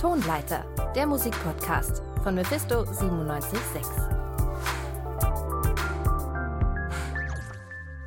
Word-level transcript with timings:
Tonleiter, 0.00 0.64
der 0.94 1.06
Musikpodcast 1.06 2.00
von 2.22 2.34
Mephisto 2.34 2.84
976. 2.84 3.82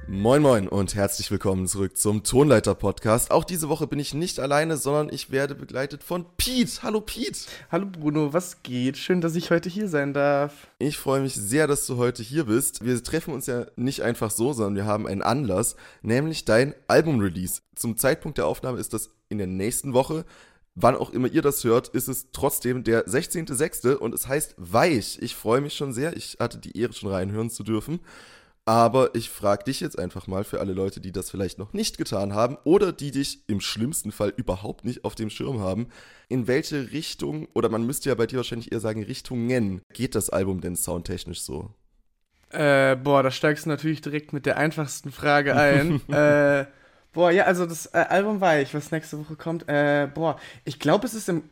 Moin 0.08 0.42
Moin 0.42 0.67
und 0.67 0.96
herzlich 0.96 1.29
willkommen 1.29 1.67
zurück 1.67 1.96
zum 1.96 2.24
Tonleiter 2.24 2.74
Podcast. 2.74 3.29
Auch 3.29 3.44
diese 3.44 3.69
Woche 3.69 3.85
bin 3.85 3.99
ich 3.99 4.15
nicht 4.15 4.40
alleine, 4.40 4.78
sondern 4.78 5.13
ich 5.13 5.29
werde 5.29 5.53
begleitet 5.53 6.03
von 6.03 6.26
Pete. 6.35 6.81
Hallo 6.81 6.99
Pete. 6.99 7.42
Hallo 7.71 7.85
Bruno, 7.85 8.33
was 8.33 8.63
geht? 8.63 8.97
Schön, 8.97 9.21
dass 9.21 9.35
ich 9.35 9.51
heute 9.51 9.69
hier 9.69 9.87
sein 9.87 10.15
darf. 10.15 10.69
Ich 10.79 10.97
freue 10.97 11.21
mich 11.21 11.35
sehr, 11.35 11.67
dass 11.67 11.85
du 11.85 11.97
heute 11.97 12.23
hier 12.23 12.46
bist. 12.46 12.83
Wir 12.83 13.03
treffen 13.03 13.35
uns 13.35 13.46
ja 13.46 13.67
nicht 13.75 14.01
einfach 14.01 14.31
so, 14.31 14.51
sondern 14.53 14.78
wir 14.78 14.85
haben 14.85 15.05
einen 15.05 15.21
Anlass, 15.21 15.75
nämlich 16.02 16.44
dein 16.44 16.73
Album-Release. 16.88 17.62
Zum 17.75 17.98
Zeitpunkt 17.98 18.39
der 18.39 18.48
Aufnahme 18.48 18.80
ist 18.80 18.94
das 18.94 19.12
in 19.30 19.38
der 19.38 19.48
nächsten 19.48 19.94
Woche. 19.94 20.25
Wann 20.76 20.95
auch 20.95 21.12
immer 21.12 21.27
ihr 21.27 21.44
das 21.44 21.63
hört, 21.63 21.90
ist 21.90 22.08
es 22.08 22.32
trotzdem 22.32 22.84
der 22.84 23.05
16.06. 23.05 23.95
und 23.95 24.13
es 24.13 24.27
heißt 24.27 24.55
Weich. 24.58 25.20
Ich 25.22 25.36
freue 25.36 25.62
mich 25.62 25.76
schon 25.76 25.94
sehr. 25.94 26.18
Ich 26.18 26.38
hatte 26.40 26.58
die 26.58 26.77
Ehre, 26.77 26.94
schon 26.94 27.12
reinhören 27.12 27.52
zu 27.52 27.63
dürfen. 27.63 27.99
Aber 28.66 29.13
ich 29.13 29.30
frage 29.30 29.66
dich 29.66 29.82
jetzt 29.82 29.99
einfach 29.99 30.26
mal 30.27 30.46
für 30.46 30.62
alle 30.62 30.72
Leute, 30.72 31.02
die 31.02 31.12
das 31.12 31.30
vielleicht 31.30 31.59
noch 31.59 31.73
nicht 31.73 31.98
getan 31.98 32.34
haben 32.34 32.58
oder 32.63 32.94
die 32.94 33.12
dich 33.12 33.44
im 33.48 33.59
schlimmsten 33.59 34.13
Fall 34.13 34.34
überhaupt 34.36 34.86
nicht 34.86 35.04
auf 35.04 35.16
dem 35.16 35.30
Schirm 35.30 35.59
haben, 35.59 35.90
in 36.30 36.48
welche 36.48 36.91
Richtung, 36.91 37.49
oder 37.54 37.68
man 37.68 37.85
müsste 37.85 38.10
ja 38.10 38.16
bei 38.16 38.26
dir 38.26 38.38
wahrscheinlich 38.38 38.71
eher 38.71 38.80
sagen 38.80 39.04
Richtungen, 39.04 39.82
geht 39.91 40.16
das 40.16 40.30
Album 40.30 40.62
denn 40.62 40.77
soundtechnisch 40.77 41.41
so? 41.41 41.71
Äh, 42.52 42.96
boah, 42.96 43.21
da 43.21 43.32
steigst 43.32 43.66
du 43.66 43.70
natürlich 43.70 43.99
direkt 43.99 44.32
mit 44.32 44.46
der 44.46 44.58
einfachsten 44.58 45.12
Frage 45.12 45.55
ein. 45.58 45.99
äh, 46.10 46.66
Boah, 47.13 47.30
ja, 47.30 47.44
also 47.44 47.67
das 47.67 47.85
äh, 47.94 48.05
Album 48.09 48.41
Weich, 48.41 48.73
was 48.73 48.91
nächste 48.91 49.20
Woche 49.20 49.35
kommt. 49.35 49.70
Äh, 49.70 50.08
boah, 50.12 50.40
ich 50.66 50.80
glaube, 50.80 51.05
es 51.05 51.13
ist 51.13 51.30
im. 51.30 51.44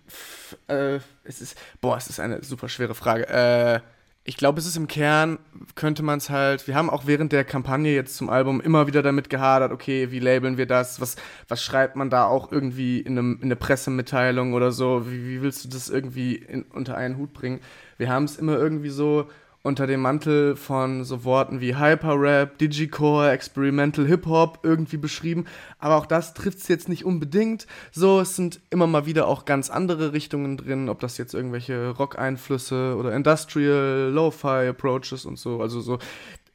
Äh, 0.68 1.00
es 1.24 1.40
ist. 1.40 1.56
Boah, 1.82 1.98
es 1.98 2.08
ist 2.08 2.20
eine 2.20 2.44
super 2.44 2.68
schwere 2.68 2.96
Frage. 2.96 3.28
Äh, 3.30 3.80
ich 4.24 4.38
glaube, 4.38 4.60
es 4.60 4.68
ist 4.68 4.78
im 4.78 4.88
Kern, 4.88 5.40
könnte 5.74 6.04
man 6.04 6.18
es 6.18 6.30
halt. 6.30 6.68
Wir 6.68 6.76
haben 6.76 6.90
auch 6.90 7.08
während 7.08 7.32
der 7.32 7.44
Kampagne 7.44 7.94
jetzt 7.94 8.18
zum 8.18 8.30
Album 8.30 8.62
immer 8.62 8.86
wieder 8.86 9.02
damit 9.02 9.30
gehadert, 9.32 9.72
okay, 9.72 10.12
wie 10.12 10.20
labeln 10.20 10.58
wir 10.58 10.68
das? 10.68 11.02
Was, 11.02 11.16
was 11.48 11.64
schreibt 11.64 11.96
man 11.96 12.12
da 12.12 12.26
auch 12.26 12.52
irgendwie 12.52 13.00
in, 13.00 13.18
einem, 13.18 13.38
in 13.38 13.46
eine 13.46 13.56
Pressemitteilung 13.56 14.54
oder 14.54 14.72
so? 14.72 15.10
Wie, 15.10 15.28
wie 15.28 15.42
willst 15.42 15.66
du 15.66 15.70
das 15.70 15.90
irgendwie 15.90 16.36
in, 16.36 16.64
unter 16.64 16.98
einen 16.98 17.18
Hut 17.18 17.34
bringen? 17.34 17.62
Wir 17.98 18.10
haben 18.10 18.26
es 18.26 18.38
immer 18.38 18.58
irgendwie 18.58 18.90
so 18.90 19.28
unter 19.64 19.86
dem 19.86 20.02
Mantel 20.02 20.56
von 20.56 21.04
so 21.04 21.24
Worten 21.24 21.62
wie 21.62 21.76
Hyperrap, 21.76 22.58
Digicore, 22.58 23.32
Experimental 23.32 24.06
Hip-Hop 24.08 24.60
irgendwie 24.64 24.98
beschrieben. 24.98 25.46
Aber 25.78 25.98
auch 25.98 26.06
das 26.06 26.34
trifft 26.34 26.60
es 26.60 26.68
jetzt 26.68 26.90
nicht 26.90 27.06
unbedingt. 27.06 27.68
So, 27.92 28.20
es 28.22 28.36
sind 28.36 28.60
immer 28.72 28.88
mal 28.88 29.06
wieder 29.06 29.28
auch 29.28 29.46
ganz 29.46 29.70
andere 29.70 30.14
Richtungen 30.14 30.58
drin, 30.58 30.90
ob 30.90 31.00
das 31.00 31.18
jetzt 31.18 31.34
irgendwelche 31.34 31.90
Rock-Einflüsse 31.90 32.96
oder 32.98 33.14
Industrial, 33.14 34.10
Lo-Fi-Approaches 34.12 35.26
und 35.26 35.38
so. 35.38 35.62
Also 35.62 35.80
so, 35.80 36.00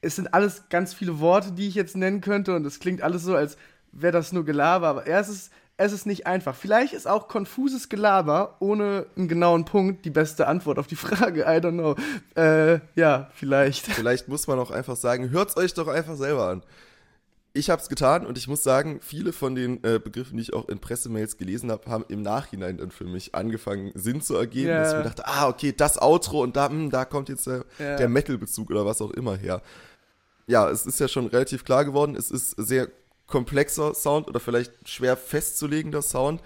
es 0.00 0.16
sind 0.16 0.34
alles 0.34 0.68
ganz 0.68 0.92
viele 0.92 1.20
Worte, 1.20 1.52
die 1.52 1.68
ich 1.68 1.74
jetzt 1.74 1.96
nennen 1.96 2.20
könnte 2.20 2.56
und 2.56 2.66
es 2.66 2.80
klingt 2.80 3.02
alles 3.02 3.22
so, 3.22 3.36
als 3.36 3.56
wäre 3.92 4.12
das 4.12 4.32
nur 4.32 4.44
Gelaber. 4.44 4.88
Aber 4.88 5.06
erstens 5.06 5.50
es 5.78 5.92
ist 5.92 6.06
nicht 6.06 6.26
einfach. 6.26 6.54
Vielleicht 6.54 6.94
ist 6.94 7.06
auch 7.06 7.28
konfuses 7.28 7.88
Gelaber 7.88 8.56
ohne 8.60 9.06
einen 9.16 9.28
genauen 9.28 9.64
Punkt 9.64 10.04
die 10.04 10.10
beste 10.10 10.46
Antwort 10.46 10.78
auf 10.78 10.86
die 10.86 10.96
Frage. 10.96 11.42
I 11.42 11.60
don't 11.60 11.72
know. 11.72 11.96
Äh, 12.34 12.80
ja, 12.94 13.30
vielleicht. 13.34 13.86
Vielleicht 13.86 14.28
muss 14.28 14.46
man 14.46 14.58
auch 14.58 14.70
einfach 14.70 14.96
sagen, 14.96 15.30
hört's 15.30 15.56
euch 15.56 15.74
doch 15.74 15.88
einfach 15.88 16.16
selber 16.16 16.48
an. 16.48 16.62
Ich 17.52 17.70
habe 17.70 17.80
es 17.80 17.88
getan 17.88 18.26
und 18.26 18.36
ich 18.36 18.48
muss 18.48 18.62
sagen, 18.62 19.00
viele 19.02 19.32
von 19.32 19.54
den 19.54 19.82
äh, 19.82 19.98
Begriffen, 19.98 20.36
die 20.36 20.42
ich 20.42 20.52
auch 20.52 20.68
in 20.68 20.78
Pressemails 20.78 21.38
gelesen 21.38 21.70
habe, 21.70 21.90
haben 21.90 22.04
im 22.08 22.20
Nachhinein 22.20 22.76
dann 22.76 22.90
für 22.90 23.04
mich 23.04 23.34
angefangen, 23.34 23.92
Sinn 23.94 24.20
zu 24.20 24.34
ergeben. 24.34 24.68
Yeah. 24.68 24.82
Dass 24.82 24.92
ich 24.92 24.98
mir 24.98 25.04
dachte, 25.04 25.26
ah, 25.26 25.48
okay, 25.48 25.72
das 25.74 26.00
Outro 26.00 26.42
und 26.42 26.56
da, 26.56 26.68
mh, 26.68 26.74
hm, 26.74 26.90
da 26.90 27.04
kommt 27.06 27.30
jetzt 27.30 27.46
der, 27.46 27.64
yeah. 27.80 27.96
der 27.96 28.08
Metal-Bezug 28.08 28.70
oder 28.70 28.84
was 28.84 29.00
auch 29.00 29.10
immer 29.10 29.36
her. 29.36 29.62
Ja, 30.46 30.70
es 30.70 30.86
ist 30.86 31.00
ja 31.00 31.08
schon 31.08 31.26
relativ 31.26 31.64
klar 31.64 31.84
geworden, 31.84 32.14
es 32.14 32.30
ist 32.30 32.50
sehr 32.50 32.88
komplexer 33.26 33.94
Sound 33.94 34.28
oder 34.28 34.40
vielleicht 34.40 34.88
schwer 34.88 35.16
festzulegender 35.16 36.02
Sound, 36.02 36.40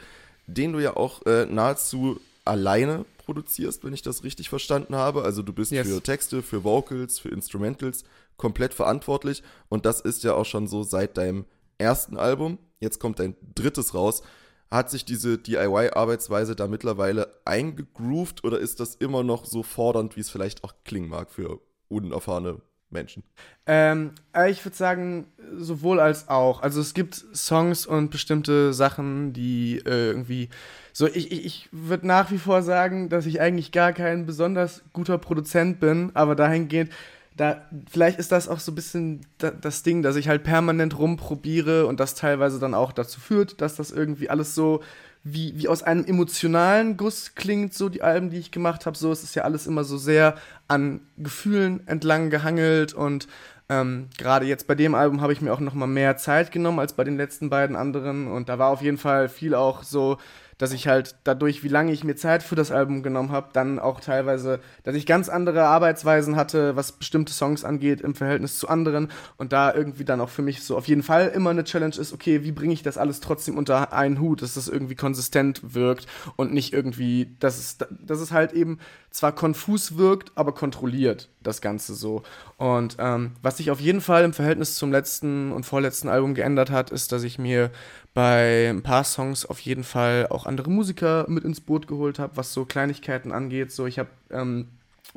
den 0.46 0.72
du 0.72 0.78
ja 0.80 0.96
auch 0.96 1.24
äh, 1.26 1.46
nahezu 1.46 2.20
alleine 2.44 3.04
produzierst, 3.18 3.84
wenn 3.84 3.92
ich 3.92 4.02
das 4.02 4.24
richtig 4.24 4.48
verstanden 4.48 4.96
habe. 4.96 5.22
Also 5.22 5.42
du 5.42 5.52
bist 5.52 5.72
yes. 5.72 5.86
für 5.86 6.02
Texte, 6.02 6.42
für 6.42 6.64
Vocals, 6.64 7.18
für 7.18 7.28
Instrumentals 7.28 8.04
komplett 8.36 8.74
verantwortlich 8.74 9.42
und 9.68 9.84
das 9.84 10.00
ist 10.00 10.24
ja 10.24 10.34
auch 10.34 10.46
schon 10.46 10.66
so 10.66 10.82
seit 10.82 11.16
deinem 11.16 11.44
ersten 11.78 12.16
Album. 12.16 12.58
Jetzt 12.80 12.98
kommt 12.98 13.18
dein 13.18 13.36
drittes 13.54 13.94
raus. 13.94 14.22
Hat 14.70 14.90
sich 14.90 15.04
diese 15.04 15.36
DIY-Arbeitsweise 15.36 16.54
da 16.54 16.68
mittlerweile 16.68 17.34
eingegroovt 17.44 18.44
oder 18.44 18.58
ist 18.58 18.80
das 18.80 18.94
immer 18.94 19.24
noch 19.24 19.44
so 19.44 19.62
fordernd, 19.62 20.16
wie 20.16 20.20
es 20.20 20.30
vielleicht 20.30 20.62
auch 20.64 20.74
klingen 20.84 21.08
mag 21.08 21.30
für 21.30 21.60
unerfahrene 21.88 22.62
Menschen? 22.90 23.22
Ähm, 23.66 24.12
äh, 24.34 24.50
ich 24.50 24.64
würde 24.64 24.76
sagen, 24.76 25.26
sowohl 25.56 26.00
als 26.00 26.28
auch. 26.28 26.62
Also 26.62 26.80
es 26.80 26.94
gibt 26.94 27.14
Songs 27.34 27.86
und 27.86 28.10
bestimmte 28.10 28.72
Sachen, 28.72 29.32
die 29.32 29.78
äh, 29.84 30.08
irgendwie. 30.08 30.48
So, 30.92 31.06
ich, 31.06 31.30
ich, 31.30 31.44
ich 31.44 31.68
würde 31.70 32.06
nach 32.06 32.30
wie 32.30 32.38
vor 32.38 32.62
sagen, 32.62 33.08
dass 33.08 33.26
ich 33.26 33.40
eigentlich 33.40 33.70
gar 33.72 33.92
kein 33.92 34.26
besonders 34.26 34.82
guter 34.92 35.18
Produzent 35.18 35.78
bin, 35.78 36.10
aber 36.14 36.34
dahingehend, 36.34 36.90
da, 37.36 37.62
vielleicht 37.88 38.18
ist 38.18 38.32
das 38.32 38.48
auch 38.48 38.58
so 38.58 38.72
ein 38.72 38.74
bisschen 38.74 39.20
da, 39.38 39.50
das 39.50 39.82
Ding, 39.82 40.02
dass 40.02 40.16
ich 40.16 40.28
halt 40.28 40.42
permanent 40.42 40.98
rumprobiere 40.98 41.86
und 41.86 42.00
das 42.00 42.14
teilweise 42.14 42.58
dann 42.58 42.74
auch 42.74 42.92
dazu 42.92 43.20
führt, 43.20 43.60
dass 43.60 43.76
das 43.76 43.92
irgendwie 43.92 44.28
alles 44.28 44.54
so 44.54 44.82
wie, 45.22 45.52
wie 45.56 45.68
aus 45.68 45.82
einem 45.82 46.04
emotionalen 46.04 46.96
Guss 46.96 47.34
klingt, 47.34 47.74
so 47.74 47.88
die 47.88 48.02
Alben, 48.02 48.30
die 48.30 48.38
ich 48.38 48.50
gemacht 48.50 48.86
habe. 48.86 48.96
So, 48.96 49.12
es 49.12 49.22
ist 49.22 49.34
ja 49.34 49.44
alles 49.44 49.66
immer 49.66 49.84
so 49.84 49.98
sehr 49.98 50.36
an 50.68 51.00
Gefühlen 51.18 51.86
entlang 51.86 52.30
gehangelt 52.30 52.94
und 52.94 53.28
ähm, 53.68 54.08
gerade 54.18 54.46
jetzt 54.46 54.66
bei 54.66 54.74
dem 54.74 54.94
Album 54.94 55.20
habe 55.20 55.32
ich 55.32 55.40
mir 55.40 55.52
auch 55.52 55.60
noch 55.60 55.74
mal 55.74 55.86
mehr 55.86 56.16
Zeit 56.16 56.50
genommen 56.50 56.80
als 56.80 56.94
bei 56.94 57.04
den 57.04 57.16
letzten 57.16 57.50
beiden 57.50 57.76
anderen 57.76 58.26
und 58.26 58.48
da 58.48 58.58
war 58.58 58.70
auf 58.70 58.82
jeden 58.82 58.98
Fall 58.98 59.28
viel 59.28 59.54
auch 59.54 59.82
so 59.84 60.18
dass 60.60 60.72
ich 60.72 60.86
halt 60.86 61.16
dadurch, 61.24 61.64
wie 61.64 61.68
lange 61.68 61.90
ich 61.90 62.04
mir 62.04 62.16
Zeit 62.16 62.42
für 62.42 62.54
das 62.54 62.70
Album 62.70 63.02
genommen 63.02 63.32
habe, 63.32 63.48
dann 63.54 63.78
auch 63.78 63.98
teilweise, 63.98 64.60
dass 64.82 64.94
ich 64.94 65.06
ganz 65.06 65.30
andere 65.30 65.64
Arbeitsweisen 65.64 66.36
hatte, 66.36 66.76
was 66.76 66.92
bestimmte 66.92 67.32
Songs 67.32 67.64
angeht 67.64 68.02
im 68.02 68.14
Verhältnis 68.14 68.58
zu 68.58 68.68
anderen 68.68 69.08
und 69.38 69.54
da 69.54 69.72
irgendwie 69.74 70.04
dann 70.04 70.20
auch 70.20 70.28
für 70.28 70.42
mich 70.42 70.62
so 70.62 70.76
auf 70.76 70.86
jeden 70.86 71.02
Fall 71.02 71.28
immer 71.28 71.48
eine 71.48 71.64
Challenge 71.64 71.96
ist, 71.96 72.12
okay, 72.12 72.44
wie 72.44 72.52
bringe 72.52 72.74
ich 72.74 72.82
das 72.82 72.98
alles 72.98 73.20
trotzdem 73.20 73.56
unter 73.56 73.94
einen 73.94 74.20
Hut, 74.20 74.42
dass 74.42 74.52
das 74.52 74.68
irgendwie 74.68 74.96
konsistent 74.96 75.74
wirkt 75.74 76.06
und 76.36 76.52
nicht 76.52 76.74
irgendwie, 76.74 77.34
dass 77.40 77.58
es, 77.58 77.78
dass 77.78 78.20
es 78.20 78.30
halt 78.30 78.52
eben 78.52 78.80
zwar 79.10 79.34
konfus 79.34 79.96
wirkt, 79.96 80.32
aber 80.34 80.52
kontrolliert, 80.52 81.30
das 81.42 81.62
Ganze 81.62 81.94
so. 81.94 82.22
Und 82.58 82.96
ähm, 82.98 83.32
was 83.40 83.56
sich 83.56 83.70
auf 83.70 83.80
jeden 83.80 84.02
Fall 84.02 84.24
im 84.24 84.34
Verhältnis 84.34 84.76
zum 84.76 84.92
letzten 84.92 85.52
und 85.52 85.64
vorletzten 85.64 86.08
Album 86.08 86.34
geändert 86.34 86.70
hat, 86.70 86.90
ist, 86.90 87.12
dass 87.12 87.22
ich 87.22 87.38
mir 87.38 87.70
bei 88.14 88.68
ein 88.68 88.82
paar 88.82 89.04
Songs 89.04 89.46
auf 89.46 89.60
jeden 89.60 89.84
Fall 89.84 90.26
auch 90.30 90.46
andere 90.46 90.70
Musiker 90.70 91.26
mit 91.28 91.44
ins 91.44 91.60
Boot 91.60 91.86
geholt 91.86 92.18
habe, 92.18 92.36
was 92.36 92.52
so 92.52 92.64
Kleinigkeiten 92.64 93.32
angeht. 93.32 93.72
So, 93.72 93.86
ich 93.86 93.98
habe 93.98 94.10
ähm, 94.30 94.68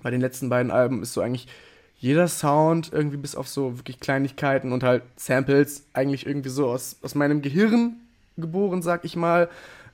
bei 0.01 0.11
den 0.11 0.21
letzten 0.21 0.49
beiden 0.49 0.71
Alben 0.71 1.01
ist 1.01 1.13
so 1.13 1.21
eigentlich 1.21 1.47
jeder 1.97 2.27
Sound 2.27 2.91
irgendwie 2.91 3.17
bis 3.17 3.35
auf 3.35 3.47
so 3.47 3.79
wirklich 3.79 3.99
Kleinigkeiten 3.99 4.73
und 4.73 4.83
halt 4.83 5.03
Samples 5.15 5.85
eigentlich 5.93 6.25
irgendwie 6.25 6.49
so 6.49 6.67
aus, 6.67 6.97
aus 7.01 7.15
meinem 7.15 7.41
Gehirn 7.41 7.95
geboren, 8.37 8.81
sag 8.81 9.05
ich 9.05 9.15
mal. 9.15 9.49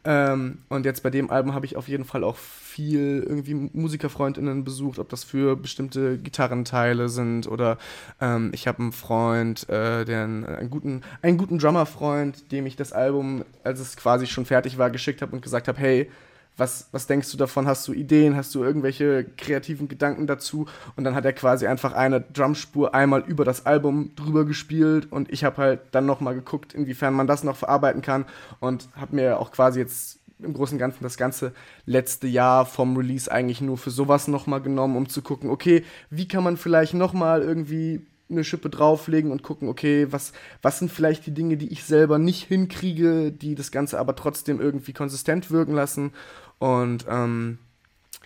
Ähm, 0.06 0.60
und 0.70 0.86
jetzt 0.86 1.04
bei 1.04 1.10
dem 1.10 1.30
Album 1.30 1.54
habe 1.54 1.66
ich 1.66 1.76
auf 1.76 1.90
jeden 1.90 2.06
Fall 2.06 2.24
auch 2.24 2.38
viel 2.38 3.22
irgendwie 3.28 3.54
MusikerfreundInnen 3.54 4.64
besucht, 4.64 4.98
ob 4.98 5.10
das 5.10 5.26
für 5.26 5.58
bestimmte 5.58 6.18
Gitarrenteile 6.18 7.10
sind 7.10 7.48
oder 7.48 7.78
ähm, 8.22 8.52
ich 8.54 8.68
habe 8.68 8.80
einen 8.80 8.92
Freund, 8.94 9.68
äh, 9.68 10.06
der 10.06 10.24
einen, 10.24 10.46
einen, 10.46 10.70
guten, 10.70 11.02
einen 11.22 11.38
guten 11.38 11.60
Drummerfreund, 11.60 12.52
dem 12.54 12.66
ich 12.66 12.78
das 12.78 12.94
Album, 12.94 13.44
als 13.66 13.82
es 13.82 13.98
quasi 13.98 14.26
schon 14.28 14.46
fertig 14.46 14.78
war, 14.78 14.90
geschickt 14.90 15.22
habe 15.22 15.34
und 15.34 15.42
gesagt 15.42 15.68
habe, 15.68 15.80
hey, 15.80 16.10
was, 16.58 16.90
was 16.92 17.08
denkst 17.08 17.32
du 17.32 17.38
davon? 17.38 17.68
Hast 17.68 17.88
du 17.88 17.94
Ideen? 17.94 18.36
Hast 18.36 18.54
du 18.54 18.64
irgendwelche 18.64 19.26
kreativen 19.38 19.88
Gedanken 19.88 20.28
dazu? 20.28 20.68
Und 20.96 21.06
dann 21.06 21.16
hat 21.16 21.26
er 21.26 21.34
quasi 21.34 21.68
einfach 21.68 21.94
eine 21.94 22.22
Drumspur 22.22 22.94
einmal 22.94 23.22
über 23.22 23.46
das 23.46 23.66
Album 23.66 24.12
drüber 24.16 24.46
gespielt 24.46 25.12
und 25.12 25.32
ich 25.32 25.44
habe 25.44 25.58
halt 25.58 25.80
dann 25.92 26.06
nochmal 26.06 26.36
geguckt, 26.36 26.74
inwiefern 26.74 27.14
man 27.14 27.28
das 27.28 27.44
noch 27.44 27.56
verarbeiten 27.56 28.02
kann 28.02 28.26
und 28.60 28.90
habe 28.96 29.16
mir 29.16 29.40
auch 29.40 29.52
quasi 29.52 29.80
jetzt 29.80 30.20
im 30.42 30.54
Großen 30.54 30.76
und 30.76 30.80
Ganzen 30.80 31.04
das 31.04 31.18
ganze 31.18 31.54
letzte 31.86 32.28
Jahr 32.28 32.66
vom 32.66 32.96
Release 32.96 33.32
eigentlich 33.32 33.62
nur 33.62 33.78
für 33.78 33.92
sowas 33.92 34.28
nochmal 34.28 34.62
genommen, 34.62 34.96
um 34.96 35.10
zu 35.10 35.22
gucken, 35.22 35.50
okay, 35.50 35.84
wie 36.10 36.28
kann 36.28 36.44
man 36.44 36.58
vielleicht 36.58 36.94
nochmal 36.94 37.42
irgendwie 37.42 38.02
eine 38.30 38.44
Schippe 38.44 38.70
drauflegen 38.70 39.32
und 39.32 39.44
gucken, 39.44 39.70
okay, 39.70 40.08
was, 40.12 40.34
was 40.62 40.80
sind 40.80 40.92
vielleicht 40.92 41.26
die 41.26 41.34
Dinge, 41.34 41.58
die 41.58 41.72
ich 41.72 41.84
selber 41.84 42.20
nicht 42.20 42.44
hinkriege, 42.44 43.32
die 43.32 43.56
das 43.56 43.72
Ganze 43.72 44.00
aber 44.00 44.16
trotzdem 44.16 44.60
irgendwie 44.62 44.94
konsistent 44.94 45.52
wirken 45.52 45.74
lassen. 45.74 46.12
Und 46.60 47.06
ähm, 47.10 47.60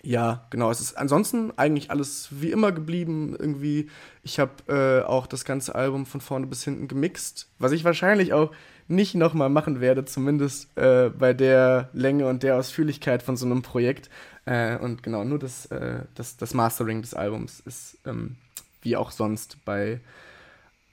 ja, 0.02 0.46
genau, 0.50 0.70
es 0.70 0.80
ist 0.80 0.98
ansonsten 0.98 1.52
eigentlich 1.56 1.90
alles 1.90 2.28
wie 2.30 2.50
immer 2.50 2.72
geblieben. 2.72 3.34
Irgendwie, 3.38 3.88
ich 4.22 4.38
habe 4.38 4.52
äh, 4.68 5.06
auch 5.06 5.26
das 5.26 5.44
ganze 5.44 5.74
Album 5.74 6.04
von 6.04 6.20
vorne 6.20 6.46
bis 6.46 6.64
hinten 6.64 6.88
gemixt, 6.88 7.48
was 7.58 7.72
ich 7.72 7.84
wahrscheinlich 7.84 8.34
auch 8.34 8.50
nicht 8.86 9.14
nochmal 9.14 9.48
machen 9.48 9.80
werde, 9.80 10.04
zumindest 10.04 10.76
äh, 10.76 11.08
bei 11.08 11.32
der 11.32 11.88
Länge 11.94 12.26
und 12.28 12.42
der 12.42 12.56
Ausführlichkeit 12.56 13.22
von 13.22 13.38
so 13.38 13.46
einem 13.46 13.62
Projekt. 13.62 14.10
Äh, 14.44 14.76
und 14.76 15.02
genau, 15.02 15.24
nur 15.24 15.38
das, 15.38 15.66
äh, 15.66 16.00
das, 16.14 16.36
das 16.36 16.52
Mastering 16.52 17.00
des 17.00 17.14
Albums 17.14 17.60
ist 17.60 17.96
ähm, 18.04 18.36
wie 18.84 18.96
auch 18.96 19.10
sonst 19.10 19.64
bei 19.64 20.00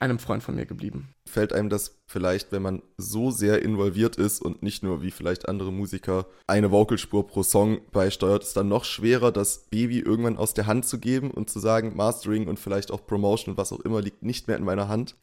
einem 0.00 0.18
Freund 0.18 0.42
von 0.42 0.56
mir 0.56 0.66
geblieben. 0.66 1.14
Fällt 1.26 1.52
einem 1.52 1.68
das 1.68 2.01
vielleicht, 2.12 2.52
wenn 2.52 2.62
man 2.62 2.82
so 2.96 3.30
sehr 3.30 3.62
involviert 3.62 4.16
ist 4.16 4.40
und 4.40 4.62
nicht 4.62 4.82
nur 4.82 5.02
wie 5.02 5.10
vielleicht 5.10 5.48
andere 5.48 5.72
Musiker 5.72 6.26
eine 6.46 6.70
Vocalspur 6.70 7.26
pro 7.26 7.42
Song 7.42 7.80
beisteuert, 7.90 8.44
ist 8.44 8.56
dann 8.56 8.68
noch 8.68 8.84
schwerer, 8.84 9.32
das 9.32 9.66
Baby 9.70 9.98
irgendwann 9.98 10.36
aus 10.36 10.54
der 10.54 10.66
Hand 10.66 10.86
zu 10.86 10.98
geben 10.98 11.30
und 11.30 11.50
zu 11.50 11.58
sagen, 11.58 11.96
Mastering 11.96 12.46
und 12.46 12.60
vielleicht 12.60 12.90
auch 12.90 13.06
Promotion 13.06 13.52
und 13.52 13.58
was 13.58 13.72
auch 13.72 13.80
immer 13.80 14.00
liegt 14.00 14.22
nicht 14.22 14.46
mehr 14.46 14.56
in 14.56 14.64
meiner 14.64 14.88
Hand? 14.88 15.16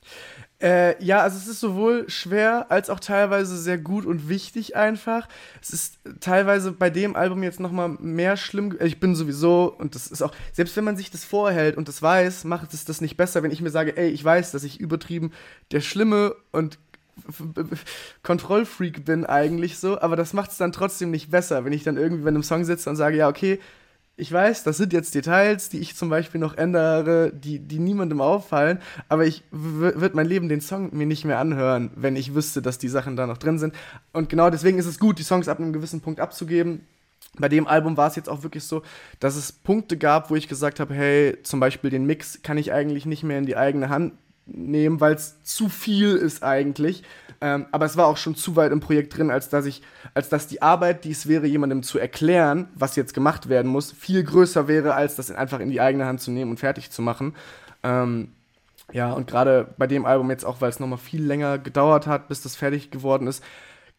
Äh, 0.61 1.01
ja, 1.01 1.21
also 1.21 1.37
es 1.37 1.47
ist 1.47 1.61
sowohl 1.61 2.09
schwer 2.09 2.69
als 2.69 2.89
auch 2.89 2.99
teilweise 2.99 3.57
sehr 3.57 3.77
gut 3.77 4.05
und 4.05 4.27
wichtig 4.27 4.75
einfach. 4.75 5.29
Es 5.61 5.69
ist 5.69 5.99
teilweise 6.19 6.73
bei 6.73 6.89
dem 6.89 7.15
Album 7.15 7.43
jetzt 7.43 7.61
noch 7.61 7.71
mal 7.71 7.87
mehr 7.87 8.35
schlimm. 8.35 8.75
Ich 8.81 8.99
bin 8.99 9.15
sowieso 9.15 9.73
und 9.77 9.95
das 9.95 10.07
ist 10.07 10.21
auch 10.21 10.33
selbst 10.51 10.75
wenn 10.75 10.83
man 10.83 10.97
sich 10.97 11.11
das 11.11 11.23
vorhält 11.23 11.77
und 11.77 11.87
das 11.87 12.01
weiß, 12.01 12.43
macht 12.43 12.73
es 12.73 12.83
das 12.83 12.99
nicht 12.99 13.15
besser, 13.15 13.41
wenn 13.41 13.51
ich 13.51 13.61
mir 13.61 13.69
sage, 13.69 13.95
ey, 13.95 14.09
ich 14.09 14.23
weiß, 14.23 14.51
dass 14.51 14.65
ich 14.65 14.81
übertrieben 14.81 15.31
der 15.71 15.79
schlimme 15.79 16.35
und 16.51 16.78
Kontrollfreak 18.23 19.05
bin 19.05 19.25
eigentlich 19.25 19.77
so, 19.77 19.99
aber 19.99 20.15
das 20.15 20.33
macht 20.33 20.51
es 20.51 20.57
dann 20.57 20.71
trotzdem 20.71 21.11
nicht 21.11 21.31
besser, 21.31 21.65
wenn 21.65 21.73
ich 21.73 21.83
dann 21.83 21.97
irgendwie 21.97 22.23
bei 22.23 22.29
einem 22.29 22.43
Song 22.43 22.63
sitze 22.63 22.89
und 22.89 22.95
sage, 22.95 23.17
ja, 23.17 23.27
okay, 23.27 23.59
ich 24.19 24.31
weiß, 24.31 24.63
das 24.63 24.75
sind 24.75 24.91
jetzt 24.91 25.15
Details, 25.15 25.69
die 25.69 25.79
ich 25.79 25.95
zum 25.95 26.09
Beispiel 26.09 26.41
noch 26.41 26.57
ändere, 26.57 27.31
die, 27.33 27.59
die 27.59 27.79
niemandem 27.79 28.19
auffallen, 28.19 28.79
aber 29.07 29.25
ich 29.25 29.43
würde 29.51 30.15
mein 30.15 30.27
Leben 30.27 30.49
den 30.49 30.59
Song 30.59 30.89
mir 30.95 31.05
nicht 31.05 31.23
mehr 31.23 31.39
anhören, 31.39 31.91
wenn 31.95 32.17
ich 32.17 32.35
wüsste, 32.35 32.61
dass 32.61 32.77
die 32.77 32.89
Sachen 32.89 33.15
da 33.15 33.25
noch 33.25 33.37
drin 33.37 33.59
sind. 33.59 33.73
Und 34.11 34.27
genau 34.27 34.49
deswegen 34.49 34.77
ist 34.77 34.87
es 34.87 34.99
gut, 34.99 35.19
die 35.19 35.23
Songs 35.23 35.47
ab 35.47 35.59
einem 35.59 35.71
gewissen 35.71 36.01
Punkt 36.01 36.19
abzugeben. 36.19 36.81
Bei 37.37 37.47
dem 37.47 37.65
Album 37.65 37.95
war 37.95 38.07
es 38.07 38.17
jetzt 38.17 38.27
auch 38.27 38.43
wirklich 38.43 38.65
so, 38.65 38.81
dass 39.21 39.37
es 39.37 39.53
Punkte 39.53 39.97
gab, 39.97 40.29
wo 40.29 40.35
ich 40.35 40.49
gesagt 40.49 40.81
habe, 40.81 40.93
hey, 40.93 41.37
zum 41.43 41.61
Beispiel 41.61 41.89
den 41.89 42.05
Mix 42.05 42.41
kann 42.43 42.57
ich 42.57 42.73
eigentlich 42.73 43.05
nicht 43.05 43.23
mehr 43.23 43.37
in 43.37 43.45
die 43.45 43.55
eigene 43.55 43.87
Hand 43.87 44.13
nehmen, 44.53 44.99
weil 45.01 45.15
es 45.15 45.43
zu 45.43 45.69
viel 45.69 46.15
ist 46.15 46.43
eigentlich. 46.43 47.03
Ähm, 47.41 47.67
aber 47.71 47.85
es 47.85 47.95
war 47.95 48.07
auch 48.07 48.17
schon 48.17 48.35
zu 48.35 48.55
weit 48.55 48.71
im 48.71 48.81
Projekt 48.81 49.17
drin, 49.17 49.31
als 49.31 49.49
dass 49.49 49.65
ich, 49.65 49.81
als 50.13 50.29
dass 50.29 50.47
die 50.47 50.61
Arbeit, 50.61 51.05
die 51.05 51.11
es 51.11 51.27
wäre, 51.27 51.47
jemandem 51.47 51.83
zu 51.83 51.97
erklären, 51.97 52.67
was 52.75 52.95
jetzt 52.95 53.13
gemacht 53.13 53.47
werden 53.47 53.71
muss, 53.71 53.91
viel 53.91 54.23
größer 54.23 54.67
wäre, 54.67 54.93
als 54.93 55.15
das 55.15 55.31
einfach 55.31 55.59
in 55.59 55.69
die 55.69 55.79
eigene 55.79 56.05
Hand 56.05 56.21
zu 56.21 56.31
nehmen 56.31 56.51
und 56.51 56.59
fertig 56.59 56.91
zu 56.91 57.01
machen. 57.01 57.35
Ähm, 57.83 58.29
ja, 58.91 59.11
und 59.13 59.27
gerade 59.27 59.73
bei 59.77 59.87
dem 59.87 60.05
Album 60.05 60.29
jetzt 60.31 60.45
auch, 60.45 60.61
weil 60.61 60.69
es 60.69 60.79
nochmal 60.79 60.97
viel 60.97 61.23
länger 61.23 61.59
gedauert 61.59 62.07
hat, 62.07 62.27
bis 62.27 62.41
das 62.41 62.55
fertig 62.55 62.91
geworden 62.91 63.27
ist, 63.27 63.43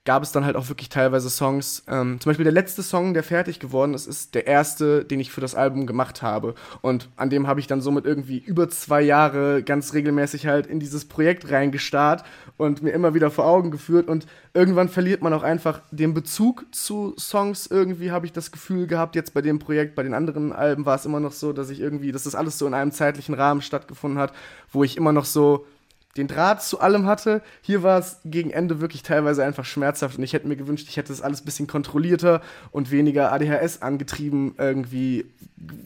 gab 0.06 0.23
es 0.23 0.32
dann 0.32 0.47
halt 0.47 0.56
auch 0.56 0.69
wirklich 0.70 0.88
teilweise 0.88 1.29
Songs. 1.29 1.85
Ähm, 1.87 2.19
zum 2.20 2.31
Beispiel 2.31 2.44
der 2.44 2.55
letzte 2.55 2.82
Song, 2.82 3.12
der 3.12 3.23
fertig 3.23 3.61
geworden 3.61 3.93
ist, 3.93 4.06
ist 4.06 4.35
der 4.35 4.47
erste, 4.47 5.05
den 5.05 5.20
ich 5.20 5.31
für 5.31 5.43
das 5.43 5.55
Album 5.55 5.87
gemacht 5.87 6.23
habe. 6.23 6.55
Und 6.81 7.11
an 7.17 7.29
dem 7.29 7.47
habe 7.47 7.61
ich 7.61 7.67
dann 7.67 7.82
somit 7.82 8.06
irgendwie 8.06 8.38
über 8.38 8.70
zwei 8.70 9.02
Jahre 9.02 9.62
ganz 9.62 9.93
regelmäßig 9.93 10.47
halt 10.47 10.67
in 10.67 10.81
dieses 10.81 11.05
Projekt 11.05 11.50
reingestarrt 11.50 12.25
und 12.56 12.82
mir 12.82 12.93
immer 12.93 13.12
wieder 13.12 13.31
vor 13.31 13.44
Augen 13.44 13.70
geführt. 13.70 14.08
Und 14.08 14.26
irgendwann 14.55 14.88
verliert 14.88 15.20
man 15.20 15.35
auch 15.35 15.43
einfach 15.43 15.82
den 15.91 16.14
Bezug 16.14 16.64
zu 16.73 17.14
Songs. 17.19 17.67
Irgendwie 17.67 18.11
habe 18.11 18.25
ich 18.25 18.32
das 18.32 18.53
Gefühl 18.53 18.87
gehabt, 18.87 19.17
jetzt 19.17 19.35
bei 19.35 19.43
dem 19.43 19.58
Projekt, 19.58 19.94
bei 19.96 20.03
den 20.03 20.14
anderen 20.14 20.53
Alben 20.53 20.87
war 20.87 20.96
es 20.96 21.05
immer 21.05 21.20
noch 21.20 21.32
so, 21.32 21.53
dass 21.53 21.69
ich 21.69 21.81
irgendwie, 21.81 22.11
dass 22.11 22.23
das 22.23 22.35
alles 22.35 22.56
so 22.58 22.67
in 22.67 22.73
einem 22.73 22.93
zeitlichen 22.93 23.35
Rahmen 23.35 23.61
stattgefunden 23.61 24.19
hat, 24.19 24.32
wo 24.73 24.82
ich 24.82 24.96
immer 24.96 25.12
noch 25.12 25.26
so 25.26 25.67
den 26.16 26.26
Draht 26.26 26.62
zu 26.62 26.80
allem 26.80 27.06
hatte. 27.06 27.42
Hier 27.62 27.82
war 27.82 27.98
es 27.98 28.20
gegen 28.24 28.50
Ende 28.50 28.80
wirklich 28.80 29.02
teilweise 29.02 29.44
einfach 29.44 29.64
schmerzhaft 29.64 30.18
und 30.18 30.24
ich 30.24 30.32
hätte 30.32 30.48
mir 30.48 30.56
gewünscht, 30.56 30.86
ich 30.88 30.96
hätte 30.96 31.08
das 31.08 31.22
alles 31.22 31.42
ein 31.42 31.44
bisschen 31.44 31.66
kontrollierter 31.66 32.40
und 32.72 32.90
weniger 32.90 33.32
ADHS 33.32 33.82
angetrieben 33.82 34.54
irgendwie 34.58 35.26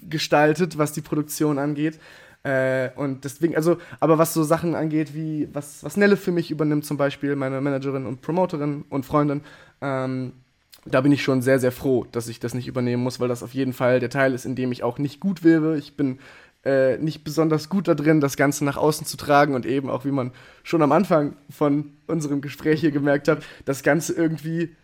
gestaltet, 0.09 0.79
was 0.79 0.93
die 0.93 1.03
Produktion 1.03 1.59
angeht. 1.59 1.99
Äh, 2.43 2.91
und 2.97 3.25
deswegen, 3.25 3.57
also, 3.57 3.79
aber 4.01 4.19
was 4.19 4.35
so 4.35 4.45
Sachen 4.45 4.75
angeht, 4.75 5.15
wie 5.15 5.49
was, 5.53 5.83
was 5.83 5.97
Nelle 5.97 6.17
für 6.17 6.33
mich 6.33 6.51
übernimmt, 6.51 6.85
zum 6.85 6.97
Beispiel 6.97 7.37
meine 7.37 7.61
Managerin 7.61 8.07
und 8.07 8.21
Promoterin 8.21 8.85
und 8.91 9.07
Freundin, 9.07 9.41
ähm, 9.81 10.33
da 10.87 11.01
bin 11.01 11.13
ich 11.13 11.23
schon 11.23 11.41
sehr, 11.41 11.59
sehr 11.59 11.73
froh, 11.73 12.07
dass 12.13 12.29
ich 12.29 12.41
das 12.41 12.53
nicht 12.53 12.69
übernehmen 12.69 13.03
muss, 13.03 13.19
weil 13.19 13.29
das 13.29 13.43
auf 13.43 13.55
jeden 13.55 13.73
Fall 13.73 14.01
der 14.01 14.11
Teil 14.11 14.35
ist, 14.35 14.45
in 14.45 14.55
dem 14.55 14.73
ich 14.73 14.83
auch 14.83 14.99
nicht 14.99 15.19
gut 15.19 15.43
wäre. 15.43 15.79
Ich 15.79 15.97
bin 15.97 16.19
äh, 16.65 16.97
nicht 16.99 17.25
besonders 17.25 17.69
gut 17.69 17.89
da 17.89 17.95
drin, 17.95 18.21
das 18.21 18.37
Ganze 18.37 18.65
nach 18.65 18.77
außen 18.77 19.07
zu 19.07 19.17
tragen 19.17 19.55
und 19.55 19.67
eben 19.67 19.91
auch, 19.91 20.05
wie 20.05 20.11
man 20.11 20.33
schon 20.63 20.83
am 20.83 20.93
Anfang 20.93 21.37
von 21.51 21.93
unserem 22.07 22.41
Gespräch 22.41 22.81
hier 22.81 22.91
gemerkt 22.91 23.29
hat, 23.29 23.45
das 23.65 23.83
Ganze 23.83 24.15
irgendwie 24.15 24.75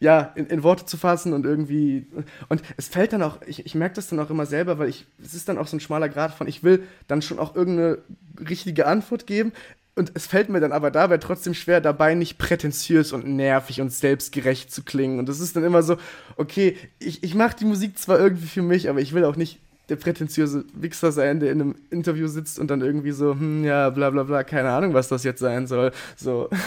ja, 0.00 0.32
in, 0.36 0.46
in, 0.46 0.62
Worte 0.62 0.86
zu 0.86 0.96
fassen 0.96 1.32
und 1.32 1.44
irgendwie. 1.44 2.06
Und 2.48 2.62
es 2.76 2.88
fällt 2.88 3.12
dann 3.12 3.22
auch, 3.22 3.40
ich, 3.46 3.66
ich 3.66 3.74
merke 3.74 3.96
das 3.96 4.08
dann 4.08 4.20
auch 4.20 4.30
immer 4.30 4.46
selber, 4.46 4.78
weil 4.78 4.88
ich, 4.88 5.06
es 5.22 5.34
ist 5.34 5.48
dann 5.48 5.58
auch 5.58 5.66
so 5.66 5.76
ein 5.76 5.80
schmaler 5.80 6.08
Grad 6.08 6.34
von, 6.34 6.46
ich 6.46 6.62
will 6.62 6.84
dann 7.08 7.20
schon 7.20 7.38
auch 7.38 7.56
irgendeine 7.56 7.98
richtige 8.48 8.86
Antwort 8.86 9.26
geben. 9.26 9.52
Und 9.96 10.12
es 10.14 10.28
fällt 10.28 10.48
mir 10.48 10.60
dann 10.60 10.70
aber 10.70 10.92
dabei 10.92 11.18
trotzdem 11.18 11.54
schwer, 11.54 11.80
dabei 11.80 12.14
nicht 12.14 12.38
prätentiös 12.38 13.12
und 13.12 13.26
nervig 13.26 13.80
und 13.80 13.92
selbstgerecht 13.92 14.72
zu 14.72 14.84
klingen. 14.84 15.18
Und 15.18 15.28
das 15.28 15.40
ist 15.40 15.56
dann 15.56 15.64
immer 15.64 15.82
so, 15.82 15.96
okay, 16.36 16.76
ich, 17.00 17.24
ich 17.24 17.34
mache 17.34 17.56
die 17.56 17.64
Musik 17.64 17.98
zwar 17.98 18.20
irgendwie 18.20 18.46
für 18.46 18.62
mich, 18.62 18.88
aber 18.88 19.00
ich 19.00 19.12
will 19.12 19.24
auch 19.24 19.34
nicht 19.34 19.58
der 19.88 19.96
prätentiöse 19.96 20.64
Wichser 20.74 21.12
sein, 21.12 21.40
der 21.40 21.52
in 21.52 21.60
einem 21.60 21.74
Interview 21.90 22.28
sitzt 22.28 22.58
und 22.58 22.70
dann 22.70 22.80
irgendwie 22.80 23.12
so, 23.12 23.32
hm, 23.32 23.64
ja, 23.64 23.90
bla 23.90 24.10
bla 24.10 24.22
bla, 24.22 24.44
keine 24.44 24.70
Ahnung, 24.70 24.94
was 24.94 25.08
das 25.08 25.24
jetzt 25.24 25.40
sein 25.40 25.66
soll. 25.66 25.92
So. 26.16 26.48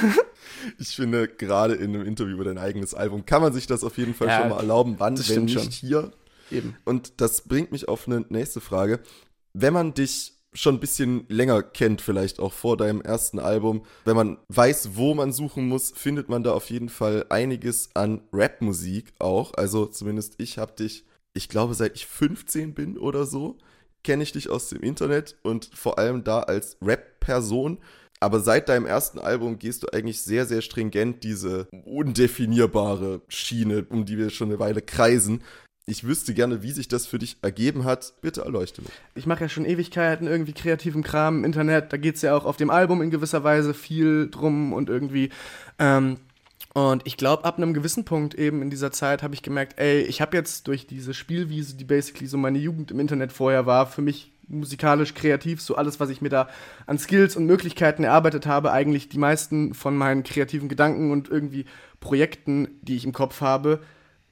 Ich 0.77 0.95
finde, 0.95 1.27
gerade 1.27 1.75
in 1.75 1.95
einem 1.95 2.05
Interview 2.05 2.33
über 2.33 2.43
dein 2.43 2.57
eigenes 2.57 2.93
Album 2.93 3.25
kann 3.25 3.41
man 3.41 3.53
sich 3.53 3.67
das 3.67 3.83
auf 3.83 3.97
jeden 3.97 4.13
Fall 4.13 4.27
ja, 4.27 4.41
schon 4.41 4.49
mal 4.49 4.57
erlauben. 4.57 4.95
Wann, 4.97 5.17
wenn 5.17 5.45
nicht 5.45 5.53
schon. 5.53 5.69
hier? 5.69 6.11
Eben. 6.51 6.75
Und 6.83 7.21
das 7.21 7.41
bringt 7.41 7.71
mich 7.71 7.87
auf 7.87 8.07
eine 8.07 8.25
nächste 8.29 8.59
Frage. 8.59 8.99
Wenn 9.53 9.73
man 9.73 9.93
dich 9.93 10.33
schon 10.53 10.75
ein 10.75 10.79
bisschen 10.79 11.25
länger 11.29 11.63
kennt, 11.63 12.01
vielleicht 12.01 12.39
auch 12.39 12.53
vor 12.53 12.75
deinem 12.75 13.01
ersten 13.01 13.39
Album. 13.39 13.83
Wenn 14.03 14.15
man 14.15 14.37
weiß, 14.49 14.95
wo 14.95 15.13
man 15.13 15.31
suchen 15.31 15.67
muss, 15.67 15.91
findet 15.91 16.27
man 16.29 16.43
da 16.43 16.51
auf 16.51 16.69
jeden 16.69 16.89
Fall 16.89 17.25
einiges 17.29 17.89
an 17.93 18.21
Rapmusik 18.33 19.13
auch. 19.19 19.53
Also 19.53 19.85
zumindest 19.85 20.35
ich 20.37 20.57
habe 20.57 20.73
dich 20.73 21.05
ich 21.33 21.49
glaube, 21.49 21.73
seit 21.73 21.95
ich 21.95 22.05
15 22.07 22.73
bin 22.73 22.97
oder 22.97 23.25
so, 23.25 23.57
kenne 24.03 24.23
ich 24.23 24.31
dich 24.31 24.49
aus 24.49 24.69
dem 24.69 24.81
Internet 24.81 25.37
und 25.43 25.69
vor 25.73 25.99
allem 25.99 26.23
da 26.23 26.41
als 26.41 26.77
Rap-Person. 26.81 27.79
Aber 28.19 28.39
seit 28.39 28.69
deinem 28.69 28.85
ersten 28.85 29.17
Album 29.17 29.57
gehst 29.57 29.81
du 29.81 29.87
eigentlich 29.91 30.21
sehr, 30.21 30.45
sehr 30.45 30.61
stringent 30.61 31.23
diese 31.23 31.67
undefinierbare 31.85 33.21
Schiene, 33.27 33.85
um 33.89 34.05
die 34.05 34.17
wir 34.17 34.29
schon 34.29 34.49
eine 34.49 34.59
Weile 34.59 34.81
kreisen. 34.81 35.41
Ich 35.87 36.03
wüsste 36.03 36.35
gerne, 36.35 36.61
wie 36.61 36.71
sich 36.71 36.87
das 36.87 37.07
für 37.07 37.17
dich 37.17 37.37
ergeben 37.41 37.83
hat. 37.83 38.13
Bitte 38.21 38.41
erleuchte 38.41 38.83
mich. 38.83 38.91
Ich 39.15 39.25
mache 39.25 39.41
ja 39.41 39.49
schon 39.49 39.65
Ewigkeiten 39.65 40.27
irgendwie 40.27 40.53
kreativen 40.53 41.01
Kram 41.01 41.39
im 41.39 41.45
Internet. 41.45 41.91
Da 41.91 41.97
geht 41.97 42.15
es 42.15 42.21
ja 42.21 42.37
auch 42.37 42.45
auf 42.45 42.57
dem 42.57 42.69
Album 42.69 43.01
in 43.01 43.09
gewisser 43.09 43.43
Weise 43.43 43.73
viel 43.73 44.29
drum 44.29 44.71
und 44.73 44.89
irgendwie 44.89 45.31
ähm, 45.79 46.17
und 46.73 47.01
ich 47.05 47.17
glaube, 47.17 47.43
ab 47.43 47.57
einem 47.57 47.73
gewissen 47.73 48.05
Punkt 48.05 48.33
eben 48.35 48.61
in 48.61 48.69
dieser 48.69 48.91
Zeit 48.91 49.23
habe 49.23 49.33
ich 49.33 49.43
gemerkt, 49.43 49.77
ey, 49.77 50.01
ich 50.01 50.21
habe 50.21 50.37
jetzt 50.37 50.67
durch 50.67 50.87
diese 50.87 51.13
Spielwiese, 51.13 51.75
die 51.75 51.83
basically 51.83 52.27
so 52.27 52.37
meine 52.37 52.59
Jugend 52.59 52.91
im 52.91 52.99
Internet 52.99 53.33
vorher 53.33 53.65
war, 53.65 53.87
für 53.87 54.01
mich 54.01 54.31
musikalisch, 54.47 55.13
kreativ, 55.13 55.61
so 55.61 55.75
alles, 55.75 55.99
was 55.99 56.09
ich 56.09 56.21
mir 56.21 56.29
da 56.29 56.49
an 56.85 56.97
Skills 56.97 57.35
und 57.35 57.45
Möglichkeiten 57.45 58.03
erarbeitet 58.03 58.45
habe, 58.45 58.71
eigentlich 58.71 59.09
die 59.09 59.17
meisten 59.17 59.73
von 59.73 59.97
meinen 59.97 60.23
kreativen 60.23 60.69
Gedanken 60.69 61.11
und 61.11 61.29
irgendwie 61.29 61.65
Projekten, 61.99 62.79
die 62.81 62.95
ich 62.95 63.05
im 63.05 63.13
Kopf 63.13 63.41
habe, 63.41 63.79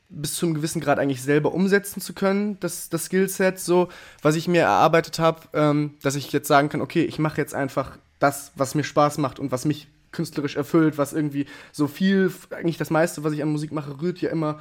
bis 0.10 0.36
zu 0.36 0.46
einem 0.46 0.56
gewissen 0.56 0.82
Grad 0.82 0.98
eigentlich 0.98 1.22
selber 1.22 1.54
umsetzen 1.54 2.02
zu 2.02 2.14
können, 2.14 2.60
das, 2.60 2.90
das 2.90 3.06
Skillset, 3.06 3.60
so, 3.60 3.90
was 4.22 4.36
ich 4.36 4.48
mir 4.48 4.62
erarbeitet 4.62 5.20
habe, 5.20 5.42
ähm, 5.54 5.96
dass 6.02 6.16
ich 6.16 6.32
jetzt 6.32 6.48
sagen 6.48 6.70
kann, 6.70 6.82
okay, 6.82 7.04
ich 7.04 7.20
mache 7.20 7.38
jetzt 7.38 7.54
einfach 7.54 7.98
das, 8.18 8.52
was 8.56 8.76
mir 8.76 8.84
Spaß 8.84 9.20
macht 9.20 9.40
und 9.40 9.52
was 9.52 9.66
mich 9.66 9.88
künstlerisch 10.12 10.56
erfüllt, 10.56 10.98
was 10.98 11.14
irgendwie 11.14 11.46
so 11.72 11.88
viel, 11.88 12.32
eigentlich 12.52 12.78
das 12.78 12.90
meiste, 12.90 13.24
was 13.24 13.34
ich 13.34 13.42
an 13.42 13.52
Musik 13.52 13.72
mache, 13.72 14.02
rührt 14.02 14.22
ja 14.22 14.30
immer 14.30 14.60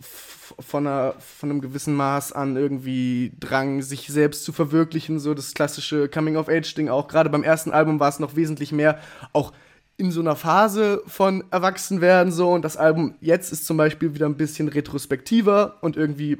von, 0.00 0.86
einer, 0.86 1.14
von 1.18 1.50
einem 1.50 1.60
gewissen 1.60 1.94
Maß 1.94 2.32
an 2.32 2.56
irgendwie 2.56 3.32
Drang, 3.38 3.82
sich 3.82 4.06
selbst 4.08 4.44
zu 4.44 4.52
verwirklichen, 4.52 5.18
so 5.20 5.34
das 5.34 5.54
klassische 5.54 6.08
Coming-of-Age-Ding 6.08 6.88
auch. 6.88 7.08
Gerade 7.08 7.30
beim 7.30 7.42
ersten 7.42 7.72
Album 7.72 8.00
war 8.00 8.08
es 8.08 8.18
noch 8.18 8.36
wesentlich 8.36 8.72
mehr 8.72 8.98
auch 9.32 9.52
in 9.96 10.12
so 10.12 10.20
einer 10.20 10.36
Phase 10.36 11.02
von 11.06 11.44
Erwachsenwerden 11.50 12.32
so 12.32 12.52
und 12.52 12.62
das 12.64 12.76
Album 12.76 13.16
jetzt 13.20 13.52
ist 13.52 13.66
zum 13.66 13.76
Beispiel 13.76 14.14
wieder 14.14 14.26
ein 14.26 14.36
bisschen 14.36 14.68
retrospektiver 14.68 15.78
und 15.80 15.96
irgendwie 15.96 16.38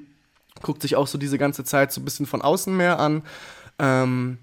guckt 0.63 0.81
sich 0.81 0.95
auch 0.95 1.09
so 1.09 1.19
diese 1.19 1.39
ganze 1.39 1.65
Zeit 1.65 1.93
so 1.93 2.01
ein 2.01 2.05
bisschen 2.05 2.27
von 2.27 2.41
außen 2.41 2.77
mehr 2.77 3.01
an. 3.01 3.23
Ähm, 3.81 4.39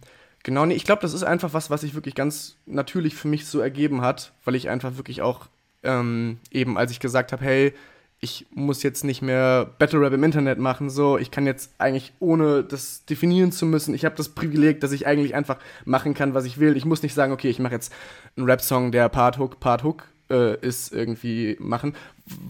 Genau, 0.46 0.64
nee, 0.64 0.76
ich 0.76 0.84
glaube, 0.84 1.02
das 1.02 1.16
ist 1.16 1.24
einfach 1.24 1.56
was, 1.56 1.72
was 1.72 1.82
sich 1.82 1.96
wirklich 1.96 2.14
ganz 2.14 2.56
natürlich 2.68 3.16
für 3.16 3.28
mich 3.28 3.48
so 3.48 3.62
ergeben 3.62 4.02
hat, 4.02 4.32
weil 4.44 4.54
ich 4.54 4.70
einfach 4.70 4.96
wirklich 4.96 5.24
auch 5.24 5.48
ähm, 5.82 6.38
eben, 6.52 6.78
als 6.78 6.92
ich 6.92 7.00
gesagt 7.00 7.32
habe, 7.32 7.44
hey, 7.44 7.74
ich 8.20 8.46
muss 8.52 8.84
jetzt 8.84 9.04
nicht 9.04 9.24
mehr 9.24 9.68
Battle 9.80 10.00
Rap 10.00 10.14
im 10.14 10.24
Internet 10.24 10.60
machen, 10.60 10.92
so, 10.92 11.18
ich 11.18 11.32
kann 11.32 11.48
jetzt 11.48 11.72
eigentlich 11.80 12.14
ohne 12.20 12.64
das 12.64 13.06
definieren 13.06 13.52
zu 13.52 13.66
müssen, 13.66 13.96
ich 13.96 14.06
habe 14.06 14.16
das 14.16 14.30
Privileg, 14.30 14.82
dass 14.82 14.92
ich 14.92 15.08
eigentlich 15.08 15.34
einfach 15.34 15.58
machen 15.84 16.14
kann, 16.14 16.36
was 16.36 16.46
ich 16.46 16.60
will. 16.60 16.78
Ich 16.78 16.86
muss 16.86 17.02
nicht 17.02 17.16
sagen, 17.16 17.34
okay, 17.34 17.50
ich 17.50 17.58
mache 17.58 17.74
jetzt 17.74 17.92
einen 18.38 18.46
Rap-Song, 18.46 18.92
der 18.92 19.10
Part 19.10 19.40
Hook, 19.40 19.60
Part 19.60 19.84
Hook 19.84 20.04
äh, 20.30 20.60
ist, 20.60 20.94
irgendwie 20.94 21.58
machen. 21.60 21.96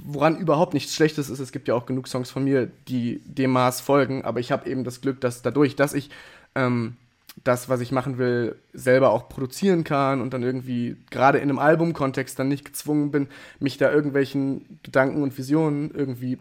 Woran 0.03 0.37
überhaupt 0.37 0.73
nichts 0.73 0.93
Schlechtes 0.93 1.29
ist. 1.29 1.39
Es 1.39 1.53
gibt 1.53 1.69
ja 1.69 1.75
auch 1.75 1.85
genug 1.85 2.09
Songs 2.09 2.29
von 2.29 2.43
mir, 2.43 2.69
die 2.89 3.21
dem 3.23 3.51
Maß 3.51 3.79
folgen, 3.79 4.25
aber 4.25 4.41
ich 4.41 4.51
habe 4.51 4.69
eben 4.69 4.83
das 4.83 4.99
Glück, 4.99 5.21
dass 5.21 5.41
dadurch, 5.43 5.77
dass 5.77 5.93
ich 5.93 6.09
ähm, 6.55 6.97
das, 7.43 7.69
was 7.69 7.81
ich 7.81 7.91
machen 7.91 8.17
will, 8.17 8.55
selber 8.73 9.11
auch 9.11 9.29
produzieren 9.29 9.83
kann 9.83 10.21
und 10.21 10.33
dann 10.33 10.43
irgendwie 10.43 10.97
gerade 11.11 11.37
in 11.37 11.49
einem 11.49 11.59
Albumkontext 11.59 12.39
dann 12.39 12.47
nicht 12.47 12.65
gezwungen 12.65 13.11
bin, 13.11 13.27
mich 13.59 13.77
da 13.77 13.91
irgendwelchen 13.91 14.79
Gedanken 14.83 15.21
und 15.21 15.37
Visionen 15.37 15.91
irgendwie 15.91 16.39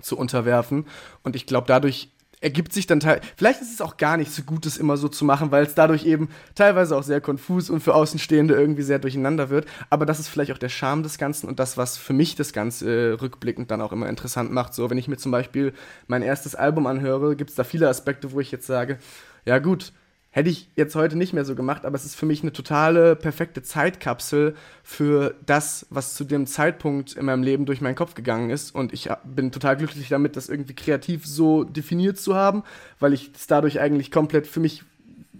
zu 0.00 0.16
unterwerfen. 0.16 0.86
Und 1.22 1.36
ich 1.36 1.46
glaube, 1.46 1.66
dadurch 1.66 2.10
ergibt 2.40 2.72
sich 2.72 2.86
dann 2.86 3.00
teil. 3.00 3.20
Vielleicht 3.36 3.62
ist 3.62 3.72
es 3.72 3.80
auch 3.80 3.96
gar 3.96 4.16
nicht 4.16 4.30
so 4.30 4.42
gut, 4.42 4.66
das 4.66 4.76
immer 4.76 4.96
so 4.96 5.08
zu 5.08 5.24
machen, 5.24 5.50
weil 5.50 5.64
es 5.64 5.74
dadurch 5.74 6.04
eben 6.04 6.28
teilweise 6.54 6.96
auch 6.96 7.02
sehr 7.02 7.20
konfus 7.20 7.70
und 7.70 7.80
für 7.80 7.94
Außenstehende 7.94 8.54
irgendwie 8.54 8.82
sehr 8.82 8.98
durcheinander 8.98 9.48
wird. 9.48 9.66
Aber 9.88 10.04
das 10.04 10.20
ist 10.20 10.28
vielleicht 10.28 10.52
auch 10.52 10.58
der 10.58 10.68
Charme 10.68 11.02
des 11.02 11.16
Ganzen 11.18 11.48
und 11.48 11.58
das, 11.58 11.76
was 11.76 11.96
für 11.96 12.12
mich 12.12 12.36
das 12.36 12.52
Ganze 12.52 12.88
äh, 12.88 13.12
rückblickend 13.14 13.70
dann 13.70 13.80
auch 13.80 13.92
immer 13.92 14.08
interessant 14.08 14.52
macht. 14.52 14.74
So, 14.74 14.90
wenn 14.90 14.98
ich 14.98 15.08
mir 15.08 15.16
zum 15.16 15.32
Beispiel 15.32 15.72
mein 16.08 16.22
erstes 16.22 16.54
Album 16.54 16.86
anhöre, 16.86 17.36
gibt 17.36 17.50
es 17.50 17.56
da 17.56 17.64
viele 17.64 17.88
Aspekte, 17.88 18.32
wo 18.32 18.40
ich 18.40 18.52
jetzt 18.52 18.66
sage, 18.66 18.98
ja 19.46 19.58
gut, 19.58 19.92
Hätte 20.36 20.50
ich 20.50 20.68
jetzt 20.76 20.94
heute 20.94 21.16
nicht 21.16 21.32
mehr 21.32 21.46
so 21.46 21.54
gemacht, 21.54 21.86
aber 21.86 21.96
es 21.96 22.04
ist 22.04 22.14
für 22.14 22.26
mich 22.26 22.42
eine 22.42 22.52
totale 22.52 23.16
perfekte 23.16 23.62
Zeitkapsel 23.62 24.54
für 24.82 25.34
das, 25.46 25.86
was 25.88 26.14
zu 26.14 26.24
dem 26.24 26.46
Zeitpunkt 26.46 27.14
in 27.14 27.24
meinem 27.24 27.42
Leben 27.42 27.64
durch 27.64 27.80
meinen 27.80 27.94
Kopf 27.94 28.12
gegangen 28.12 28.50
ist. 28.50 28.74
Und 28.74 28.92
ich 28.92 29.08
bin 29.24 29.50
total 29.50 29.78
glücklich 29.78 30.10
damit, 30.10 30.36
das 30.36 30.50
irgendwie 30.50 30.74
kreativ 30.74 31.24
so 31.24 31.64
definiert 31.64 32.18
zu 32.18 32.34
haben, 32.34 32.64
weil 33.00 33.14
ich 33.14 33.30
es 33.34 33.46
dadurch 33.46 33.80
eigentlich 33.80 34.10
komplett 34.10 34.46
für 34.46 34.60
mich, 34.60 34.82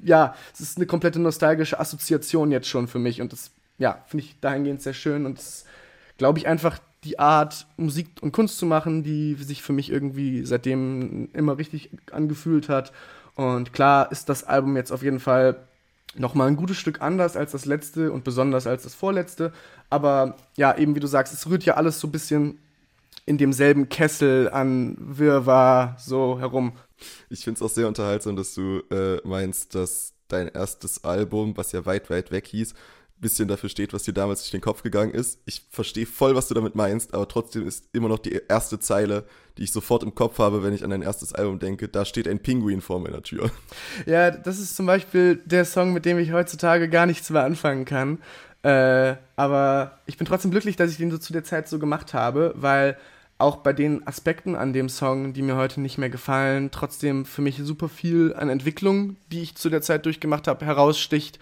ja, 0.02 0.34
es 0.54 0.60
ist 0.60 0.78
eine 0.78 0.86
komplette 0.86 1.18
nostalgische 1.18 1.78
Assoziation 1.78 2.50
jetzt 2.50 2.66
schon 2.66 2.88
für 2.88 2.98
mich. 2.98 3.20
Und 3.20 3.34
das, 3.34 3.50
ja, 3.76 4.02
finde 4.06 4.24
ich 4.24 4.40
dahingehend 4.40 4.80
sehr 4.80 4.94
schön. 4.94 5.26
Und 5.26 5.36
das 5.36 5.66
glaube 6.16 6.38
ich 6.38 6.46
einfach 6.46 6.78
die 7.04 7.18
Art, 7.18 7.66
Musik 7.76 8.08
und 8.22 8.32
Kunst 8.32 8.56
zu 8.56 8.64
machen, 8.64 9.02
die 9.02 9.34
sich 9.34 9.60
für 9.60 9.74
mich 9.74 9.92
irgendwie 9.92 10.46
seitdem 10.46 11.28
immer 11.34 11.58
richtig 11.58 11.90
angefühlt 12.10 12.70
hat. 12.70 12.92
Und 13.36 13.72
klar 13.72 14.10
ist 14.10 14.28
das 14.28 14.44
Album 14.44 14.76
jetzt 14.76 14.90
auf 14.90 15.02
jeden 15.02 15.20
Fall 15.20 15.56
nochmal 16.16 16.48
ein 16.48 16.56
gutes 16.56 16.78
Stück 16.78 17.00
anders 17.02 17.36
als 17.36 17.52
das 17.52 17.66
letzte 17.66 18.10
und 18.10 18.24
besonders 18.24 18.66
als 18.66 18.82
das 18.82 18.94
vorletzte. 18.94 19.52
Aber 19.90 20.36
ja, 20.56 20.76
eben 20.76 20.94
wie 20.94 21.00
du 21.00 21.06
sagst, 21.06 21.32
es 21.32 21.48
rührt 21.48 21.64
ja 21.64 21.74
alles 21.74 22.00
so 22.00 22.08
ein 22.08 22.12
bisschen 22.12 22.58
in 23.26 23.38
demselben 23.38 23.88
Kessel 23.88 24.50
an 24.50 24.96
Wirrwarr 24.98 25.96
so 25.98 26.40
herum. 26.40 26.72
Ich 27.28 27.44
finde 27.44 27.58
es 27.58 27.62
auch 27.62 27.74
sehr 27.74 27.88
unterhaltsam, 27.88 28.36
dass 28.36 28.54
du 28.54 28.82
äh, 28.90 29.20
meinst, 29.24 29.74
dass 29.74 30.14
dein 30.28 30.48
erstes 30.48 31.04
Album, 31.04 31.56
was 31.56 31.72
ja 31.72 31.84
weit, 31.86 32.08
weit 32.08 32.30
weg 32.30 32.46
hieß, 32.46 32.74
bisschen 33.20 33.49
dafür 33.49 33.68
steht, 33.68 33.92
was 33.92 34.02
dir 34.02 34.12
damals 34.12 34.40
durch 34.40 34.50
den 34.50 34.61
Kopf 34.61 34.82
gegangen 34.82 35.12
ist. 35.12 35.40
Ich 35.46 35.62
verstehe 35.70 36.06
voll, 36.06 36.35
was 36.35 36.49
du 36.49 36.54
damit 36.54 36.75
meinst, 36.75 37.14
aber 37.14 37.26
trotzdem 37.28 37.66
ist 37.66 37.88
immer 37.92 38.08
noch 38.08 38.18
die 38.18 38.40
erste 38.49 38.78
Zeile, 38.78 39.25
die 39.56 39.64
ich 39.64 39.73
sofort 39.73 40.02
im 40.02 40.14
Kopf 40.14 40.38
habe, 40.38 40.62
wenn 40.62 40.75
ich 40.75 40.85
an 40.85 40.90
dein 40.90 41.02
erstes 41.02 41.32
Album 41.32 41.58
denke, 41.58 41.88
da 41.88 42.04
steht 42.04 42.28
ein 42.28 42.40
Pinguin 42.40 42.80
vor 42.80 43.00
meiner 43.00 43.23
Tür. 43.23 43.50
Ja, 44.06 44.30
das 44.30 44.58
ist 44.58 44.76
zum 44.76 44.87
Beispiel 44.87 45.37
der 45.44 45.64
Song, 45.64 45.92
mit 45.92 46.04
dem 46.04 46.18
ich 46.18 46.32
heutzutage 46.32 46.88
gar 46.88 47.06
nichts 47.06 47.30
mehr 47.30 47.44
anfangen 47.44 47.85
kann. 47.85 48.18
Äh, 48.62 49.16
aber 49.37 49.99
ich 50.06 50.18
bin 50.18 50.26
trotzdem 50.26 50.50
glücklich, 50.50 50.76
dass 50.76 50.90
ich 50.90 50.96
den 50.96 51.11
so 51.11 51.18
zu 51.18 51.32
der 51.32 51.44
Zeit 51.44 51.68
so 51.68 51.78
gemacht 51.78 52.14
habe, 52.14 52.52
weil 52.56 52.96
auch 53.38 53.56
bei 53.56 53.73
den 53.73 54.06
Aspekten 54.06 54.54
an 54.54 54.73
dem 54.73 54.88
Song, 54.88 55.32
die 55.32 55.42
mir 55.42 55.56
heute 55.56 55.80
nicht 55.80 55.99
mehr 55.99 56.08
gefallen, 56.08 56.70
trotzdem 56.70 57.26
für 57.26 57.42
mich 57.42 57.58
super 57.62 57.88
viel 57.88 58.35
an 58.35 58.49
Entwicklung, 58.49 59.16
die 59.30 59.42
ich 59.42 59.56
zu 59.56 59.68
der 59.68 59.82
Zeit 59.82 60.06
durchgemacht 60.06 60.49
habe, 60.49 60.64
heraussticht. 60.64 61.38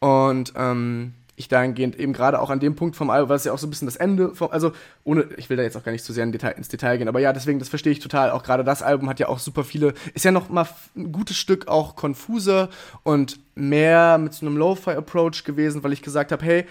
Und 0.00 0.52
ähm, 0.56 1.14
ich 1.36 1.48
dahingehend 1.48 1.98
eben 1.98 2.12
gerade 2.12 2.40
auch 2.40 2.50
an 2.50 2.60
dem 2.60 2.74
Punkt 2.74 2.96
vom 2.96 3.10
Album, 3.10 3.30
es 3.30 3.44
ja 3.44 3.52
auch 3.52 3.58
so 3.58 3.66
ein 3.66 3.70
bisschen 3.70 3.86
das 3.86 3.96
Ende 3.96 4.34
vom, 4.34 4.50
also 4.50 4.72
ohne, 5.04 5.28
ich 5.36 5.50
will 5.50 5.56
da 5.56 5.62
jetzt 5.62 5.76
auch 5.76 5.84
gar 5.84 5.92
nicht 5.92 6.04
zu 6.04 6.12
sehr 6.12 6.24
in 6.24 6.32
Detail, 6.32 6.52
ins 6.52 6.68
Detail 6.68 6.96
gehen, 6.96 7.08
aber 7.08 7.20
ja, 7.20 7.32
deswegen, 7.32 7.58
das 7.58 7.68
verstehe 7.68 7.92
ich 7.92 8.00
total. 8.00 8.30
Auch 8.30 8.42
gerade 8.42 8.64
das 8.64 8.82
Album 8.82 9.08
hat 9.08 9.20
ja 9.20 9.28
auch 9.28 9.38
super 9.38 9.62
viele, 9.62 9.94
ist 10.14 10.24
ja 10.24 10.30
noch 10.30 10.48
mal 10.48 10.66
ein 10.96 11.12
gutes 11.12 11.36
Stück 11.36 11.68
auch 11.68 11.94
konfuser 11.94 12.70
und 13.02 13.38
mehr 13.54 14.18
mit 14.18 14.32
so 14.32 14.46
einem 14.46 14.56
Lo-Fi-Approach 14.56 15.44
gewesen, 15.44 15.84
weil 15.84 15.92
ich 15.92 16.02
gesagt 16.02 16.32
habe, 16.32 16.44
hey, 16.44 16.64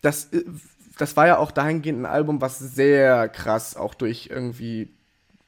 das, 0.00 0.32
äh, 0.32 0.44
das 0.96 1.16
war 1.16 1.26
ja 1.26 1.38
auch 1.38 1.50
dahingehend 1.50 2.00
ein 2.00 2.06
Album, 2.06 2.40
was 2.40 2.58
sehr 2.58 3.28
krass 3.28 3.76
auch 3.76 3.94
durch 3.94 4.28
irgendwie 4.32 4.88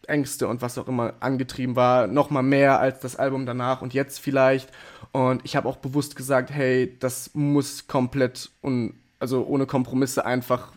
Ängste 0.06 0.48
und 0.48 0.60
was 0.60 0.76
auch 0.76 0.88
immer 0.88 1.14
angetrieben 1.20 1.76
war, 1.76 2.06
noch 2.06 2.30
mal 2.30 2.42
mehr 2.42 2.80
als 2.80 3.00
das 3.00 3.16
Album 3.16 3.46
danach 3.46 3.80
und 3.80 3.94
jetzt 3.94 4.20
vielleicht. 4.20 4.70
Und 5.12 5.43
ich 5.45 5.57
habe 5.57 5.69
auch 5.69 5.76
bewusst 5.76 6.17
gesagt, 6.17 6.50
hey, 6.50 6.97
das 7.00 7.31
muss 7.35 7.87
komplett 7.87 8.50
un 8.62 8.95
also 9.19 9.45
ohne 9.47 9.67
Kompromisse 9.67 10.25
einfach 10.25 10.73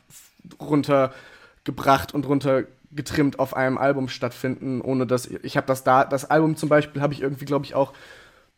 runtergebracht 0.60 2.13
und 2.13 2.28
runtergetrimmt 2.28 3.40
auf 3.40 3.56
einem 3.56 3.78
Album 3.78 4.10
stattfinden, 4.10 4.82
ohne 4.82 5.08
dass 5.08 5.25
ich 5.28 5.56
habe 5.56 5.68
das 5.68 5.84
da 5.84 6.04
das 6.04 6.30
Album 6.30 6.58
zum 6.58 6.68
Beispiel 6.68 7.02
habe 7.02 7.13
ich 7.13 7.22
irgendwie 7.22 7.46
glaube 7.46 7.66
ich 7.66 7.74
auch 7.74 7.94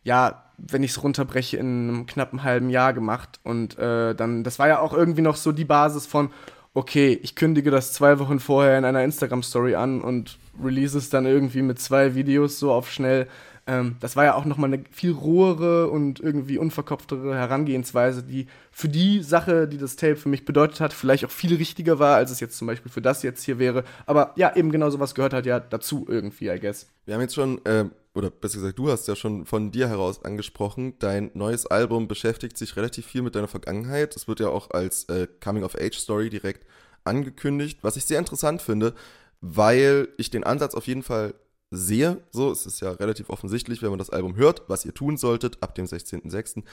ja 0.04 0.44
wenn 0.58 0.84
ich 0.84 0.92
es 0.92 1.04
runterbreche 1.04 1.58
in 1.58 1.90
einem 1.90 2.06
knappen 2.08 2.44
halben 2.44 2.70
Jahr 2.72 2.94
gemacht 2.94 3.40
und 3.44 3.78
äh, 3.78 4.16
dann 4.16 4.44
das 4.44 4.58
war 4.58 4.68
ja 4.68 4.80
auch 4.80 4.94
irgendwie 4.94 5.22
noch 5.22 5.36
so 5.36 5.52
die 5.52 5.66
Basis 5.66 6.08
von 6.08 6.32
okay, 6.76 7.18
ich 7.24 7.36
kündige 7.36 7.72
das 7.72 7.94
zwei 7.94 8.20
Wochen 8.20 8.40
vorher 8.40 8.78
in 8.78 8.86
einer 8.86 9.04
Instagram-Story 9.04 9.76
an 9.76 10.02
und 10.02 10.38
release 10.62 10.98
es 10.98 11.10
dann 11.10 11.26
irgendwie 11.26 11.62
mit 11.62 11.80
zwei 11.80 12.16
Videos 12.16 12.60
so 12.60 12.72
auf 12.72 12.92
schnell. 12.92 13.28
Ähm, 13.68 13.96
das 14.00 14.16
war 14.16 14.26
ja 14.26 14.36
auch 14.36 14.46
nochmal 14.46 14.72
eine 14.72 14.84
viel 14.92 15.12
rohere 15.12 15.90
und 15.90 16.20
irgendwie 16.20 16.60
unverkopftere 16.60 17.34
Herangehensweise, 17.34 18.22
die 18.22 18.46
für 18.72 18.90
die 18.90 19.24
Sache, 19.24 19.68
die 19.68 19.80
das 19.80 19.96
Tape 19.96 20.18
für 20.18 20.30
mich 20.30 20.46
bedeutet 20.46 20.80
hat, 20.80 20.94
vielleicht 20.94 21.26
auch 21.26 21.32
viel 21.32 21.56
richtiger 21.56 21.98
war, 21.98 22.16
als 22.16 22.30
es 22.30 22.40
jetzt 22.40 22.58
zum 22.58 22.68
Beispiel 22.68 22.92
für 22.92 23.02
das 23.02 23.24
jetzt 23.24 23.44
hier 23.44 23.58
wäre. 23.58 23.84
Aber 24.06 24.34
ja, 24.36 24.56
eben 24.56 24.72
genau 24.72 24.92
sowas 24.92 25.16
gehört 25.16 25.34
halt 25.34 25.48
ja 25.48 25.60
dazu 25.60 26.06
irgendwie, 26.08 26.50
I 26.50 26.60
guess. 26.60 26.88
Wir 27.06 27.16
haben 27.16 27.22
jetzt 27.22 27.34
schon, 27.34 27.64
äh, 27.66 27.86
oder 28.14 28.30
besser 28.30 28.60
gesagt, 28.60 28.78
du 28.78 28.92
hast 28.92 29.08
ja 29.08 29.16
schon 29.16 29.48
von 29.48 29.72
dir 29.72 29.90
heraus 29.90 30.24
angesprochen, 30.24 30.94
dein 31.00 31.32
neues 31.34 31.66
Album 31.66 32.08
beschäftigt 32.08 32.58
sich 32.58 32.76
relativ 32.76 33.08
viel 33.08 33.24
mit 33.24 33.34
deiner 33.34 33.48
Vergangenheit. 33.48 34.16
Es 34.16 34.28
wird 34.28 34.40
ja 34.40 34.50
auch 34.50 34.72
als 34.72 35.06
äh, 35.06 35.28
Coming-of-Age-Story 35.44 36.30
direkt 36.30 36.68
angekündigt, 37.04 37.80
was 37.82 37.98
ich 37.98 38.06
sehr 38.06 38.20
interessant 38.20 38.62
finde, 38.62 38.94
weil 39.42 40.08
ich 40.18 40.30
den 40.30 40.44
Ansatz 40.44 40.76
auf 40.76 40.86
jeden 40.88 41.04
Fall 41.04 41.34
sehe. 41.76 42.24
So, 42.32 42.52
es 42.52 42.66
ist 42.66 42.80
ja 42.80 42.92
relativ 42.92 43.30
offensichtlich, 43.30 43.82
wenn 43.82 43.90
man 43.90 44.00
das 44.00 44.10
Album 44.10 44.36
hört, 44.36 44.64
was 44.68 44.86
ihr 44.86 44.94
tun 44.94 45.18
solltet 45.18 45.62
ab 45.62 45.76
dem 45.76 45.86
16.06. 45.86 46.64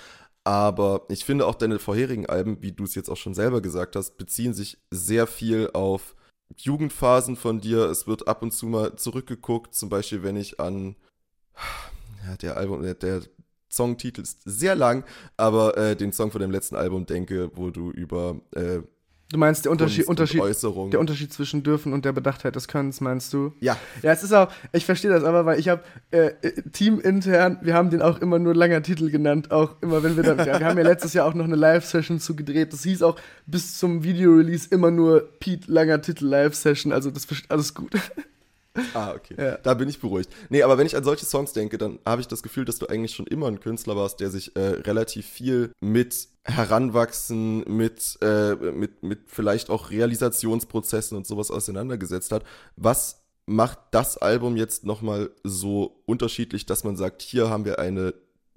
Aber 0.45 1.07
ich 1.09 1.25
finde 1.25 1.47
auch 1.47 1.55
deine 1.55 1.79
vorherigen 1.79 2.27
Alben, 2.27 2.63
wie 2.63 2.73
du 2.73 2.85
es 2.85 2.95
jetzt 2.95 3.09
auch 3.09 3.17
schon 3.17 3.35
selber 3.35 3.61
gesagt 3.61 3.97
hast, 3.97 4.17
beziehen 4.17 4.55
sich 4.55 4.79
sehr 4.91 5.27
viel 5.27 5.71
auf 5.73 6.15
Jugendphasen 6.57 7.37
von 7.37 7.61
dir. 7.61 7.85
Es 7.85 8.07
wird 8.07 8.29
ab 8.29 8.43
und 8.43 8.53
zu 8.53 8.67
mal 8.67 8.97
zurückgeguckt, 8.97 9.75
zum 9.75 9.89
Beispiel, 9.89 10.23
wenn 10.23 10.37
ich 10.37 10.61
an 10.61 10.97
ja, 12.27 12.37
der 12.37 12.57
Album, 12.57 12.83
der 12.83 13.23
Songtitel 13.71 14.21
ist 14.21 14.43
sehr 14.45 14.75
lang, 14.75 15.05
aber 15.37 15.77
äh, 15.77 15.97
den 15.97 16.13
Song 16.13 16.31
von 16.31 16.41
dem 16.41 16.51
letzten 16.51 16.77
Album 16.77 17.07
denke, 17.07 17.51
wo 17.55 17.71
du 17.71 17.91
über 17.91 18.41
äh, 18.55 18.81
Du 19.33 19.39
meinst 19.39 19.65
der 19.65 19.73
Unterschied, 19.73 20.07
Unterschied, 20.09 20.43
der 20.93 21.01
Unterschied 21.01 21.33
zwischen 21.33 21.63
dürfen 21.63 21.95
und 21.95 22.05
der 22.05 22.13
Bedachtheit 22.13 22.55
des 22.55 22.69
Könnens, 22.69 23.01
meinst 23.01 23.33
du? 23.33 23.55
Ja. 23.61 23.79
Ja, 24.03 24.13
es 24.13 24.23
ist 24.23 24.33
auch, 24.35 24.49
ich 24.73 24.85
verstehe 24.85 25.11
das 25.11 25.25
aber, 25.25 25.47
weil 25.47 25.59
ich 25.59 25.71
habe 25.71 25.83
äh, 26.11 26.33
teamintern, 26.73 27.59
wir 27.63 27.73
haben 27.73 27.89
den 27.89 28.03
auch 28.03 28.21
immer 28.21 28.39
nur 28.39 28.55
langer 28.55 28.83
Titel 28.83 29.11
genannt, 29.11 29.51
auch 29.51 29.77
immer 29.81 30.03
wenn 30.03 30.17
wir 30.17 30.23
dann, 30.23 30.37
wir 30.37 30.61
haben 30.61 30.77
ja 30.77 30.85
letztes 30.85 31.15
Jahr 31.15 31.27
auch 31.27 31.33
noch 31.33 31.47
eine 31.47 31.57
Live-Session 31.57 32.21
zugedreht, 32.21 32.75
das 32.75 32.83
hieß 32.83 33.03
auch 33.03 33.17
bis 33.47 33.79
zum 33.79 34.05
Video-Release 34.05 34.69
immer 34.71 34.91
nur 34.91 35.27
Pete 35.41 35.73
langer 35.73 36.03
Titel 36.03 36.27
Live-Session, 36.27 36.93
also 36.93 37.11
das 37.11 37.25
ist 37.25 37.51
alles 37.51 37.73
gut. 37.73 37.93
Ah, 38.95 39.13
okay. 39.13 39.35
Ja. 39.39 39.59
Da 39.59 39.75
bin 39.75 39.89
ich 39.89 40.01
beruhigt. 40.01 40.31
Nee, 40.49 40.63
aber 40.63 40.79
wenn 40.79 40.87
ich 40.87 40.97
an 40.97 41.05
solche 41.05 41.27
Songs 41.27 41.53
denke, 41.53 41.79
dann 41.79 41.99
habe 42.07 42.21
ich 42.21 42.29
das 42.29 42.43
Gefühl, 42.43 42.65
dass 42.65 42.79
du 42.79 42.87
eigentlich 42.87 43.15
schon 43.15 43.27
immer 43.27 43.47
ein 43.49 43.61
Künstler 43.61 43.97
warst, 43.97 44.21
der 44.21 44.31
sich 44.31 44.57
äh, 44.57 44.61
relativ 44.61 45.27
viel 45.27 45.73
mit 45.81 46.29
Heranwachsen, 46.45 47.65
mit, 47.69 48.19
äh, 48.23 48.55
mit, 48.55 49.03
mit 49.03 49.21
vielleicht 49.27 49.71
auch 49.71 49.91
Realisationsprozessen 49.91 51.17
und 51.17 51.27
sowas 51.27 51.51
auseinandergesetzt 51.51 52.33
hat. 52.33 52.45
Was 52.77 53.23
macht 53.47 53.79
das 53.91 54.19
Album 54.19 54.57
jetzt 54.57 54.85
nochmal 54.85 55.31
so 55.45 56.03
unterschiedlich, 56.07 56.67
dass 56.67 56.85
man 56.85 56.97
sagt, 56.97 57.23
hier 57.23 57.51
haben 57.51 57.65
wir 57.65 57.79
eine 57.79 58.15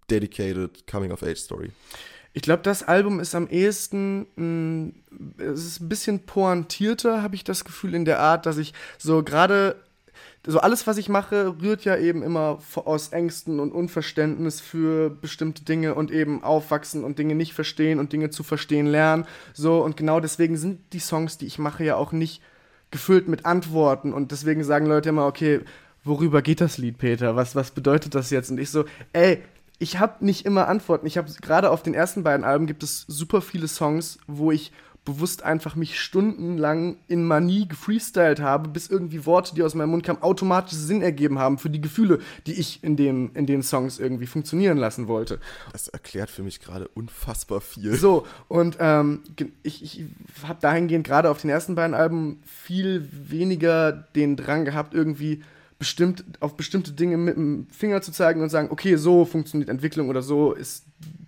dedicated 0.09 0.87
Coming-of-Age-Story? 0.87 1.71
Ich 2.33 2.41
glaube, 2.41 2.63
das 2.63 2.83
Album 2.83 3.19
ist 3.21 3.33
am 3.33 3.47
ehesten, 3.47 4.27
mh, 4.35 4.91
es 5.37 5.65
ist 5.65 5.79
ein 5.79 5.89
bisschen 5.89 6.25
pointierter, 6.25 7.23
habe 7.23 7.35
ich 7.35 7.45
das 7.45 7.63
Gefühl, 7.63 7.95
in 7.95 8.03
der 8.03 8.19
Art, 8.19 8.45
dass 8.45 8.57
ich 8.57 8.73
so 8.97 9.23
gerade 9.23 9.77
so 10.47 10.59
alles, 10.59 10.85
was 10.85 10.97
ich 10.97 11.09
mache, 11.09 11.55
rührt 11.61 11.85
ja 11.85 11.97
eben 11.97 12.21
immer 12.21 12.59
aus 12.75 13.09
Ängsten 13.09 13.59
und 13.59 13.71
Unverständnis 13.71 14.61
für 14.61 15.09
bestimmte 15.09 15.63
Dinge 15.63 15.95
und 15.95 16.11
eben 16.11 16.43
aufwachsen 16.43 17.03
und 17.03 17.17
Dinge 17.17 17.35
nicht 17.35 17.53
verstehen 17.53 17.99
und 17.99 18.13
Dinge 18.13 18.29
zu 18.29 18.43
verstehen 18.43 18.85
lernen. 18.85 19.25
So, 19.53 19.83
und 19.83 19.97
genau 19.97 20.19
deswegen 20.19 20.57
sind 20.57 20.81
die 20.93 20.99
Songs, 20.99 21.37
die 21.37 21.47
ich 21.47 21.57
mache, 21.57 21.83
ja 21.83 21.95
auch 21.95 22.11
nicht 22.11 22.41
gefüllt 22.91 23.27
mit 23.27 23.45
Antworten. 23.45 24.13
Und 24.13 24.31
deswegen 24.31 24.63
sagen 24.63 24.85
Leute 24.85 25.09
immer, 25.09 25.25
okay, 25.25 25.61
worüber 26.03 26.41
geht 26.41 26.61
das 26.61 26.77
Lied, 26.77 26.97
Peter? 26.97 27.35
Was, 27.35 27.55
was 27.55 27.71
bedeutet 27.71 28.13
das 28.13 28.29
jetzt? 28.29 28.51
Und 28.51 28.59
ich 28.59 28.69
so, 28.69 28.85
ey, 29.13 29.41
ich 29.79 29.99
habe 29.99 30.23
nicht 30.23 30.45
immer 30.45 30.67
Antworten. 30.67 31.07
Ich 31.07 31.17
habe 31.17 31.29
gerade 31.41 31.71
auf 31.71 31.83
den 31.83 31.93
ersten 31.93 32.23
beiden 32.23 32.45
Alben 32.45 32.67
gibt 32.67 32.83
es 32.83 33.05
super 33.07 33.41
viele 33.41 33.67
Songs, 33.67 34.19
wo 34.27 34.51
ich 34.51 34.71
bewusst 35.05 35.43
einfach 35.43 35.75
mich 35.75 35.99
stundenlang 35.99 36.97
in 37.07 37.23
Manie 37.23 37.67
gefreestylt 37.67 38.41
habe, 38.41 38.69
bis 38.69 38.87
irgendwie 38.87 39.25
Worte, 39.25 39.53
die 39.55 39.63
aus 39.63 39.75
meinem 39.75 39.91
Mund 39.91 40.03
kamen, 40.03 40.21
automatisch 40.21 40.73
Sinn 40.73 41.01
ergeben 41.03 41.37
haben 41.39 41.59
für 41.59 41.69
die 41.69 41.79
Gefühle, 41.79 42.19
die 42.47 42.53
ich 42.53 42.83
in, 42.83 42.97
dem, 42.97 43.31
in 43.35 43.45
den 43.45 43.61
Songs 43.61 43.99
irgendwie 43.99 44.25
funktionieren 44.25 44.77
lassen 44.77 45.07
wollte. 45.07 45.39
Das 45.71 45.87
erklärt 45.87 46.31
für 46.31 46.43
mich 46.43 46.59
gerade 46.59 46.87
unfassbar 46.89 47.61
viel. 47.61 47.95
So, 47.95 48.25
und 48.47 48.77
ähm, 48.79 49.21
ich, 49.61 49.83
ich 49.83 50.05
habe 50.43 50.59
dahingehend 50.59 51.05
gerade 51.05 51.29
auf 51.29 51.39
den 51.39 51.51
ersten 51.51 51.75
beiden 51.75 51.93
Alben 51.93 52.41
viel 52.45 53.07
weniger 53.11 53.91
den 53.91 54.35
Drang 54.35 54.65
gehabt, 54.65 54.95
irgendwie 54.95 55.43
bestimmt, 55.77 56.23
auf 56.39 56.55
bestimmte 56.55 56.93
Dinge 56.93 57.17
mit 57.17 57.35
dem 57.35 57.67
Finger 57.69 58.01
zu 58.01 58.11
zeigen 58.11 58.41
und 58.41 58.49
sagen, 58.49 58.69
okay, 58.71 58.95
so 58.95 59.25
funktioniert 59.25 59.69
Entwicklung 59.69 60.09
oder 60.09 60.21
so 60.21 60.53
ist 60.53 60.85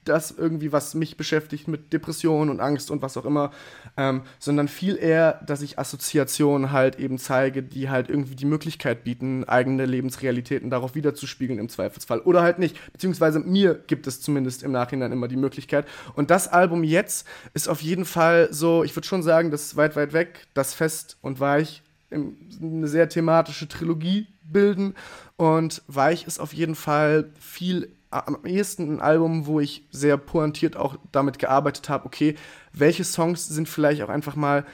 das 0.07 0.31
irgendwie, 0.31 0.71
was 0.71 0.95
mich 0.95 1.17
beschäftigt 1.17 1.67
mit 1.67 1.91
Depressionen 1.91 2.49
und 2.49 2.59
Angst 2.59 2.91
und 2.91 3.01
was 3.01 3.17
auch 3.17 3.25
immer, 3.25 3.51
ähm, 3.97 4.21
sondern 4.39 4.67
viel 4.67 4.97
eher, 4.97 5.41
dass 5.45 5.61
ich 5.61 5.79
Assoziationen 5.79 6.71
halt 6.71 6.97
eben 6.97 7.17
zeige, 7.17 7.63
die 7.63 7.89
halt 7.89 8.09
irgendwie 8.09 8.35
die 8.35 8.45
Möglichkeit 8.45 9.03
bieten, 9.03 9.43
eigene 9.43 9.85
Lebensrealitäten 9.85 10.69
darauf 10.69 10.95
wiederzuspiegeln 10.95 11.59
im 11.59 11.69
Zweifelsfall. 11.69 12.21
Oder 12.21 12.41
halt 12.41 12.59
nicht, 12.59 12.77
beziehungsweise 12.93 13.39
mir 13.39 13.75
gibt 13.87 14.07
es 14.07 14.21
zumindest 14.21 14.63
im 14.63 14.71
Nachhinein 14.71 15.11
immer 15.11 15.27
die 15.27 15.35
Möglichkeit. 15.35 15.85
Und 16.15 16.31
das 16.31 16.47
Album 16.47 16.83
jetzt 16.83 17.27
ist 17.53 17.67
auf 17.67 17.81
jeden 17.81 18.05
Fall 18.05 18.47
so, 18.51 18.83
ich 18.83 18.95
würde 18.95 19.07
schon 19.07 19.23
sagen, 19.23 19.51
das 19.51 19.63
ist 19.63 19.75
weit, 19.75 19.95
weit 19.95 20.13
weg, 20.13 20.47
das 20.53 20.73
Fest 20.73 21.17
und 21.21 21.39
Weich, 21.39 21.83
eine 22.09 22.87
sehr 22.87 23.09
thematische 23.09 23.67
Trilogie 23.67 24.27
bilden. 24.51 24.95
Und 25.35 25.83
Weich 25.87 26.25
ist 26.27 26.39
auf 26.39 26.53
jeden 26.53 26.75
Fall 26.75 27.29
viel 27.39 27.91
am 28.09 28.45
ehesten 28.45 28.95
ein 28.95 29.01
Album, 29.01 29.47
wo 29.47 29.59
ich 29.59 29.85
sehr 29.91 30.17
pointiert 30.17 30.77
auch 30.77 30.97
damit 31.11 31.39
gearbeitet 31.39 31.89
habe, 31.89 32.05
okay, 32.05 32.35
welche 32.71 33.03
Songs 33.03 33.47
sind 33.47 33.67
vielleicht 33.67 34.01
auch 34.01 34.09
einfach 34.09 34.35
mal 34.35 34.65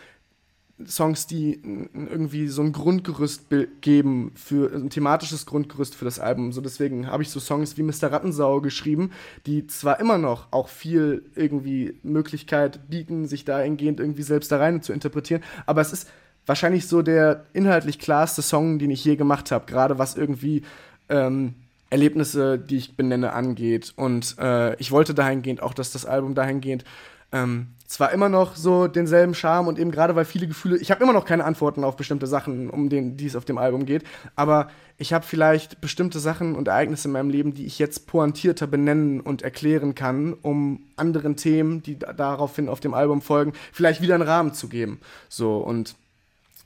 Songs, 0.87 1.27
die 1.27 1.61
irgendwie 1.93 2.47
so 2.47 2.61
ein 2.61 2.73
Grundgerüst 2.73 3.45
geben, 3.81 4.31
für 4.35 4.73
ein 4.73 4.89
thematisches 4.89 5.45
Grundgerüst 5.45 5.95
für 5.95 6.05
das 6.05 6.19
Album. 6.19 6.51
So 6.51 6.61
deswegen 6.61 7.07
habe 7.07 7.23
ich 7.23 7.29
so 7.29 7.39
Songs 7.39 7.77
wie 7.77 7.83
Mr. 7.83 8.11
Rattensau 8.11 8.59
geschrieben, 8.59 9.11
die 9.45 9.67
zwar 9.67 9.99
immer 9.99 10.17
noch 10.17 10.47
auch 10.51 10.67
viel 10.67 11.25
irgendwie 11.35 11.99
Möglichkeit 12.03 12.89
bieten, 12.89 13.27
sich 13.27 13.45
dahingehend 13.45 13.99
irgendwie 13.99 14.23
selbst 14.23 14.51
da 14.51 14.57
rein 14.57 14.81
zu 14.81 14.93
interpretieren, 14.93 15.43
aber 15.65 15.81
es 15.81 15.93
ist 15.93 16.09
wahrscheinlich 16.45 16.87
so 16.87 17.01
der 17.01 17.45
inhaltlich 17.53 17.99
klarste 17.99 18.41
Song, 18.41 18.79
den 18.79 18.91
ich 18.91 19.03
je 19.03 19.15
gemacht 19.15 19.51
habe, 19.51 19.65
gerade 19.65 19.99
was 19.99 20.15
irgendwie 20.15 20.63
ähm, 21.09 21.55
Erlebnisse, 21.89 22.57
die 22.57 22.77
ich 22.77 22.97
benenne, 22.97 23.33
angeht. 23.33 23.93
Und 23.95 24.35
äh, 24.39 24.75
ich 24.75 24.91
wollte 24.91 25.13
dahingehend 25.13 25.61
auch, 25.61 25.73
dass 25.73 25.91
das 25.91 26.05
Album 26.05 26.33
dahingehend 26.35 26.83
ähm, 27.31 27.67
zwar 27.87 28.11
immer 28.11 28.29
noch 28.29 28.55
so 28.55 28.87
denselben 28.87 29.33
Charme 29.33 29.67
und 29.67 29.77
eben 29.79 29.91
gerade 29.91 30.15
weil 30.15 30.25
viele 30.25 30.47
Gefühle, 30.47 30.77
ich 30.77 30.91
habe 30.91 31.03
immer 31.03 31.13
noch 31.13 31.25
keine 31.25 31.45
Antworten 31.45 31.83
auf 31.83 31.95
bestimmte 31.95 32.27
Sachen, 32.27 32.69
um 32.69 32.89
den, 32.89 33.17
die 33.17 33.25
es 33.25 33.35
auf 33.35 33.45
dem 33.45 33.57
Album 33.57 33.85
geht, 33.85 34.03
aber 34.35 34.69
ich 34.97 35.13
habe 35.13 35.25
vielleicht 35.25 35.81
bestimmte 35.81 36.19
Sachen 36.19 36.55
und 36.55 36.67
Ereignisse 36.67 37.07
in 37.07 37.11
meinem 37.11 37.29
Leben, 37.29 37.53
die 37.53 37.65
ich 37.65 37.79
jetzt 37.79 38.07
pointierter 38.07 38.67
benennen 38.67 39.19
und 39.19 39.41
erklären 39.41 39.95
kann, 39.95 40.33
um 40.33 40.83
anderen 40.95 41.35
Themen, 41.35 41.83
die 41.83 41.97
daraufhin 41.97 42.69
auf 42.69 42.79
dem 42.79 42.93
Album 42.93 43.21
folgen, 43.21 43.53
vielleicht 43.71 44.01
wieder 44.01 44.15
einen 44.15 44.27
Rahmen 44.27 44.53
zu 44.53 44.69
geben. 44.69 44.99
So 45.29 45.57
und 45.57 45.95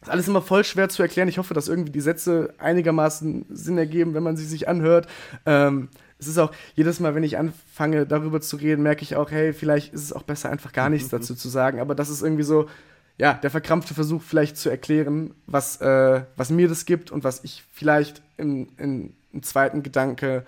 ist 0.01 0.09
alles 0.09 0.27
immer 0.27 0.41
voll 0.41 0.63
schwer 0.63 0.89
zu 0.89 1.01
erklären. 1.01 1.27
Ich 1.27 1.37
hoffe, 1.37 1.53
dass 1.53 1.67
irgendwie 1.67 1.91
die 1.91 2.01
Sätze 2.01 2.53
einigermaßen 2.59 3.45
Sinn 3.49 3.77
ergeben, 3.77 4.13
wenn 4.13 4.23
man 4.23 4.37
sie 4.37 4.45
sich 4.45 4.67
anhört. 4.67 5.07
Ähm, 5.45 5.89
es 6.19 6.27
ist 6.27 6.37
auch 6.37 6.51
jedes 6.75 6.99
Mal, 6.99 7.15
wenn 7.15 7.23
ich 7.23 7.37
anfange, 7.37 8.05
darüber 8.05 8.41
zu 8.41 8.57
reden, 8.57 8.83
merke 8.83 9.03
ich 9.03 9.15
auch, 9.15 9.31
hey, 9.31 9.53
vielleicht 9.53 9.93
ist 9.93 10.03
es 10.03 10.13
auch 10.13 10.23
besser, 10.23 10.49
einfach 10.49 10.71
gar 10.71 10.89
nichts 10.89 11.09
dazu 11.09 11.35
zu 11.35 11.49
sagen. 11.49 11.79
Aber 11.79 11.95
das 11.95 12.09
ist 12.09 12.21
irgendwie 12.21 12.43
so, 12.43 12.67
ja, 13.17 13.33
der 13.33 13.49
verkrampfte 13.49 13.93
Versuch, 13.93 14.21
vielleicht 14.21 14.57
zu 14.57 14.69
erklären, 14.69 15.33
was, 15.45 15.81
äh, 15.81 16.21
was 16.35 16.49
mir 16.49 16.67
das 16.67 16.85
gibt 16.85 17.11
und 17.11 17.23
was 17.23 17.43
ich 17.43 17.63
vielleicht 17.71 18.21
im, 18.37 18.69
im, 18.77 19.13
im 19.33 19.43
zweiten 19.43 19.83
Gedanke 19.83 20.45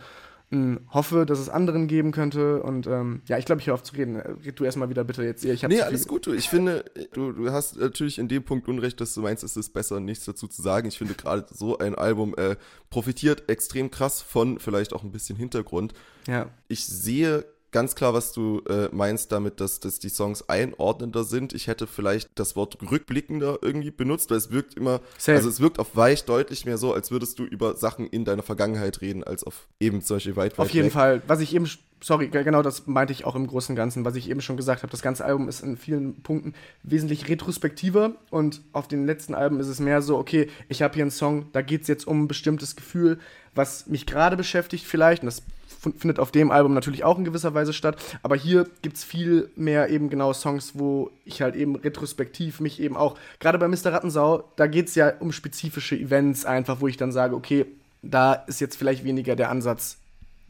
hoffe, 0.51 1.25
dass 1.27 1.37
es 1.37 1.47
anderen 1.47 1.87
geben 1.87 2.11
könnte. 2.11 2.63
Und 2.63 2.87
ähm, 2.87 3.21
ja, 3.25 3.37
ich 3.37 3.45
glaube, 3.45 3.61
ich 3.61 3.67
höre 3.67 3.75
auf 3.75 3.83
zu 3.83 3.95
reden. 3.95 4.15
Red 4.17 4.59
du 4.59 4.63
erstmal 4.63 4.89
wieder 4.89 5.03
bitte 5.03 5.23
jetzt. 5.23 5.45
Ich 5.45 5.61
nee, 5.63 5.81
alles 5.81 6.07
gut. 6.07 6.25
Du. 6.25 6.33
Ich 6.33 6.49
finde, 6.49 6.85
du, 7.13 7.31
du 7.31 7.51
hast 7.51 7.77
natürlich 7.77 8.17
in 8.17 8.27
dem 8.27 8.43
Punkt 8.43 8.67
Unrecht, 8.67 8.99
dass 8.99 9.13
du 9.13 9.21
meinst, 9.21 9.43
es 9.43 9.55
ist 9.55 9.73
besser, 9.73 9.99
nichts 9.99 10.25
dazu 10.25 10.47
zu 10.47 10.61
sagen. 10.61 10.87
Ich 10.87 10.97
finde 10.97 11.13
gerade 11.13 11.45
so 11.51 11.77
ein 11.77 11.93
Album 11.93 12.33
äh, 12.35 12.55
profitiert 12.89 13.47
extrem 13.47 13.91
krass 13.91 14.21
von 14.21 14.59
vielleicht 14.59 14.93
auch 14.93 15.03
ein 15.03 15.11
bisschen 15.11 15.37
Hintergrund. 15.37 15.93
Ja. 16.27 16.47
Ich 16.67 16.85
sehe 16.85 17.45
ganz 17.71 17.95
klar, 17.95 18.13
was 18.13 18.31
du 18.31 18.61
äh, 18.69 18.89
meinst 18.91 19.31
damit, 19.31 19.59
dass, 19.59 19.79
dass 19.79 19.99
die 19.99 20.09
Songs 20.09 20.47
einordnender 20.49 21.23
sind. 21.23 21.53
Ich 21.53 21.67
hätte 21.67 21.87
vielleicht 21.87 22.29
das 22.35 22.55
Wort 22.55 22.77
rückblickender 22.89 23.59
irgendwie 23.61 23.91
benutzt, 23.91 24.29
weil 24.31 24.37
es 24.37 24.51
wirkt 24.51 24.75
immer, 24.75 25.01
Same. 25.17 25.37
also 25.37 25.49
es 25.49 25.59
wirkt 25.59 25.79
auf 25.79 25.95
Weich 25.95 26.25
deutlich 26.25 26.65
mehr 26.65 26.77
so, 26.77 26.93
als 26.93 27.11
würdest 27.11 27.39
du 27.39 27.43
über 27.43 27.75
Sachen 27.75 28.07
in 28.07 28.25
deiner 28.25 28.43
Vergangenheit 28.43 29.01
reden, 29.01 29.23
als 29.23 29.43
auf 29.43 29.67
eben 29.79 30.01
solche 30.01 30.35
weit, 30.35 30.57
weit 30.57 30.65
Auf 30.65 30.71
jeden 30.71 30.87
weg. 30.87 30.93
Fall. 30.93 31.21
Was 31.27 31.41
ich 31.41 31.53
eben, 31.53 31.69
sorry, 32.01 32.29
genau 32.29 32.61
das 32.61 32.87
meinte 32.87 33.13
ich 33.13 33.25
auch 33.25 33.35
im 33.35 33.47
Großen 33.47 33.73
und 33.73 33.77
Ganzen, 33.77 34.05
was 34.05 34.15
ich 34.15 34.29
eben 34.29 34.41
schon 34.41 34.57
gesagt 34.57 34.81
habe, 34.81 34.91
das 34.91 35.01
ganze 35.01 35.25
Album 35.25 35.47
ist 35.47 35.61
in 35.61 35.77
vielen 35.77 36.21
Punkten 36.21 36.53
wesentlich 36.83 37.27
retrospektiver 37.29 38.13
und 38.29 38.61
auf 38.73 38.87
den 38.87 39.05
letzten 39.05 39.35
Alben 39.35 39.59
ist 39.59 39.67
es 39.67 39.79
mehr 39.79 40.01
so, 40.01 40.17
okay, 40.17 40.49
ich 40.69 40.81
habe 40.81 40.95
hier 40.95 41.03
einen 41.03 41.11
Song, 41.11 41.47
da 41.51 41.61
geht 41.61 41.83
es 41.83 41.87
jetzt 41.87 42.07
um 42.07 42.23
ein 42.23 42.27
bestimmtes 42.27 42.75
Gefühl, 42.75 43.19
was 43.53 43.87
mich 43.87 44.05
gerade 44.05 44.37
beschäftigt 44.37 44.85
vielleicht, 44.85 45.23
und 45.23 45.27
das 45.27 45.43
findet 45.79 46.19
auf 46.19 46.31
dem 46.31 46.51
Album 46.51 46.73
natürlich 46.73 47.03
auch 47.03 47.17
in 47.17 47.23
gewisser 47.23 47.53
Weise 47.53 47.73
statt. 47.73 47.97
Aber 48.21 48.35
hier 48.35 48.67
gibt 48.81 48.97
es 48.97 49.03
viel 49.03 49.49
mehr 49.55 49.89
eben 49.89 50.09
genau 50.09 50.33
Songs, 50.33 50.73
wo 50.75 51.11
ich 51.25 51.41
halt 51.41 51.55
eben 51.55 51.75
retrospektiv 51.75 52.59
mich 52.59 52.79
eben 52.79 52.97
auch, 52.97 53.17
gerade 53.39 53.57
bei 53.57 53.67
Mr. 53.67 53.93
Rattensau, 53.93 54.43
da 54.55 54.67
geht 54.67 54.89
es 54.89 54.95
ja 54.95 55.13
um 55.19 55.31
spezifische 55.31 55.95
Events 55.95 56.45
einfach, 56.45 56.81
wo 56.81 56.87
ich 56.87 56.97
dann 56.97 57.11
sage, 57.11 57.35
okay, 57.35 57.65
da 58.01 58.33
ist 58.33 58.61
jetzt 58.61 58.75
vielleicht 58.75 59.03
weniger 59.03 59.35
der 59.35 59.49
Ansatz 59.49 59.97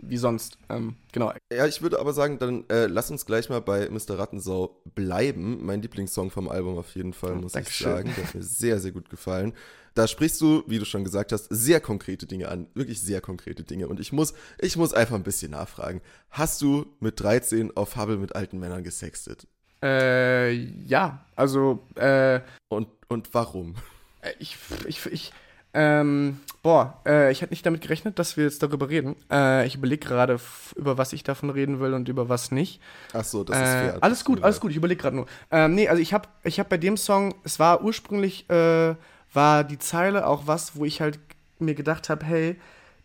wie 0.01 0.17
sonst. 0.17 0.57
Ähm, 0.69 0.95
genau. 1.11 1.33
Ja, 1.51 1.65
ich 1.65 1.81
würde 1.81 1.99
aber 1.99 2.13
sagen, 2.13 2.39
dann 2.39 2.63
äh, 2.69 2.85
lass 2.85 3.11
uns 3.11 3.25
gleich 3.25 3.49
mal 3.49 3.59
bei 3.59 3.89
Mr. 3.89 4.17
Rattensau 4.17 4.77
bleiben. 4.95 5.65
Mein 5.65 5.81
Lieblingssong 5.81 6.31
vom 6.31 6.47
Album 6.47 6.77
auf 6.77 6.95
jeden 6.95 7.13
Fall, 7.13 7.35
muss 7.35 7.51
Dankeschön. 7.51 7.87
ich 7.87 7.93
sagen. 7.93 8.13
Der 8.15 8.23
hat 8.25 8.35
mir 8.35 8.43
sehr, 8.43 8.79
sehr 8.79 8.91
gut 8.91 9.09
gefallen. 9.09 9.53
Da 9.93 10.07
sprichst 10.07 10.39
du, 10.41 10.63
wie 10.67 10.79
du 10.79 10.85
schon 10.85 11.03
gesagt 11.03 11.31
hast, 11.31 11.47
sehr 11.49 11.79
konkrete 11.79 12.25
Dinge 12.25 12.49
an. 12.49 12.67
Wirklich 12.73 13.01
sehr 13.01 13.21
konkrete 13.21 13.63
Dinge. 13.63 13.87
Und 13.87 13.99
ich 13.99 14.11
muss, 14.11 14.33
ich 14.59 14.77
muss 14.77 14.93
einfach 14.93 15.15
ein 15.15 15.23
bisschen 15.23 15.51
nachfragen. 15.51 16.01
Hast 16.29 16.61
du 16.61 16.85
mit 16.99 17.19
13 17.19 17.75
auf 17.75 17.95
Hubble 17.95 18.17
mit 18.17 18.35
alten 18.35 18.59
Männern 18.59 18.83
gesextet? 18.83 19.47
Äh, 19.83 20.51
ja. 20.51 21.25
Also, 21.35 21.85
äh. 21.95 22.41
Und, 22.67 22.87
und 23.07 23.33
warum? 23.33 23.75
Äh, 24.21 24.33
ich, 24.39 24.57
ich, 24.85 25.05
ich, 25.05 25.31
ähm, 25.73 26.39
boah, 26.63 26.99
äh, 27.05 27.31
ich 27.31 27.41
hätte 27.41 27.53
nicht 27.53 27.65
damit 27.65 27.81
gerechnet, 27.81 28.17
dass 28.17 28.37
wir 28.37 28.43
jetzt 28.45 28.63
darüber 28.63 28.89
reden. 28.89 29.15
Äh, 29.31 29.67
ich 29.67 29.75
überlege 29.75 30.07
gerade, 30.07 30.39
über 30.75 30.97
was 30.97 31.13
ich 31.13 31.23
davon 31.23 31.49
reden 31.51 31.79
will 31.79 31.93
und 31.93 32.09
über 32.09 32.27
was 32.27 32.51
nicht. 32.51 32.81
Ach 33.13 33.23
so, 33.23 33.43
das 33.43 33.57
ist 33.57 33.63
äh, 33.63 33.65
fair. 33.65 33.97
Alles 34.01 34.25
gut, 34.25 34.43
alles 34.43 34.59
gut, 34.59 34.71
ich 34.71 34.77
überlege 34.77 35.01
gerade 35.01 35.15
nur. 35.15 35.27
Ähm, 35.51 35.75
nee, 35.75 35.87
also 35.87 36.01
ich 36.01 36.13
habe 36.13 36.27
ich 36.43 36.59
hab 36.59 36.69
bei 36.69 36.77
dem 36.77 36.97
Song, 36.97 37.35
es 37.43 37.59
war 37.59 37.83
ursprünglich, 37.83 38.49
äh, 38.49 38.95
war 39.33 39.63
die 39.63 39.79
Zeile 39.79 40.27
auch 40.27 40.47
was, 40.47 40.75
wo 40.75 40.85
ich 40.85 41.01
halt 41.01 41.19
mir 41.59 41.75
gedacht 41.75 42.09
habe, 42.09 42.25
hey, 42.25 42.55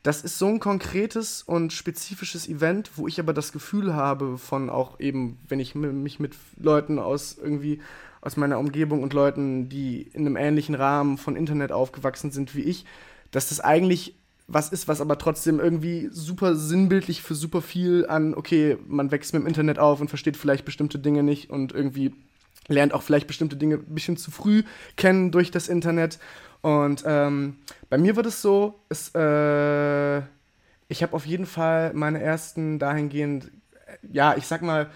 das 0.03 0.23
ist 0.23 0.39
so 0.39 0.47
ein 0.47 0.61
konkretes 0.61 1.43
und 1.43 1.73
spezifisches 1.73 2.47
Event, 2.47 2.91
wo 2.97 3.09
ich 3.09 3.19
aber 3.19 3.33
das 3.33 3.53
Gefühl 3.53 3.95
habe 3.95 4.37
von 4.37 4.69
auch 4.69 5.01
eben, 5.01 5.39
wenn 5.49 5.61
ich 5.61 5.75
mich 5.75 6.21
mit 6.21 6.37
Leuten 6.59 6.99
aus 6.99 7.39
irgendwie 7.39 7.81
aus 8.21 8.37
meiner 8.37 8.59
Umgebung 8.59 9.03
und 9.03 9.13
Leuten, 9.13 9.69
die 9.69 10.03
in 10.13 10.27
einem 10.27 10.37
ähnlichen 10.37 10.75
Rahmen 10.75 11.19
von 11.19 11.37
Internet 11.37 11.73
aufgewachsen 11.73 12.31
sind 12.31 12.55
wie 12.55 12.63
ich, 12.63 12.85
dass 13.31 13.49
das 13.49 13.61
eigentlich 13.61 14.15
was 14.47 14.71
ist, 14.71 14.89
was 14.89 15.01
aber 15.01 15.17
trotzdem 15.17 15.59
irgendwie 15.59 16.09
super 16.11 16.55
sinnbildlich 16.55 17.23
für 17.23 17.35
super 17.35 17.63
viel 17.63 18.07
an, 18.07 18.35
okay, 18.35 18.77
man 18.87 19.11
wächst 19.11 19.33
mit 19.33 19.43
dem 19.43 19.47
Internet 19.47 19.79
auf 19.79 20.01
und 20.01 20.09
versteht 20.09 20.37
vielleicht 20.37 20.67
bestimmte 20.67 20.99
Dinge 20.99 21.23
nicht 21.23 21.49
und 21.49 21.73
irgendwie 21.73 22.13
lernt 22.69 22.93
auch 22.95 23.03
vielleicht 23.03 23.27
bestimmte 23.27 23.57
Dinge 23.57 23.77
ein 23.77 23.95
bisschen 23.95 24.17
zu 24.17 24.31
früh 24.31 24.63
kennen 24.97 25.31
durch 25.31 25.51
das 25.51 25.69
Internet. 25.69 26.19
Und 26.63 27.05
ähm, 27.07 27.59
bei 27.91 27.99
mir 27.99 28.17
wird 28.17 28.27
es 28.27 28.41
so, 28.41 28.81
es, 28.89 29.15
äh, 29.15 30.19
ich 30.89 31.03
habe 31.03 31.13
auf 31.13 31.27
jeden 31.27 31.47
Fall 31.47 31.93
meine 31.95 32.23
ersten 32.23 32.79
dahingehend, 32.79 33.51
ja, 34.11 34.35
ich 34.37 34.47
sag 34.47 34.63
mal, 34.63 34.91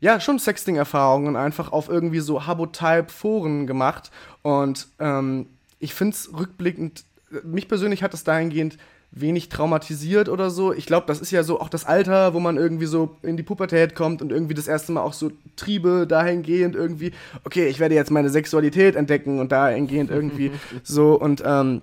ja, 0.00 0.20
schon 0.20 0.38
Sexting-Erfahrungen 0.38 1.34
einfach 1.34 1.72
auf 1.72 1.88
irgendwie 1.88 2.20
so 2.20 2.46
Habo-Type-Foren 2.46 3.66
gemacht. 3.66 4.10
Und 4.42 4.88
ähm, 4.98 5.46
ich 5.78 5.94
finde 5.94 6.14
es 6.14 6.30
rückblickend, 6.36 7.04
mich 7.42 7.68
persönlich 7.68 8.02
hat 8.02 8.12
es 8.12 8.22
dahingehend 8.22 8.76
wenig 9.16 9.48
traumatisiert 9.48 10.28
oder 10.28 10.50
so. 10.50 10.72
Ich 10.72 10.86
glaube, 10.86 11.06
das 11.06 11.20
ist 11.20 11.30
ja 11.30 11.44
so 11.44 11.60
auch 11.60 11.68
das 11.68 11.84
Alter, 11.84 12.34
wo 12.34 12.40
man 12.40 12.56
irgendwie 12.56 12.86
so 12.86 13.16
in 13.22 13.36
die 13.36 13.42
Pubertät 13.42 13.94
kommt 13.94 14.20
und 14.22 14.32
irgendwie 14.32 14.54
das 14.54 14.66
erste 14.66 14.92
Mal 14.92 15.02
auch 15.02 15.12
so 15.12 15.30
Triebe 15.56 16.06
dahingehend 16.08 16.74
irgendwie, 16.74 17.12
okay, 17.44 17.66
ich 17.68 17.78
werde 17.78 17.94
jetzt 17.94 18.10
meine 18.10 18.30
Sexualität 18.30 18.96
entdecken 18.96 19.38
und 19.38 19.52
dahingehend 19.52 20.10
irgendwie 20.10 20.50
so 20.82 21.18
und 21.18 21.42
ähm, 21.46 21.82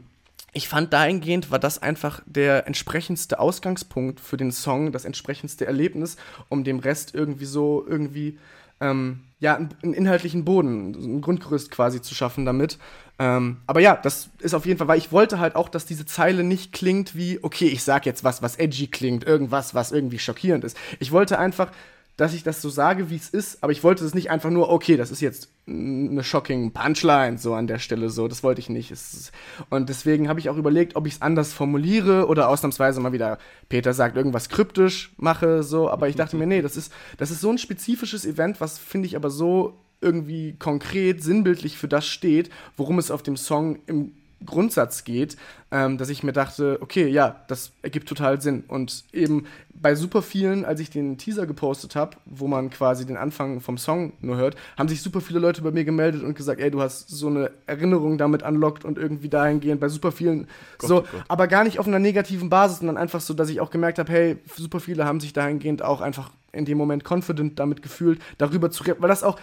ich 0.54 0.68
fand 0.68 0.92
dahingehend 0.92 1.50
war 1.50 1.60
das 1.60 1.82
einfach 1.82 2.22
der 2.26 2.68
entsprechendste 2.68 3.40
Ausgangspunkt 3.40 4.20
für 4.20 4.36
den 4.36 4.52
Song, 4.52 4.92
das 4.92 5.06
entsprechendste 5.06 5.66
Erlebnis, 5.66 6.18
um 6.50 6.66
dem 6.66 6.80
Rest 6.80 7.16
irgendwie 7.16 7.46
so 7.46 7.86
irgendwie 7.88 8.38
ähm, 8.82 9.22
ja, 9.40 9.56
einen, 9.56 9.94
inhaltlichen 9.94 10.46
Boden, 10.46 10.92
ein 10.92 11.22
Grundgerüst 11.22 11.72
quasi 11.72 12.02
zu 12.02 12.14
schaffen 12.14 12.46
damit. 12.46 12.78
Ähm, 13.18 13.58
aber 13.68 13.80
ja, 13.80 13.96
das 13.96 14.30
ist 14.40 14.54
auf 14.54 14.66
jeden 14.66 14.78
Fall, 14.78 14.88
weil 14.88 14.98
ich 14.98 15.12
wollte 15.12 15.40
halt 15.40 15.56
auch, 15.56 15.70
dass 15.70 15.86
diese 15.86 16.06
Zeile 16.06 16.44
nicht 16.44 16.74
klingt 16.74 17.16
wie, 17.16 17.40
okay, 17.42 17.68
ich 17.68 17.84
sag 17.84 18.06
jetzt 18.06 18.24
was, 18.24 18.42
was 18.42 18.58
edgy 18.58 18.88
klingt, 18.88 19.24
irgendwas, 19.24 19.74
was 19.74 19.92
irgendwie 19.92 20.20
schockierend 20.20 20.64
ist. 20.64 20.78
Ich 21.00 21.12
wollte 21.12 21.40
einfach 21.40 21.72
dass 22.18 22.34
ich 22.34 22.44
das 22.44 22.62
so 22.62 22.70
sage, 22.70 23.10
wie 23.10 23.16
es 23.16 23.30
ist, 23.30 23.64
aber 23.64 23.72
ich 23.72 23.84
wollte 23.84 24.06
es 24.06 24.14
nicht 24.14 24.30
einfach 24.30 24.50
nur, 24.50 24.70
okay, 24.70 24.98
das 24.98 25.12
ist 25.12 25.22
jetzt 25.22 25.50
eine 25.68 26.24
shocking 26.24 26.72
Punchline 26.72 27.38
so 27.38 27.54
an 27.54 27.68
der 27.68 27.80
Stelle 27.80 28.10
so, 28.10 28.28
das 28.28 28.44
wollte 28.44 28.60
ich 28.60 28.70
nicht. 28.70 28.94
Und 29.70 29.90
deswegen 29.90 30.28
habe 30.28 30.40
ich 30.40 30.50
auch 30.50 30.58
überlegt, 30.58 30.96
ob 30.96 31.08
ich 31.08 31.16
es 31.16 31.22
anders 31.22 31.54
formuliere 31.54 32.28
oder 32.28 32.50
ausnahmsweise 32.50 33.00
mal 33.00 33.14
wieder 33.14 33.38
Peter 33.70 33.94
sagt 33.94 34.18
irgendwas 34.18 34.50
kryptisch 34.50 35.14
mache 35.18 35.64
so, 35.64 35.90
aber 35.90 36.10
ich 36.10 36.16
dachte 36.16 36.36
mir, 36.36 36.48
nee, 36.48 36.62
das 36.62 36.78
ist 36.78 36.92
das 37.18 37.32
ist 37.32 37.42
so 37.42 37.50
ein 37.50 37.58
spezifisches 37.58 38.26
Event, 38.26 38.60
was 38.60 38.78
finde 38.78 39.08
ich 39.08 39.16
aber 39.16 39.30
so 39.30 39.80
irgendwie 40.02 40.56
konkret 40.58 41.24
sinnbildlich 41.24 41.78
für 41.78 41.88
das 41.88 42.08
steht, 42.08 42.50
worum 42.76 43.00
es 43.00 43.12
auf 43.12 43.24
dem 43.24 43.38
Song 43.38 43.80
im 43.86 44.14
Grundsatz 44.46 45.04
geht, 45.04 45.38
ähm, 45.72 45.98
dass 45.98 46.10
ich 46.10 46.24
mir 46.24 46.34
dachte, 46.34 46.78
okay, 46.82 47.08
ja, 47.08 47.38
das 47.48 47.72
ergibt 47.82 48.08
total 48.08 48.42
Sinn. 48.42 48.64
Und 48.68 49.06
eben 49.14 49.46
bei 49.74 49.96
super 49.96 50.22
vielen, 50.22 50.66
als 50.66 50.80
ich 50.80 50.90
den 50.90 51.18
Teaser 51.18 51.46
gepostet 51.46 51.96
habe, 51.96 52.18
wo 52.26 52.48
man 52.48 52.70
quasi 52.70 53.06
den 53.06 53.18
Anfang 53.18 53.62
vom 53.62 53.78
Song 53.78 54.14
nur 54.22 54.38
hört, 54.38 54.56
haben 54.78 54.90
sich 54.90 55.02
super 55.02 55.22
viele 55.22 55.40
Leute 55.40 55.62
bei 55.62 55.72
mir 55.72 55.86
gemeldet 55.86 56.24
und 56.24 56.36
gesagt, 56.36 56.60
ey, 56.60 56.70
du 56.70 56.82
hast 56.82 57.10
so 57.10 57.28
eine 57.28 57.52
Erinnerung 57.66 58.18
damit 58.18 58.44
anlockt 58.44 58.86
und 58.86 58.98
irgendwie 58.98 59.30
dahingehend 59.30 59.80
bei 59.80 59.90
super 59.90 60.12
vielen 60.12 60.48
Gott, 60.78 60.88
so, 60.88 60.98
oh 61.00 61.06
Gott. 61.12 61.24
aber 61.28 61.48
gar 61.48 61.64
nicht 61.64 61.80
auf 61.80 61.88
einer 61.88 62.00
negativen 62.00 62.50
Basis, 62.50 62.80
sondern 62.80 62.98
einfach 62.98 63.22
so, 63.22 63.34
dass 63.34 63.50
ich 63.50 63.60
auch 63.60 63.72
gemerkt 63.72 63.98
habe, 63.98 64.12
hey, 64.12 64.38
super 64.56 64.80
viele 64.80 65.06
haben 65.06 65.20
sich 65.20 65.34
dahingehend 65.34 65.82
auch 65.82 66.02
einfach 66.02 66.32
in 66.54 66.66
dem 66.66 66.78
Moment 66.78 67.10
confident 67.10 67.60
damit 67.60 67.82
gefühlt, 67.82 68.22
darüber 68.38 68.72
zu 68.72 68.84
reden, 68.84 69.02
weil 69.02 69.10
das 69.10 69.24
auch 69.24 69.40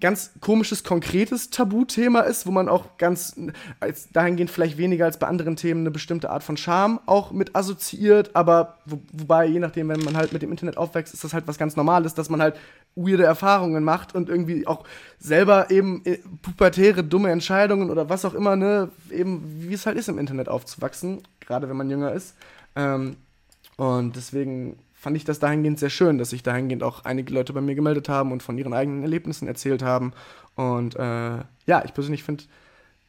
ganz 0.00 0.32
komisches, 0.40 0.84
konkretes 0.84 1.50
Tabuthema 1.50 2.20
ist, 2.20 2.46
wo 2.46 2.50
man 2.50 2.68
auch 2.68 2.96
ganz 2.98 3.36
als 3.80 4.10
dahingehend 4.10 4.50
vielleicht 4.50 4.78
weniger 4.78 5.04
als 5.04 5.18
bei 5.18 5.26
anderen 5.26 5.56
Themen 5.56 5.80
eine 5.80 5.90
bestimmte 5.90 6.30
Art 6.30 6.42
von 6.42 6.56
Charme 6.56 7.00
auch 7.06 7.32
mit 7.32 7.54
assoziiert, 7.54 8.34
aber 8.34 8.78
wo, 8.86 9.00
wobei, 9.12 9.46
je 9.46 9.58
nachdem, 9.58 9.88
wenn 9.88 10.00
man 10.00 10.16
halt 10.16 10.32
mit 10.32 10.42
dem 10.42 10.50
Internet 10.50 10.76
aufwächst, 10.76 11.14
ist 11.14 11.24
das 11.24 11.34
halt 11.34 11.46
was 11.46 11.58
ganz 11.58 11.76
Normales, 11.76 12.14
dass 12.14 12.30
man 12.30 12.40
halt 12.40 12.56
weirde 12.96 13.24
Erfahrungen 13.24 13.84
macht 13.84 14.14
und 14.14 14.28
irgendwie 14.28 14.66
auch 14.66 14.84
selber 15.18 15.70
eben 15.70 16.02
äh, 16.04 16.18
pubertäre, 16.42 17.04
dumme 17.04 17.30
Entscheidungen 17.30 17.90
oder 17.90 18.08
was 18.08 18.24
auch 18.24 18.34
immer, 18.34 18.56
ne, 18.56 18.90
eben 19.10 19.42
wie 19.68 19.74
es 19.74 19.86
halt 19.86 19.96
ist, 19.96 20.08
im 20.08 20.18
Internet 20.18 20.48
aufzuwachsen, 20.48 21.22
gerade 21.40 21.68
wenn 21.68 21.76
man 21.76 21.90
jünger 21.90 22.12
ist. 22.12 22.34
Ähm, 22.76 23.16
und 23.76 24.16
deswegen 24.16 24.76
fand 24.98 25.16
ich 25.16 25.24
das 25.24 25.38
dahingehend 25.38 25.78
sehr 25.78 25.90
schön, 25.90 26.18
dass 26.18 26.30
sich 26.30 26.42
dahingehend 26.42 26.82
auch 26.82 27.04
einige 27.04 27.32
Leute 27.32 27.52
bei 27.52 27.60
mir 27.60 27.76
gemeldet 27.76 28.08
haben 28.08 28.32
und 28.32 28.42
von 28.42 28.58
ihren 28.58 28.72
eigenen 28.72 29.02
Erlebnissen 29.02 29.46
erzählt 29.46 29.82
haben. 29.82 30.12
Und 30.56 30.96
äh, 30.96 31.38
ja, 31.66 31.84
ich 31.84 31.94
persönlich 31.94 32.24
finde, 32.24 32.44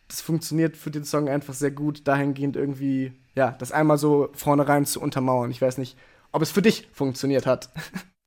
das 0.07 0.21
funktioniert 0.21 0.77
für 0.77 0.91
den 0.91 1.03
Song 1.03 1.29
einfach 1.29 1.55
sehr 1.55 1.71
gut, 1.71 2.07
dahingehend 2.07 2.55
irgendwie, 2.55 3.13
ja, 3.35 3.55
das 3.57 3.71
einmal 3.71 3.97
so 3.97 4.29
vornherein 4.33 4.85
zu 4.85 5.01
untermauern. 5.01 5.49
Ich 5.49 5.61
weiß 5.61 5.79
nicht, 5.79 5.97
ob 6.31 6.43
es 6.43 6.51
für 6.51 6.61
dich 6.61 6.87
funktioniert 6.91 7.45
hat. 7.45 7.69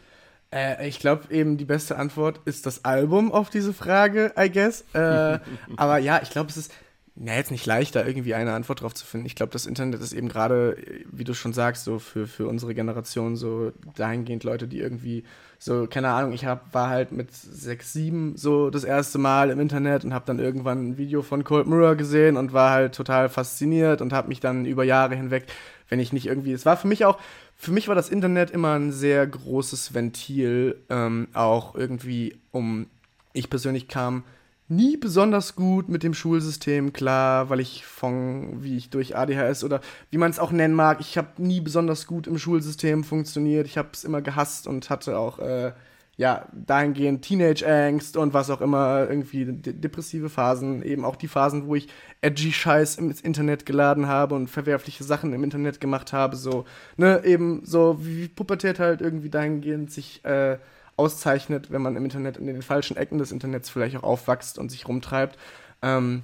Äh, 0.54 0.88
ich 0.88 1.00
glaube 1.00 1.34
eben, 1.34 1.58
die 1.58 1.66
beste 1.66 1.98
Antwort 1.98 2.40
ist 2.46 2.66
das 2.66 2.86
Album 2.86 3.32
auf 3.32 3.50
diese 3.50 3.74
Frage, 3.74 4.34
I 4.38 4.50
guess. 4.50 4.86
Äh, 4.94 5.40
aber 5.78 5.98
ja, 5.98 6.22
ich 6.22 6.30
glaube, 6.30 6.50
es 6.50 6.58
ist 6.58 6.72
ja, 7.16 7.36
jetzt 7.36 7.52
nicht 7.52 7.66
leicht, 7.66 7.96
da 7.96 8.06
irgendwie 8.06 8.34
eine 8.34 8.54
Antwort 8.54 8.82
drauf 8.82 8.94
zu 8.94 9.06
finden. 9.06 9.26
Ich 9.26 9.36
glaube, 9.36 9.52
das 9.52 9.66
Internet 9.66 10.00
ist 10.02 10.14
eben 10.14 10.30
gerade, 10.30 10.78
wie 11.12 11.26
du 11.26 11.34
schon 11.34 11.52
sagst, 11.52 11.84
so 11.84 12.00
für, 12.00 12.26
für 12.26 12.48
unsere 12.48 12.74
Generation 12.74 13.36
so 13.36 13.74
dahingehend 13.96 14.44
Leute, 14.44 14.68
die 14.68 14.80
irgendwie 14.80 15.26
so, 15.60 15.88
keine 15.88 16.10
Ahnung, 16.10 16.32
ich 16.32 16.46
hab, 16.46 16.74
war 16.74 16.90
halt 16.90 17.12
mit 17.12 17.34
sechs, 17.34 17.92
sieben 17.92 18.38
so 18.38 18.70
das 18.70 18.86
erste 18.86 19.20
Mal 19.20 19.50
im 19.50 19.60
Internet 19.60 20.06
und 20.06 20.14
habe 20.14 20.26
dann 20.26 20.40
irgendwann 20.40 20.88
ein 20.88 20.98
Video 20.98 21.22
von 21.22 21.44
Cold 21.44 21.68
Mirror 21.68 21.96
gesehen 21.96 22.38
und 22.38 22.54
war 22.54 22.72
halt 22.72 22.96
total 22.96 23.28
fasziniert 23.28 24.02
und 24.02 24.14
habe 24.14 24.30
mich 24.30 24.40
dann 24.40 24.66
über 24.66 24.86
Jahre 24.86 25.16
hinweg, 25.16 25.46
wenn 25.90 26.00
ich 26.00 26.14
nicht 26.14 26.28
irgendwie, 26.28 26.54
es 26.54 26.66
war 26.66 26.78
für 26.78 26.88
mich 26.88 27.04
auch, 27.04 27.20
für 27.58 27.72
mich 27.72 27.90
war 27.90 27.96
das 27.96 28.10
Internet 28.10 28.52
immer 28.52 28.74
ein 28.74 28.94
sehr 28.94 29.28
großes 29.28 29.94
Ventil, 29.94 30.78
ähm, 30.90 31.28
auch 31.34 31.76
irgendwie 31.76 32.40
um, 32.52 32.88
ich 33.34 33.50
persönlich 33.50 33.90
kam 33.90 34.24
nie 34.72 34.98
besonders 34.98 35.56
gut 35.56 35.90
mit 35.90 36.02
dem 36.02 36.14
Schulsystem. 36.14 36.94
Klar, 36.94 37.50
weil 37.50 37.60
ich 37.60 37.86
von, 37.86 38.64
wie 38.64 38.78
ich 38.78 38.90
durch 38.90 39.16
ADHS 39.16 39.64
oder 39.64 39.82
wie 40.10 40.18
man 40.18 40.32
es 40.32 40.40
auch 40.40 40.52
nennen 40.52 40.74
mag, 40.74 41.00
ich 41.02 41.18
habe 41.18 41.30
nie 41.38 41.62
besonders 41.62 42.08
gut 42.08 42.26
im 42.26 42.38
Schulsystem 42.38 43.04
funktioniert. 43.04 43.68
Ich 43.68 43.78
habe 43.78 43.90
es 43.94 44.04
immer 44.04 44.22
gehasst 44.22 44.68
und 44.68 44.90
hatte 44.90 45.18
auch, 45.18 45.40
äh, 45.40 45.74
ja, 46.18 46.48
dahingehend 46.54 47.24
Teenage-Angst 47.24 48.16
und 48.16 48.34
was 48.34 48.50
auch 48.50 48.62
immer, 48.62 49.08
irgendwie 49.10 49.46
de 49.46 49.74
depressive 49.74 50.30
Phasen, 50.30 50.84
eben 50.84 51.04
auch 51.04 51.16
die 51.16 51.28
Phasen, 51.28 51.66
wo 51.66 51.76
ich 51.76 51.88
edgy 52.22 52.52
Scheiß 52.52 52.98
ins 52.98 53.22
Internet 53.22 53.66
geladen 53.66 54.08
habe 54.08 54.36
und 54.36 54.48
verwerfliche 54.48 55.04
Sachen 55.04 55.34
im 55.34 55.44
Internet 55.44 55.82
gemacht 55.82 56.14
habe, 56.14 56.36
so, 56.36 56.66
ne, 56.98 57.24
eben 57.26 57.66
so 57.66 57.98
wie 58.06 58.28
Pubertät 58.28 58.80
halt 58.80 59.02
irgendwie 59.02 59.30
dahingehend 59.30 59.92
sich, 59.92 60.24
äh, 60.24 60.60
auszeichnet, 61.02 61.72
wenn 61.72 61.82
man 61.82 61.96
im 61.96 62.06
Internet 62.06 62.38
in 62.38 62.46
den 62.46 62.62
falschen 62.62 62.96
Ecken 62.96 63.18
des 63.18 63.32
Internets 63.32 63.72
vielleicht 63.72 63.98
auch 63.98 64.04
aufwächst 64.04 64.60
und 64.60 64.70
sich 64.70 64.88
rumtreibt. 64.88 65.38
Ähm, 65.82 66.22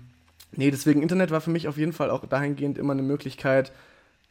nee, 0.51 0.69
deswegen 0.69 1.01
Internet 1.01 1.31
war 1.31 1.41
für 1.41 1.49
mich 1.49 1.67
auf 1.67 1.77
jeden 1.77 1.93
Fall 1.93 2.11
auch 2.11 2.23
dahingehend 2.27 2.77
immer 2.77 2.93
eine 2.93 3.01
Möglichkeit, 3.01 3.71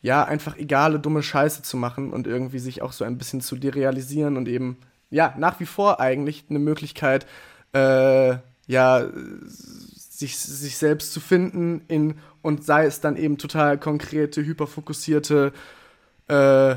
ja, 0.03 0.25
einfach 0.25 0.57
egale, 0.57 1.01
dumme 1.01 1.23
Scheiße 1.23 1.63
zu 1.63 1.77
machen 1.77 2.13
und 2.13 2.29
irgendwie 2.29 2.61
sich 2.61 2.81
auch 2.81 2.93
so 2.93 3.05
ein 3.05 3.19
bisschen 3.19 3.41
zu 3.41 3.57
derealisieren 3.57 4.37
und 4.37 4.47
eben, 4.47 4.77
ja, 5.11 5.35
nach 5.37 5.59
wie 5.59 5.67
vor 5.67 5.99
eigentlich 5.99 6.45
eine 6.49 6.61
Möglichkeit, 6.61 7.27
äh, 7.73 8.37
ja, 8.69 9.07
sich, 10.17 10.39
sich 10.39 10.77
selbst 10.77 11.13
zu 11.13 11.19
finden 11.19 11.83
in, 11.89 12.19
und 12.41 12.65
sei 12.65 12.87
es 12.87 13.01
dann 13.01 13.17
eben 13.17 13.37
total 13.37 13.79
konkrete, 13.79 14.45
hyperfokussierte, 14.45 15.53
äh, 16.29 16.77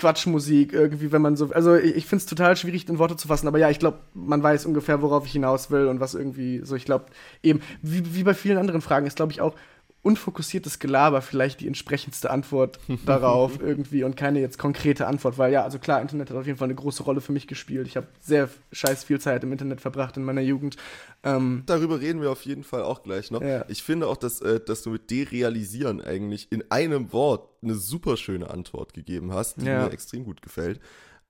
Quatschmusik 0.00 0.72
irgendwie, 0.72 1.12
wenn 1.12 1.22
man 1.22 1.36
so. 1.36 1.50
Also 1.52 1.76
ich, 1.76 1.94
ich 1.96 2.06
finde 2.06 2.22
es 2.22 2.26
total 2.26 2.56
schwierig 2.56 2.88
in 2.88 2.98
Worte 2.98 3.16
zu 3.16 3.28
fassen, 3.28 3.46
aber 3.46 3.58
ja, 3.58 3.68
ich 3.68 3.78
glaube, 3.78 3.98
man 4.14 4.42
weiß 4.42 4.64
ungefähr, 4.66 5.02
worauf 5.02 5.26
ich 5.26 5.32
hinaus 5.32 5.70
will 5.70 5.86
und 5.86 6.00
was 6.00 6.14
irgendwie 6.14 6.62
so, 6.64 6.74
ich 6.74 6.86
glaube, 6.86 7.06
eben, 7.42 7.60
wie, 7.82 8.14
wie 8.14 8.24
bei 8.24 8.34
vielen 8.34 8.58
anderen 8.58 8.80
Fragen 8.80 9.06
ist, 9.06 9.16
glaube 9.16 9.32
ich, 9.32 9.40
auch 9.40 9.54
unfokussiertes 10.02 10.78
Gelaber 10.78 11.20
vielleicht 11.20 11.60
die 11.60 11.66
entsprechendste 11.66 12.30
Antwort 12.30 12.78
darauf 13.06 13.60
irgendwie 13.60 14.02
und 14.02 14.16
keine 14.16 14.40
jetzt 14.40 14.58
konkrete 14.58 15.06
Antwort, 15.06 15.36
weil 15.36 15.52
ja, 15.52 15.62
also 15.62 15.78
klar, 15.78 16.00
Internet 16.00 16.30
hat 16.30 16.36
auf 16.36 16.46
jeden 16.46 16.58
Fall 16.58 16.66
eine 16.66 16.74
große 16.74 17.02
Rolle 17.02 17.20
für 17.20 17.32
mich 17.32 17.46
gespielt. 17.46 17.86
Ich 17.86 17.96
habe 17.96 18.06
sehr 18.20 18.48
scheiß 18.72 19.04
viel 19.04 19.20
Zeit 19.20 19.44
im 19.44 19.52
Internet 19.52 19.80
verbracht 19.80 20.16
in 20.16 20.24
meiner 20.24 20.40
Jugend. 20.40 20.76
Ähm, 21.22 21.64
Darüber 21.66 22.00
reden 22.00 22.22
wir 22.22 22.30
auf 22.30 22.42
jeden 22.46 22.64
Fall 22.64 22.82
auch 22.82 23.02
gleich 23.02 23.30
noch. 23.30 23.42
Ja. 23.42 23.64
Ich 23.68 23.82
finde 23.82 24.06
auch, 24.08 24.16
dass, 24.16 24.40
äh, 24.40 24.60
dass 24.60 24.82
du 24.82 24.90
mit 24.90 25.10
derealisieren 25.10 26.00
eigentlich 26.00 26.50
in 26.50 26.64
einem 26.70 27.12
Wort 27.12 27.48
eine 27.62 27.74
super 27.74 28.16
schöne 28.16 28.48
Antwort 28.48 28.94
gegeben 28.94 29.34
hast, 29.34 29.60
die 29.60 29.66
ja. 29.66 29.84
mir 29.84 29.92
extrem 29.92 30.24
gut 30.24 30.40
gefällt. 30.40 30.80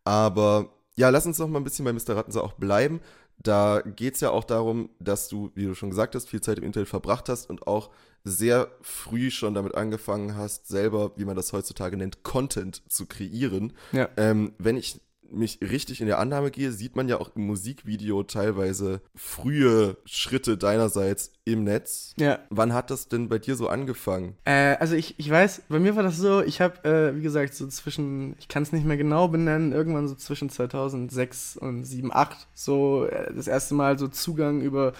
Aber 0.05 0.71
ja, 0.95 1.09
lass 1.11 1.27
uns 1.27 1.39
noch 1.39 1.49
mal 1.49 1.59
ein 1.59 1.65
bisschen 1.65 1.85
bei 1.85 1.93
Mr. 1.93 2.17
Rattenser 2.17 2.45
auch 2.45 2.53
bleiben. 2.53 3.01
Da 3.43 3.81
geht 3.81 4.15
es 4.15 4.21
ja 4.21 4.31
auch 4.31 4.45
darum, 4.45 4.91
dass 4.99 5.29
du, 5.29 5.51
wie 5.55 5.65
du 5.65 5.75
schon 5.75 5.91
gesagt 5.91 6.15
hast, 6.15 6.29
viel 6.29 6.43
Zeit 6.43 6.59
im 6.59 6.65
Internet 6.65 6.89
verbracht 6.89 7.29
hast 7.29 7.49
und 7.49 7.67
auch 7.67 7.91
sehr 8.25 8.69
früh 8.83 9.31
schon 9.31 9.55
damit 9.55 9.75
angefangen 9.75 10.37
hast, 10.37 10.69
selber, 10.69 11.13
wie 11.17 11.25
man 11.25 11.37
das 11.37 11.53
heutzutage 11.53 11.97
nennt, 11.97 12.23
Content 12.23 12.83
zu 12.91 13.07
kreieren. 13.07 13.73
Ja. 13.93 14.09
Ähm, 14.17 14.53
wenn 14.59 14.77
ich 14.77 15.01
mich 15.33 15.61
richtig 15.61 16.01
in 16.01 16.07
der 16.07 16.19
Annahme 16.19 16.51
gehe, 16.51 16.73
sieht 16.73 16.97
man 16.97 17.09
ja 17.09 17.21
auch 17.21 17.31
im 17.35 17.47
Musikvideo 17.47 18.23
teilweise 18.25 19.01
frühe 19.15 19.97
Schritte 20.05 20.57
deinerseits 20.57 21.33
im 21.45 21.65
Netz. 21.65 22.15
Ja. 22.19 22.41
Wann 22.51 22.73
hat 22.73 22.91
das 22.91 23.09
denn 23.09 23.29
bei 23.29 23.39
dir 23.39 23.57
so 23.57 23.69
angefangen? 23.69 24.37
Äh, 24.45 24.77
also 24.77 24.95
ich, 24.95 25.19
ich 25.19 25.31
weiß, 25.31 25.63
bei 25.69 25.79
mir 25.79 25.97
war 25.97 26.03
das 26.03 26.17
so, 26.17 26.43
ich 26.43 26.61
habe, 26.61 26.85
äh, 26.85 27.17
wie 27.17 27.23
gesagt, 27.23 27.55
so 27.55 27.67
zwischen, 27.69 28.35
ich 28.39 28.49
kann 28.49 28.63
es 28.63 28.73
nicht 28.73 28.85
mehr 28.85 28.97
genau 28.97 29.29
benennen, 29.29 29.73
irgendwann 29.73 30.09
so 30.09 30.15
zwischen 30.15 30.51
2006 30.51 31.57
und 31.57 31.85
7, 31.85 32.13
8, 32.13 32.49
so 32.55 33.07
äh, 33.07 33.33
das 33.35 33.47
erste 33.47 33.75
Mal 33.75 33.99
so 33.99 34.09
Zugang 34.09 34.61
über 34.61 34.93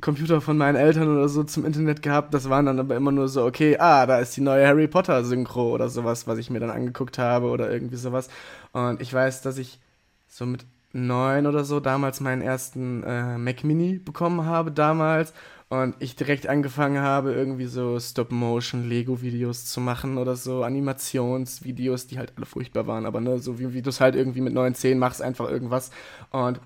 Computer 0.00 0.40
von 0.40 0.56
meinen 0.56 0.76
Eltern 0.76 1.08
oder 1.08 1.28
so 1.28 1.42
zum 1.42 1.64
Internet 1.64 2.02
gehabt. 2.02 2.32
Das 2.32 2.48
waren 2.48 2.66
dann 2.66 2.78
aber 2.78 2.96
immer 2.96 3.12
nur 3.12 3.28
so, 3.28 3.44
okay, 3.44 3.76
ah, 3.78 4.06
da 4.06 4.18
ist 4.18 4.36
die 4.36 4.40
neue 4.40 4.66
Harry 4.66 4.86
Potter 4.86 5.24
Synchro 5.24 5.72
oder 5.74 5.88
sowas, 5.88 6.26
was 6.26 6.38
ich 6.38 6.50
mir 6.50 6.60
dann 6.60 6.70
angeguckt 6.70 7.18
habe 7.18 7.48
oder 7.48 7.70
irgendwie 7.70 7.96
sowas. 7.96 8.28
Und 8.72 9.00
ich 9.00 9.12
weiß, 9.12 9.42
dass 9.42 9.58
ich 9.58 9.80
so 10.28 10.46
mit 10.46 10.64
neun 10.92 11.46
oder 11.46 11.64
so 11.64 11.80
damals 11.80 12.20
meinen 12.20 12.42
ersten 12.42 13.02
äh, 13.02 13.38
Mac 13.38 13.64
Mini 13.64 13.98
bekommen 13.98 14.46
habe 14.46 14.70
damals 14.70 15.32
und 15.68 15.96
ich 15.98 16.16
direkt 16.16 16.46
angefangen 16.46 17.02
habe, 17.02 17.32
irgendwie 17.32 17.66
so 17.66 18.00
Stop-Motion-Lego-Videos 18.00 19.66
zu 19.66 19.80
machen 19.80 20.16
oder 20.16 20.34
so 20.34 20.62
Animationsvideos, 20.62 22.06
die 22.06 22.18
halt 22.18 22.32
alle 22.36 22.46
furchtbar 22.46 22.86
waren, 22.86 23.04
aber 23.04 23.20
ne, 23.20 23.38
so 23.38 23.58
wie, 23.58 23.74
wie 23.74 23.82
du 23.82 23.90
es 23.90 24.00
halt 24.00 24.14
irgendwie 24.14 24.40
mit 24.40 24.54
9, 24.54 24.74
10 24.74 24.98
machst, 24.98 25.20
einfach 25.20 25.50
irgendwas. 25.50 25.90
Und 26.30 26.60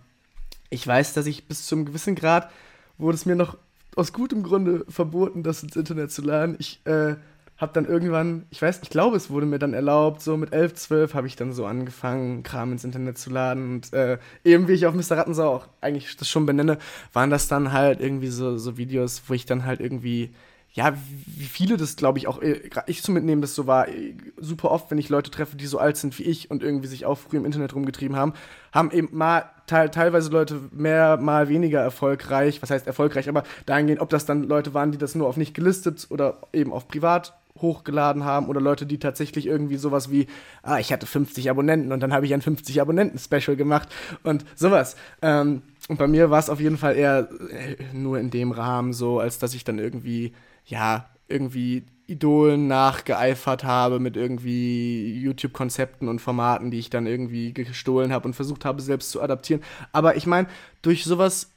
ich 0.70 0.86
weiß, 0.86 1.14
dass 1.14 1.26
ich 1.26 1.48
bis 1.48 1.66
zu 1.66 1.74
einem 1.74 1.84
gewissen 1.84 2.14
Grad 2.14 2.48
wurde 2.98 3.16
es 3.16 3.26
mir 3.26 3.36
noch 3.36 3.56
aus 3.96 4.12
gutem 4.12 4.42
Grunde 4.42 4.84
verboten, 4.88 5.42
das 5.42 5.62
ins 5.62 5.76
Internet 5.76 6.10
zu 6.10 6.22
laden. 6.22 6.56
Ich 6.58 6.80
äh, 6.84 7.16
habe 7.58 7.72
dann 7.72 7.84
irgendwann, 7.84 8.46
ich 8.50 8.60
weiß, 8.60 8.80
ich 8.82 8.90
glaube, 8.90 9.16
es 9.16 9.30
wurde 9.30 9.46
mir 9.46 9.58
dann 9.58 9.74
erlaubt, 9.74 10.22
so 10.22 10.36
mit 10.36 10.52
11, 10.52 10.74
12 10.74 11.14
habe 11.14 11.26
ich 11.26 11.36
dann 11.36 11.52
so 11.52 11.66
angefangen, 11.66 12.42
Kram 12.42 12.72
ins 12.72 12.84
Internet 12.84 13.18
zu 13.18 13.30
laden. 13.30 13.74
Und 13.74 13.92
äh, 13.92 14.18
eben 14.44 14.66
wie 14.66 14.72
ich 14.72 14.86
auf 14.86 14.94
Mr. 14.94 15.16
Rattensau 15.16 15.48
auch 15.48 15.68
eigentlich 15.80 16.16
das 16.16 16.28
schon 16.28 16.46
benenne, 16.46 16.78
waren 17.12 17.30
das 17.30 17.48
dann 17.48 17.72
halt 17.72 18.00
irgendwie 18.00 18.28
so, 18.28 18.56
so 18.56 18.76
Videos, 18.78 19.22
wo 19.26 19.34
ich 19.34 19.46
dann 19.46 19.64
halt 19.64 19.80
irgendwie 19.80 20.30
ja, 20.74 20.94
wie 21.26 21.44
viele 21.44 21.76
das, 21.76 21.96
glaube 21.96 22.18
ich, 22.18 22.26
auch 22.26 22.40
äh, 22.40 22.70
ich 22.86 23.02
zu 23.02 23.12
mitnehmen, 23.12 23.42
das 23.42 23.54
so 23.54 23.66
war, 23.66 23.88
äh, 23.88 24.14
super 24.38 24.70
oft, 24.70 24.90
wenn 24.90 24.98
ich 24.98 25.10
Leute 25.10 25.30
treffe, 25.30 25.56
die 25.56 25.66
so 25.66 25.78
alt 25.78 25.98
sind 25.98 26.18
wie 26.18 26.22
ich 26.22 26.50
und 26.50 26.62
irgendwie 26.62 26.86
sich 26.86 27.04
auch 27.04 27.18
früh 27.18 27.36
im 27.36 27.44
Internet 27.44 27.74
rumgetrieben 27.74 28.16
haben, 28.16 28.32
haben 28.72 28.90
eben 28.90 29.10
mal 29.12 29.50
te 29.66 29.90
teilweise 29.90 30.30
Leute 30.30 30.60
mehr, 30.72 31.18
mal 31.18 31.48
weniger 31.48 31.80
erfolgreich, 31.80 32.62
was 32.62 32.70
heißt 32.70 32.86
erfolgreich, 32.86 33.28
aber 33.28 33.42
dahingehend, 33.66 34.00
ob 34.00 34.08
das 34.08 34.24
dann 34.24 34.44
Leute 34.44 34.72
waren, 34.72 34.92
die 34.92 34.98
das 34.98 35.14
nur 35.14 35.28
auf 35.28 35.36
nicht 35.36 35.52
gelistet 35.54 36.06
oder 36.10 36.38
eben 36.54 36.72
auf 36.72 36.88
privat 36.88 37.34
hochgeladen 37.60 38.24
haben 38.24 38.48
oder 38.48 38.60
Leute, 38.60 38.86
die 38.86 38.98
tatsächlich 38.98 39.46
irgendwie 39.46 39.76
sowas 39.76 40.10
wie, 40.10 40.26
ah, 40.62 40.78
ich 40.78 40.90
hatte 40.90 41.06
50 41.06 41.50
Abonnenten 41.50 41.92
und 41.92 42.00
dann 42.00 42.14
habe 42.14 42.24
ich 42.24 42.32
ein 42.32 42.40
50 42.40 42.80
Abonnenten-Special 42.80 43.56
gemacht 43.56 43.90
und 44.22 44.46
sowas. 44.54 44.96
Ähm, 45.20 45.62
und 45.88 45.98
bei 45.98 46.06
mir 46.06 46.30
war 46.30 46.38
es 46.38 46.48
auf 46.48 46.60
jeden 46.60 46.78
Fall 46.78 46.96
eher 46.96 47.28
äh, 47.50 47.76
nur 47.92 48.18
in 48.18 48.30
dem 48.30 48.52
Rahmen 48.52 48.94
so, 48.94 49.20
als 49.20 49.38
dass 49.38 49.54
ich 49.54 49.64
dann 49.64 49.78
irgendwie 49.78 50.32
ja, 50.66 51.08
irgendwie 51.28 51.84
Idolen 52.06 52.66
nachgeeifert 52.66 53.64
habe 53.64 53.98
mit 53.98 54.16
irgendwie 54.16 55.18
YouTube-Konzepten 55.18 56.08
und 56.08 56.20
Formaten, 56.20 56.70
die 56.70 56.78
ich 56.78 56.90
dann 56.90 57.06
irgendwie 57.06 57.54
gestohlen 57.54 58.12
habe 58.12 58.26
und 58.28 58.34
versucht 58.34 58.64
habe, 58.64 58.82
selbst 58.82 59.10
zu 59.10 59.22
adaptieren. 59.22 59.62
Aber 59.92 60.16
ich 60.16 60.26
meine, 60.26 60.48
durch 60.82 61.04
sowas 61.04 61.52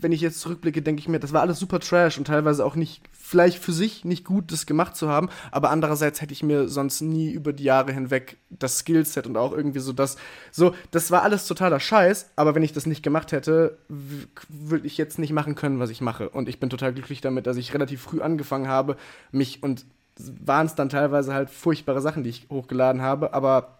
wenn 0.00 0.12
ich 0.12 0.20
jetzt 0.20 0.40
zurückblicke, 0.40 0.82
denke 0.82 1.00
ich 1.00 1.08
mir, 1.08 1.20
das 1.20 1.32
war 1.32 1.42
alles 1.42 1.58
super 1.58 1.80
trash 1.80 2.18
und 2.18 2.26
teilweise 2.26 2.64
auch 2.64 2.74
nicht, 2.74 3.02
vielleicht 3.32 3.58
für 3.58 3.72
sich 3.72 4.04
nicht 4.04 4.26
gut, 4.26 4.52
das 4.52 4.66
gemacht 4.66 4.94
zu 4.94 5.08
haben, 5.08 5.30
aber 5.50 5.70
andererseits 5.70 6.20
hätte 6.20 6.34
ich 6.34 6.42
mir 6.42 6.68
sonst 6.68 7.00
nie 7.00 7.30
über 7.30 7.54
die 7.54 7.64
Jahre 7.64 7.90
hinweg 7.90 8.36
das 8.50 8.80
Skillset 8.80 9.26
und 9.26 9.38
auch 9.38 9.52
irgendwie 9.52 9.78
so 9.78 9.94
das, 9.94 10.18
so, 10.50 10.74
das 10.90 11.10
war 11.10 11.22
alles 11.22 11.46
totaler 11.46 11.80
Scheiß, 11.80 12.28
aber 12.36 12.54
wenn 12.54 12.62
ich 12.62 12.74
das 12.74 12.84
nicht 12.84 13.02
gemacht 13.02 13.32
hätte, 13.32 13.78
würde 13.88 14.86
ich 14.86 14.98
jetzt 14.98 15.18
nicht 15.18 15.32
machen 15.32 15.54
können, 15.54 15.78
was 15.78 15.88
ich 15.88 16.02
mache. 16.02 16.28
Und 16.28 16.46
ich 16.46 16.60
bin 16.60 16.68
total 16.68 16.92
glücklich 16.92 17.22
damit, 17.22 17.46
dass 17.46 17.56
ich 17.56 17.72
relativ 17.72 18.02
früh 18.02 18.20
angefangen 18.20 18.68
habe, 18.68 18.98
mich 19.30 19.62
und 19.62 19.86
waren 20.18 20.66
es 20.66 20.74
dann 20.74 20.90
teilweise 20.90 21.32
halt 21.32 21.48
furchtbare 21.48 22.02
Sachen, 22.02 22.24
die 22.24 22.30
ich 22.30 22.46
hochgeladen 22.50 23.00
habe, 23.00 23.32
aber 23.32 23.78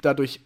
dadurch 0.00 0.42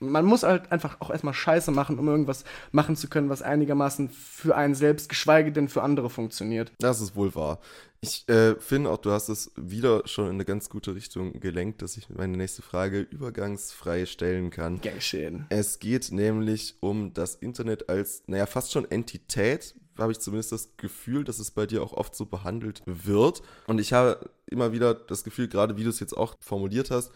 man 0.00 0.24
muss 0.24 0.42
halt 0.42 0.70
einfach 0.70 1.00
auch 1.00 1.10
erstmal 1.10 1.34
Scheiße 1.34 1.70
machen, 1.70 1.98
um 1.98 2.08
irgendwas 2.08 2.44
machen 2.72 2.96
zu 2.96 3.08
können, 3.08 3.28
was 3.28 3.42
einigermaßen 3.42 4.08
für 4.10 4.56
einen 4.56 4.74
selbst, 4.74 5.08
geschweige 5.08 5.52
denn 5.52 5.68
für 5.68 5.82
andere 5.82 6.10
funktioniert. 6.10 6.72
Das 6.78 7.00
ist 7.00 7.16
wohl 7.16 7.34
wahr. 7.34 7.60
Ich 8.00 8.28
äh, 8.28 8.54
finde 8.60 8.90
auch, 8.90 8.98
du 8.98 9.10
hast 9.10 9.28
es 9.28 9.50
wieder 9.56 10.02
schon 10.06 10.26
in 10.26 10.34
eine 10.34 10.44
ganz 10.44 10.68
gute 10.70 10.94
Richtung 10.94 11.40
gelenkt, 11.40 11.82
dass 11.82 11.96
ich 11.96 12.08
meine 12.10 12.36
nächste 12.36 12.62
Frage 12.62 13.00
übergangsfrei 13.00 14.06
stellen 14.06 14.50
kann. 14.50 14.80
Gern 14.80 14.94
geschehen. 14.94 15.46
Es 15.48 15.80
geht 15.80 16.12
nämlich 16.12 16.76
um 16.80 17.12
das 17.12 17.34
Internet 17.34 17.88
als, 17.88 18.22
naja, 18.26 18.46
fast 18.46 18.70
schon 18.72 18.88
Entität, 18.88 19.74
habe 19.98 20.12
ich 20.12 20.20
zumindest 20.20 20.52
das 20.52 20.76
Gefühl, 20.76 21.24
dass 21.24 21.40
es 21.40 21.50
bei 21.50 21.66
dir 21.66 21.82
auch 21.82 21.92
oft 21.92 22.14
so 22.14 22.26
behandelt 22.26 22.82
wird. 22.86 23.42
Und 23.66 23.80
ich 23.80 23.92
habe 23.92 24.30
immer 24.46 24.70
wieder 24.70 24.94
das 24.94 25.24
Gefühl, 25.24 25.48
gerade 25.48 25.76
wie 25.76 25.82
du 25.82 25.90
es 25.90 25.98
jetzt 25.98 26.16
auch 26.16 26.36
formuliert 26.38 26.92
hast, 26.92 27.10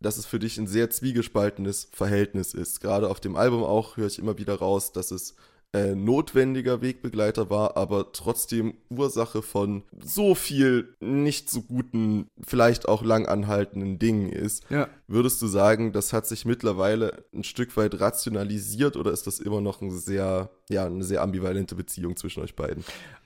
dass 0.00 0.18
es 0.18 0.26
für 0.26 0.38
dich 0.38 0.58
ein 0.58 0.66
sehr 0.66 0.90
zwiegespaltenes 0.90 1.88
Verhältnis 1.92 2.54
ist. 2.54 2.80
Gerade 2.80 3.08
auf 3.08 3.20
dem 3.20 3.36
Album 3.36 3.62
auch 3.64 3.96
höre 3.96 4.06
ich 4.06 4.18
immer 4.18 4.38
wieder 4.38 4.56
raus, 4.56 4.92
dass 4.92 5.10
es 5.10 5.34
äh, 5.76 5.94
notwendiger 5.94 6.80
Wegbegleiter 6.80 7.50
war, 7.50 7.76
aber 7.76 8.12
trotzdem 8.12 8.74
Ursache 8.88 9.42
von 9.42 9.82
so 10.00 10.34
viel 10.34 10.94
nicht 11.00 11.50
so 11.50 11.60
guten, 11.60 12.28
vielleicht 12.40 12.88
auch 12.88 13.04
lang 13.04 13.26
anhaltenden 13.26 13.98
Dingen 13.98 14.30
ist. 14.30 14.64
Ja. 14.70 14.88
Würdest 15.06 15.42
du 15.42 15.46
sagen, 15.46 15.92
das 15.92 16.14
hat 16.14 16.26
sich 16.26 16.46
mittlerweile 16.46 17.24
ein 17.34 17.44
Stück 17.44 17.76
weit 17.76 18.00
rationalisiert 18.00 18.96
oder 18.96 19.10
ist 19.10 19.26
das 19.26 19.38
immer 19.38 19.60
noch 19.60 19.82
ein 19.82 19.90
sehr, 19.90 20.48
ja, 20.70 20.86
eine 20.86 21.04
sehr 21.04 21.20
ambivalente 21.20 21.74
Beziehung 21.74 22.16
zwischen 22.16 22.42
euch 22.42 22.56
beiden? 22.56 22.82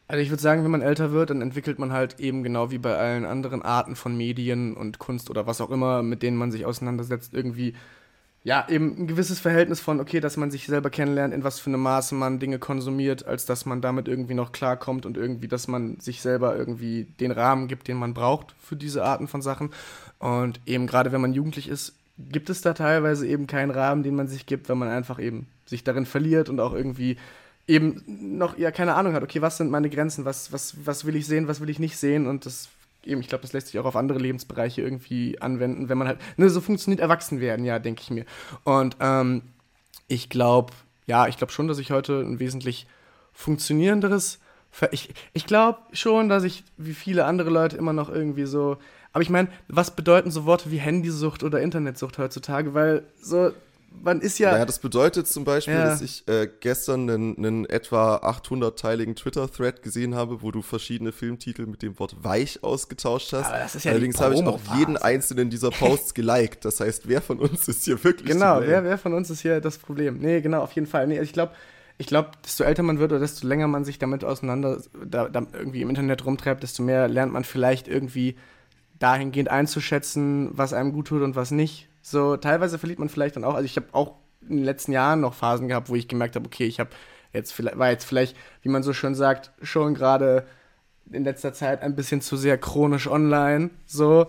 Also 0.09 0.21
ich 0.21 0.31
würde 0.31 0.43
sagen, 0.43 0.65
wenn 0.65 0.73
man 0.73 0.83
älter 0.83 1.13
wird, 1.13 1.31
dann 1.31 1.43
entwickelt 1.43 1.79
man 1.79 1.93
halt 1.93 2.19
eben 2.19 2.43
genau 2.43 2.73
wie 2.73 2.79
bei 2.79 2.97
allen 2.97 3.25
anderen 3.25 3.63
Arten 3.63 3.95
von 3.95 4.17
Medien 4.17 4.77
und 4.77 4.99
Kunst 4.99 5.31
oder 5.31 5.47
was 5.47 5.61
auch 5.61 5.71
immer, 5.71 6.03
mit 6.03 6.25
denen 6.25 6.37
man 6.37 6.51
sich 6.51 6.67
auseinandersetzt, 6.67 7.33
irgendwie 7.33 7.75
ja, 8.43 8.67
eben 8.69 8.97
ein 8.99 9.07
gewisses 9.07 9.39
Verhältnis 9.39 9.81
von, 9.81 10.01
okay, 10.01 10.21
dass 10.21 10.39
man 10.39 10.51
sich 10.51 10.67
selber 10.67 10.89
kennenlernt, 10.89 11.35
in 11.35 11.45
was 11.45 11.61
für 11.61 11.69
einem 11.69 11.83
Maße 11.83 12.15
man 12.15 12.39
Dinge 12.39 12.59
konsumiert, 12.59 13.27
als 13.27 13.45
dass 13.45 13.67
man 13.67 13.83
damit 13.83 14.09
irgendwie 14.09 14.35
noch 14.35 14.53
klarkommt 14.53 15.05
und 15.05 15.19
irgendwie, 15.19 15.49
dass 15.49 15.69
man 15.69 16.01
sich 16.01 16.23
selber 16.23 16.57
irgendwie 16.57 17.05
den 17.21 17.33
Rahmen 17.33 17.69
gibt, 17.69 17.87
den 17.87 17.99
man 17.99 18.15
braucht 18.15 18.55
für 18.63 18.77
diese 18.77 19.05
Arten 19.05 19.29
von 19.29 19.43
Sachen. 19.43 19.71
Und 20.19 20.61
eben 20.65 20.87
gerade 20.87 21.13
wenn 21.13 21.21
man 21.21 21.35
jugendlich 21.35 21.69
ist, 21.69 21.95
gibt 22.19 22.49
es 22.49 22.63
da 22.63 22.73
teilweise 22.73 23.27
eben 23.27 23.47
keinen 23.47 23.71
Rahmen, 23.71 24.03
den 24.03 24.15
man 24.15 24.29
sich 24.29 24.47
gibt, 24.47 24.69
wenn 24.71 24.79
man 24.79 24.89
einfach 24.89 25.19
eben 25.19 25.47
sich 25.67 25.85
darin 25.85 26.07
verliert 26.07 26.49
und 26.49 26.61
auch 26.61 26.73
irgendwie 26.73 27.19
eben 27.67 28.03
noch 28.07 28.57
ja 28.59 28.71
keine 28.71 28.95
Ahnung 28.95 29.13
hat, 29.13 29.23
okay, 29.23 29.43
was 29.43 29.59
sind 29.59 29.71
meine 29.71 29.91
Grenzen, 29.91 30.25
was, 30.25 30.51
was, 30.51 30.75
was 30.85 31.05
will 31.05 31.15
ich 31.15 31.27
sehen, 31.27 31.47
was 31.47 31.61
will 31.61 31.71
ich 31.71 31.79
nicht 31.79 31.97
sehen 31.99 32.27
und 32.27 32.47
das 32.47 32.69
eben, 33.05 33.21
ich 33.21 33.29
glaube, 33.29 33.43
das 33.43 33.53
lässt 33.53 33.69
sich 33.69 33.79
auch 33.79 33.85
auf 33.85 33.97
andere 33.97 34.19
Lebensbereiche 34.19 34.83
irgendwie 34.83 35.41
anwenden, 35.41 35.89
wenn 35.89 35.99
man 35.99 36.09
halt, 36.09 36.19
ne, 36.37 36.51
so 36.51 36.61
funktioniert 36.61 37.01
Erwachsenwerden, 37.01 37.65
ja, 37.65 37.79
denke 37.79 38.03
ich 38.03 38.11
mir. 38.11 38.25
Und 38.65 38.97
ähm, 39.01 39.43
ich 40.09 40.29
glaube, 40.29 40.73
ja, 41.07 41.27
ich 41.27 41.37
glaube 41.37 41.53
schon, 41.53 41.69
dass 41.69 41.79
ich 41.79 41.91
heute 41.91 42.21
ein 42.21 42.39
wesentlich 42.39 42.87
funktionierenderes, 43.33 44.39
ich, 44.93 45.13
ich 45.33 45.47
glaube 45.47 45.79
schon, 45.93 46.29
dass 46.29 46.45
ich 46.45 46.65
wie 46.77 46.95
viele 46.95 47.25
andere 47.25 47.51
Leute 47.51 47.77
immer 47.77 47.93
noch 47.93 48.09
irgendwie 48.09 48.45
so, 48.45 48.77
aber 49.13 49.23
ich 49.23 49.31
meine, 49.31 49.49
was 49.67 49.97
bedeuten 49.97 50.31
so 50.31 50.45
Worte 50.45 50.71
wie 50.71 50.79
Handysucht 50.79 51.43
oder 51.43 51.61
Internetsucht 51.61 52.19
heutzutage, 52.19 52.75
weil 52.75 53.03
so 53.21 53.51
man 54.03 54.21
ist 54.21 54.39
ja. 54.39 54.53
Naja, 54.53 54.65
das 54.65 54.79
bedeutet 54.79 55.27
zum 55.27 55.45
Beispiel, 55.45 55.75
ja. 55.75 55.85
dass 55.85 56.01
ich 56.01 56.27
äh, 56.29 56.49
gestern 56.61 57.11
einen, 57.11 57.37
einen 57.37 57.67
etwa 57.67 58.17
800-teiligen 58.17 59.15
Twitter-Thread 59.15 59.83
gesehen 59.83 60.15
habe, 60.15 60.43
wo 60.43 60.51
du 60.51 60.63
verschiedene 60.63 61.13
Filmtitel 61.13 61.67
mit 61.67 61.83
dem 61.83 61.99
Wort 61.99 62.17
weich 62.23 62.63
ausgetauscht 62.63 63.33
hast. 63.33 63.85
Ja 63.85 63.91
Allerdings 63.91 64.21
habe 64.21 64.35
ich 64.35 64.43
auch 64.45 64.61
jeden 64.77 64.97
einzelnen 64.97 65.51
dieser 65.51 65.71
Posts 65.71 66.15
geliked. 66.15 66.65
Das 66.65 66.81
heißt, 66.81 67.09
wer 67.09 67.21
von 67.21 67.39
uns 67.39 67.69
ist 67.69 67.85
hier 67.85 68.03
wirklich 68.03 68.31
Genau, 68.31 68.61
wer, 68.63 68.85
wer 68.85 68.99
von 68.99 69.13
uns 69.13 69.31
ist 69.31 69.41
hier 69.43 69.61
das 69.61 69.79
Problem? 69.79 70.19
Nee, 70.19 70.41
genau, 70.41 70.63
auf 70.63 70.73
jeden 70.73 70.87
Fall. 70.87 71.07
Nee, 71.07 71.21
ich 71.21 71.33
glaube, 71.33 71.53
ich 71.99 72.07
glaube, 72.07 72.31
desto 72.45 72.65
älter 72.65 72.83
man 72.83 72.99
wird 72.99 73.13
oder 73.13 73.21
desto 73.21 73.47
länger 73.47 73.69
man 73.69 73.85
sich 73.85 73.99
damit 73.99 74.25
auseinander, 74.25 74.81
da, 75.05 75.29
da 75.29 75.47
irgendwie 75.53 75.83
im 75.83 75.91
Internet 75.91 76.25
rumtreibt, 76.25 76.63
desto 76.63 76.83
mehr 76.83 77.09
lernt 77.09 77.33
man 77.33 77.45
vielleicht 77.45 77.89
irgendwie 77.89 78.37
dahingehend 78.99 79.51
einzuschätzen, 79.51 80.49
was 80.53 80.73
einem 80.73 80.93
gut 80.93 81.09
tut 81.09 81.21
und 81.21 81.37
was 81.37 81.51
nicht 81.51 81.90
so, 82.03 82.37
teilweise 82.37 82.79
verliert 82.79 82.99
man 82.99 83.09
vielleicht 83.09 83.37
dann 83.37 83.45
auch. 83.45 83.55
Also 83.55 83.67
ich 83.67 83.77
habe 83.77 83.89
auch 83.93 84.17
in 84.43 84.57
den 84.57 84.65
letzten 84.65 84.93
Jahren 84.93 85.21
noch 85.21 85.35
Phasen 85.35 85.69
gehabt, 85.69 85.89
wo 85.89 85.95
ich 85.95 86.09
gemerkt 86.09 86.37
habe, 86.37 86.47
okay, 86.47 86.65
ich 86.65 86.81
habe 86.81 86.91
jetzt 87.33 87.53
vielleicht, 87.53 87.79
war 87.79 87.91
jetzt 87.91 88.05
vielleicht, 88.05 88.37
wie 88.63 88.69
man 88.69 88.83
so 88.83 88.93
schön 88.93 89.15
sagt, 89.15 89.53
schon 89.63 89.95
gerade 89.95 90.47
in 91.11 91.25
letzter 91.25 91.53
Zeit 91.53 91.83
ein 91.83 91.97
bisschen 91.97 92.21
zu 92.21 92.37
sehr 92.37 92.59
chronisch 92.59 93.09
online. 93.09 93.71
So. 93.87 94.29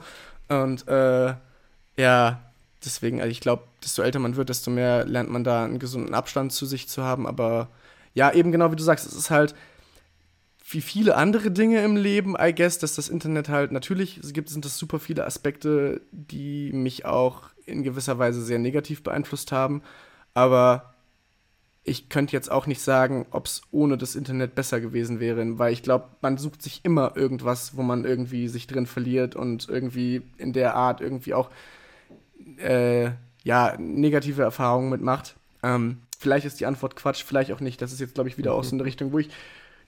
Und 0.49 0.87
äh, 0.87 1.33
ja, 1.97 2.41
deswegen, 2.83 3.21
also 3.21 3.31
ich 3.31 3.39
glaube, 3.39 3.63
desto 3.83 4.01
älter 4.01 4.19
man 4.19 4.35
wird, 4.35 4.49
desto 4.49 4.71
mehr 4.71 5.05
lernt 5.05 5.29
man 5.29 5.43
da 5.43 5.63
einen 5.63 5.79
gesunden 5.79 6.13
Abstand 6.13 6.51
zu 6.51 6.65
sich 6.65 6.89
zu 6.89 7.03
haben. 7.03 7.27
Aber 7.27 7.69
ja, 8.13 8.31
eben 8.33 8.51
genau 8.51 8.71
wie 8.71 8.75
du 8.75 8.83
sagst, 8.83 9.05
es 9.05 9.13
ist 9.13 9.31
halt 9.31 9.55
wie 10.69 10.81
viele 10.81 11.15
andere 11.15 11.51
Dinge 11.51 11.83
im 11.83 11.97
Leben, 11.97 12.35
I 12.39 12.53
guess, 12.55 12.79
dass 12.79 12.95
das 12.95 13.09
Internet 13.09 13.49
halt 13.49 13.71
natürlich 13.71 14.17
es 14.17 14.31
gibt, 14.31 14.49
sind 14.49 14.63
das 14.63 14.77
super 14.77 14.99
viele 14.99 15.25
Aspekte, 15.25 16.01
die 16.11 16.71
mich 16.71 17.05
auch 17.05 17.50
in 17.65 17.83
gewisser 17.83 18.19
Weise 18.19 18.41
sehr 18.41 18.59
negativ 18.59 19.03
beeinflusst 19.03 19.51
haben. 19.51 19.81
Aber 20.33 20.93
ich 21.83 22.09
könnte 22.09 22.33
jetzt 22.33 22.51
auch 22.51 22.67
nicht 22.67 22.81
sagen, 22.81 23.25
ob 23.31 23.47
es 23.47 23.63
ohne 23.71 23.97
das 23.97 24.15
Internet 24.15 24.53
besser 24.53 24.79
gewesen 24.79 25.19
wäre, 25.19 25.57
weil 25.57 25.73
ich 25.73 25.81
glaube, 25.81 26.09
man 26.21 26.37
sucht 26.37 26.61
sich 26.61 26.81
immer 26.83 27.17
irgendwas, 27.17 27.75
wo 27.75 27.81
man 27.81 28.05
irgendwie 28.05 28.47
sich 28.47 28.67
drin 28.67 28.85
verliert 28.85 29.35
und 29.35 29.67
irgendwie 29.67 30.21
in 30.37 30.53
der 30.53 30.75
Art 30.75 31.01
irgendwie 31.01 31.33
auch 31.33 31.49
äh, 32.57 33.11
ja, 33.43 33.75
negative 33.79 34.43
Erfahrungen 34.43 34.89
mitmacht. 34.89 35.35
Ähm, 35.63 35.97
vielleicht 36.19 36.45
ist 36.45 36.59
die 36.59 36.67
Antwort 36.67 36.95
Quatsch, 36.95 37.23
vielleicht 37.23 37.51
auch 37.51 37.61
nicht. 37.61 37.81
Das 37.81 37.91
ist 37.91 37.99
jetzt, 37.99 38.13
glaube 38.13 38.29
ich, 38.29 38.37
wieder 38.37 38.51
mhm. 38.51 38.57
aus 38.57 38.69
so 38.69 38.75
einer 38.75 38.85
Richtung, 38.85 39.11
wo 39.11 39.17
ich 39.17 39.29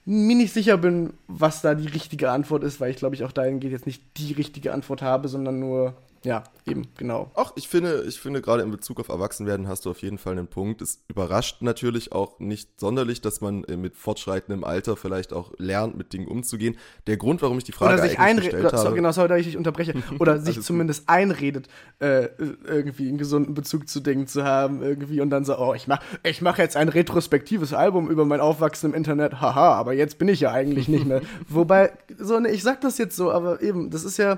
mir 0.06 0.36
nicht 0.36 0.54
sicher 0.54 0.78
bin, 0.78 1.14
was 1.28 1.62
da 1.62 1.76
die 1.76 1.88
richtige 1.88 2.32
Antwort 2.32 2.64
ist, 2.64 2.82
weil 2.82 2.92
ich 2.92 2.98
glaube 2.98 3.16
ich 3.16 3.24
auch 3.24 3.32
dahingehend 3.32 3.72
jetzt 3.72 3.86
nicht 3.86 4.04
die 4.18 4.34
richtige 4.34 4.74
Antwort 4.74 5.02
habe, 5.02 5.28
sondern 5.28 5.60
nur 5.60 5.96
ja, 6.24 6.44
eben, 6.66 6.88
genau. 6.98 7.32
Ach, 7.36 7.52
ich 7.56 7.68
finde, 7.68 8.06
ich 8.08 8.20
finde 8.20 8.42
gerade 8.42 8.64
in 8.64 8.72
Bezug 8.72 9.00
auf 9.00 9.10
Erwachsenwerden 9.10 9.68
hast 9.68 9.86
du 9.86 9.90
auf 9.90 10.02
jeden 10.02 10.18
Fall 10.18 10.34
einen 10.34 10.48
Punkt. 10.48 10.82
Es 10.82 11.04
überrascht 11.10 11.62
natürlich 11.62 12.14
auch 12.14 12.40
nicht 12.40 12.80
sonderlich, 12.80 13.20
dass 13.20 13.42
man 13.42 13.66
äh, 13.66 13.76
mit 13.76 13.98
fortschreitendem 13.98 14.64
Alter 14.64 14.96
vielleicht 14.96 15.34
auch 15.34 15.52
lernt, 15.58 15.98
mit 15.98 16.14
Dingen 16.14 16.28
umzugehen. 16.28 16.78
Der 17.08 17.18
Grund, 17.18 17.42
warum 17.42 17.58
ich 17.58 17.66
die 17.66 17.74
Frage 17.74 17.96
oder 17.96 18.04
sich 18.04 18.20
einredet, 18.20 18.72
habe, 18.72 18.96
genau, 18.96 19.12
sorry, 19.12 19.28
dass 19.28 19.40
ich 19.40 19.48
dich 19.48 19.58
unterbreche, 19.58 19.94
oder 20.20 20.40
sich 20.42 20.62
zumindest 20.62 21.08
gut. 21.08 21.16
einredet, 21.16 21.68
äh, 22.00 22.30
irgendwie 22.66 23.10
einen 23.10 23.18
gesunden 23.18 23.54
Bezug 23.54 23.90
zu 23.90 24.00
Dingen 24.00 24.28
zu 24.28 24.46
haben, 24.46 24.82
irgendwie 24.82 25.20
und 25.20 25.30
dann 25.30 25.44
so, 25.44 25.58
oh, 25.58 25.74
ich 25.74 25.88
mach, 25.88 26.02
ich 26.24 26.42
mache 26.42 26.62
jetzt 26.62 26.78
ein 26.78 26.88
retrospektives 26.88 27.74
Album 27.74 28.10
über 28.10 28.24
mein 28.24 28.40
Aufwachsen 28.40 28.92
im 28.92 28.96
Internet, 28.96 29.42
haha, 29.42 29.74
aber 29.74 29.92
jetzt 29.94 30.18
bin 30.18 30.30
ich 30.30 30.40
ja 30.40 30.52
eigentlich 30.52 30.88
nicht 30.88 31.06
mehr. 31.06 31.22
Wobei, 31.50 31.92
so, 32.18 32.40
ne, 32.40 32.50
ich 32.50 32.64
sag 32.64 32.80
das 32.80 32.98
jetzt 32.98 33.18
so, 33.18 33.30
aber 33.30 33.62
eben, 33.62 33.90
das 33.90 34.06
ist 34.06 34.18
ja, 34.18 34.38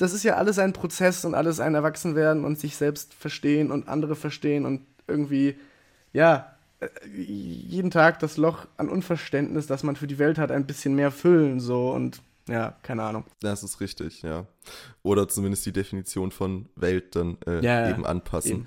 das 0.00 0.14
ist 0.14 0.22
ja 0.22 0.36
alles 0.36 0.58
ein 0.58 0.72
Prozess 0.72 1.24
und 1.24 1.34
alles 1.34 1.60
ein 1.60 1.74
Erwachsenwerden 1.74 2.44
und 2.44 2.58
sich 2.58 2.76
selbst 2.76 3.12
verstehen 3.14 3.70
und 3.70 3.88
andere 3.88 4.16
verstehen 4.16 4.64
und 4.64 4.86
irgendwie, 5.06 5.56
ja, 6.12 6.56
äh, 6.80 6.88
jeden 7.12 7.90
Tag 7.90 8.18
das 8.20 8.36
Loch 8.36 8.66
an 8.76 8.88
Unverständnis, 8.88 9.66
das 9.66 9.82
man 9.82 9.96
für 9.96 10.06
die 10.06 10.18
Welt 10.18 10.38
hat, 10.38 10.50
ein 10.50 10.66
bisschen 10.66 10.94
mehr 10.94 11.10
füllen, 11.10 11.60
so 11.60 11.90
und 11.90 12.22
ja, 12.48 12.76
keine 12.82 13.02
Ahnung. 13.02 13.24
Das 13.42 13.62
ist 13.62 13.80
richtig, 13.80 14.22
ja. 14.22 14.46
Oder 15.02 15.28
zumindest 15.28 15.66
die 15.66 15.72
Definition 15.72 16.32
von 16.32 16.68
Welt 16.74 17.14
dann 17.14 17.36
äh, 17.46 17.64
ja, 17.64 17.90
eben 17.90 18.06
anpassen. 18.06 18.50
Eben. 18.50 18.66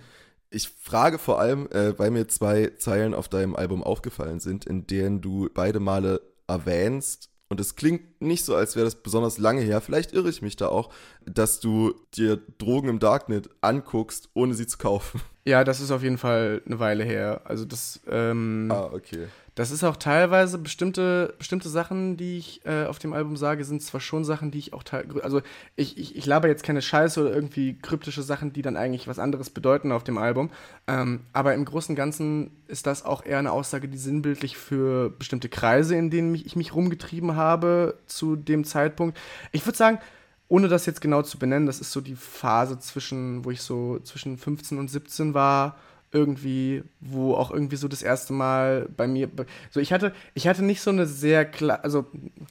Ich 0.51 0.69
frage 0.69 1.17
vor 1.17 1.39
allem, 1.39 1.67
äh, 1.71 1.97
weil 1.97 2.11
mir 2.11 2.27
zwei 2.27 2.67
Zeilen 2.77 3.13
auf 3.13 3.27
deinem 3.27 3.55
Album 3.55 3.83
aufgefallen 3.83 4.39
sind, 4.39 4.65
in 4.65 4.85
denen 4.85 5.19
du 5.19 5.49
beide 5.53 5.79
Male 5.79 6.21
erwähnst, 6.47 7.29
und 7.53 7.59
es 7.59 7.75
klingt 7.75 8.19
nicht 8.19 8.45
so, 8.45 8.55
als 8.55 8.75
wäre 8.75 8.85
das 8.85 8.95
besonders 8.95 9.37
lange 9.37 9.61
her, 9.61 9.79
vielleicht 9.79 10.11
irre 10.11 10.27
ich 10.27 10.41
mich 10.41 10.55
da 10.55 10.69
auch, 10.69 10.91
dass 11.23 11.59
du 11.59 11.93
dir 12.15 12.41
Drogen 12.57 12.89
im 12.89 12.97
Darknet 12.97 13.47
anguckst, 13.61 14.29
ohne 14.33 14.55
sie 14.55 14.65
zu 14.65 14.79
kaufen. 14.79 15.21
Ja, 15.45 15.63
das 15.63 15.81
ist 15.81 15.91
auf 15.91 16.01
jeden 16.01 16.17
Fall 16.17 16.61
eine 16.65 16.79
Weile 16.79 17.03
her. 17.03 17.41
Also 17.43 17.65
das, 17.65 17.99
ähm, 18.09 18.69
ah, 18.71 18.89
okay. 18.93 19.27
Das 19.55 19.69
ist 19.69 19.83
auch 19.83 19.97
teilweise 19.97 20.57
bestimmte, 20.57 21.35
bestimmte 21.37 21.69
Sachen, 21.69 22.17
die 22.17 22.39
ich 22.39 22.65
äh, 22.65 22.85
auf 22.85 22.97
dem 22.97 23.13
Album 23.13 23.37
sage, 23.37 23.63
sind 23.65 23.83
zwar 23.83 24.01
schon 24.01 24.25
Sachen, 24.25 24.49
die 24.49 24.57
ich 24.57 24.73
auch 24.73 24.81
teilweise. 24.81 25.23
Also 25.23 25.41
ich, 25.75 25.97
ich, 25.97 26.15
ich 26.15 26.25
laber 26.25 26.47
jetzt 26.47 26.63
keine 26.63 26.81
Scheiße 26.81 27.21
oder 27.21 27.33
irgendwie 27.33 27.77
kryptische 27.77 28.23
Sachen, 28.23 28.51
die 28.51 28.63
dann 28.63 28.75
eigentlich 28.75 29.07
was 29.07 29.19
anderes 29.19 29.51
bedeuten 29.51 29.91
auf 29.91 30.03
dem 30.03 30.17
Album. 30.17 30.49
Ähm, 30.87 31.21
aber 31.33 31.53
im 31.53 31.65
Großen 31.65 31.93
und 31.93 31.97
Ganzen 31.97 32.51
ist 32.67 32.87
das 32.87 33.05
auch 33.05 33.23
eher 33.23 33.37
eine 33.37 33.51
Aussage, 33.51 33.87
die 33.87 33.97
sinnbildlich 33.97 34.57
für 34.57 35.11
bestimmte 35.11 35.49
Kreise, 35.49 35.95
in 35.95 36.09
denen 36.09 36.33
ich 36.33 36.55
mich 36.55 36.73
rumgetrieben 36.73 37.35
habe 37.35 37.99
zu 38.07 38.35
dem 38.35 38.63
Zeitpunkt. 38.63 39.19
Ich 39.51 39.65
würde 39.67 39.77
sagen, 39.77 39.99
ohne 40.47 40.67
das 40.67 40.87
jetzt 40.87 41.01
genau 41.01 41.21
zu 41.21 41.37
benennen, 41.37 41.67
das 41.67 41.79
ist 41.79 41.91
so 41.91 42.01
die 42.01 42.15
Phase 42.15 42.79
zwischen, 42.79 43.45
wo 43.45 43.51
ich 43.51 43.61
so 43.61 43.99
zwischen 43.99 44.37
15 44.37 44.79
und 44.79 44.89
17 44.89 45.35
war 45.35 45.77
irgendwie, 46.13 46.83
wo 46.99 47.33
auch 47.35 47.51
irgendwie 47.51 47.75
so 47.75 47.87
das 47.87 48.03
erste 48.03 48.33
Mal 48.33 48.87
bei 48.95 49.07
mir, 49.07 49.29
so 49.71 49.79
ich 49.79 49.91
hatte, 49.91 50.13
ich 50.35 50.47
hatte 50.47 50.63
nicht 50.63 50.81
so 50.81 50.91
eine 50.91 51.05
sehr, 51.07 51.49
also 51.83 52.05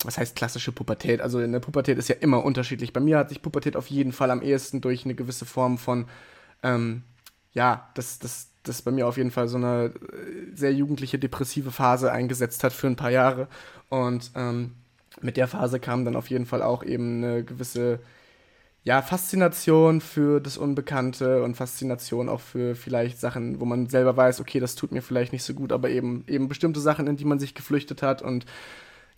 was 0.05 0.18
heißt 0.18 0.37
klassische 0.37 0.72
Pubertät? 0.72 1.20
Also 1.20 1.40
in 1.40 1.53
der 1.53 1.61
Pubertät 1.61 1.96
ist 1.96 2.09
ja 2.09 2.16
immer 2.16 2.44
unterschiedlich. 2.44 2.92
Bei 2.92 3.01
mir 3.01 3.18
hat 3.18 3.29
sich 3.29 3.40
Pubertät 3.40 3.77
auf 3.77 3.87
jeden 3.87 4.12
Fall 4.12 4.31
am 4.31 4.42
ehesten 4.42 4.81
durch 4.81 5.05
eine 5.05 5.14
gewisse 5.14 5.46
Form 5.46 5.79
von, 5.79 6.07
ähm, 6.62 7.03
ja, 7.53 7.88
das, 7.94 8.18
das, 8.18 8.48
das 8.64 8.83
bei 8.83 8.90
mir 8.90 9.07
auf 9.07 9.16
jeden 9.16 9.31
Fall 9.31 9.48
so 9.48 9.57
eine 9.59 9.92
äh, 9.94 10.57
sehr 10.57 10.72
jugendliche 10.75 11.18
depressive 11.18 11.70
Phase 11.70 12.11
eingesetzt 12.11 12.64
hat 12.64 12.72
für 12.72 12.88
ein 12.88 12.96
paar 12.96 13.11
Jahre 13.11 13.48
und 13.88 14.33
ähm, 14.35 14.72
mit 15.20 15.37
der 15.37 15.46
Phase 15.46 15.79
kam 15.79 16.05
dann 16.05 16.16
auf 16.16 16.31
jeden 16.31 16.46
Fall 16.46 16.62
auch 16.62 16.83
eben 16.83 17.22
eine 17.22 17.44
gewisse 17.44 18.01
ja, 18.85 19.01
Faszination 19.01 20.01
für 20.01 20.40
das 20.40 20.59
Unbekannte 20.59 21.42
und 21.42 21.57
Faszination 21.57 22.29
auch 22.29 22.40
für 22.40 22.75
vielleicht 22.75 23.21
Sachen, 23.21 23.61
wo 23.61 23.64
man 23.64 23.87
selber 23.87 24.16
weiß, 24.16 24.40
okay, 24.40 24.59
das 24.59 24.75
tut 24.75 24.90
mir 24.90 25.03
vielleicht 25.03 25.33
nicht 25.33 25.45
so 25.45 25.55
gut, 25.55 25.73
aber 25.73 25.90
eben, 25.90 26.25
eben 26.27 26.49
bestimmte 26.49 26.81
Sachen, 26.81 27.07
in 27.07 27.16
die 27.16 27.25
man 27.25 27.38
sich 27.38 27.55
geflüchtet 27.55 28.03
hat 28.03 28.23
und 28.23 28.45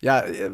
ja, 0.01 0.21
äh, 0.21 0.51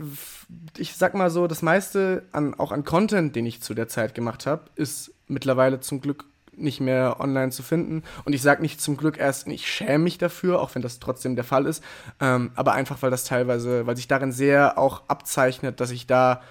ich 0.79 0.95
sag 0.97 1.15
mal 1.15 1.31
so, 1.31 1.49
das 1.49 1.63
meiste 1.63 2.25
an, 2.31 2.55
auch 2.55 2.71
an 2.71 2.85
Content, 2.85 3.35
den 3.35 3.47
ich 3.47 3.63
zu 3.63 3.75
der 3.75 3.89
Zeit 3.89 4.15
gemacht 4.15 4.47
habe, 4.47 4.71
ist 4.77 5.13
mittlerweile 5.27 5.81
zum 5.81 6.01
Glück 6.01 6.25
nicht 6.53 6.81
mehr 6.81 7.17
online 7.21 7.51
zu 7.51 7.63
finden. 7.63 8.03
Und 8.25 8.33
ich 8.33 8.43
sage 8.43 8.63
nicht 8.63 8.81
zum 8.81 8.97
Glück 8.97 9.19
erst, 9.19 9.49
ich 9.49 9.67
schäme 9.67 10.05
mich 10.05 10.19
dafür, 10.19 10.61
auch 10.61 10.75
wenn 10.75 10.83
das 10.83 11.01
trotzdem 11.01 11.35
der 11.35 11.45
Fall 11.45 11.67
ist. 11.67 11.83
Ähm, 12.21 12.51
aber 12.55 12.75
einfach, 12.75 13.03
weil 13.03 13.11
das 13.11 13.25
teilweise, 13.25 13.87
weil 13.87 13.97
sich 13.97 14.09
darin 14.09 14.31
sehr 14.31 14.79
auch 14.79 15.03
abzeichnet, 15.09 15.81
dass 15.81 15.91
ich 15.91 16.07
da 16.07 16.43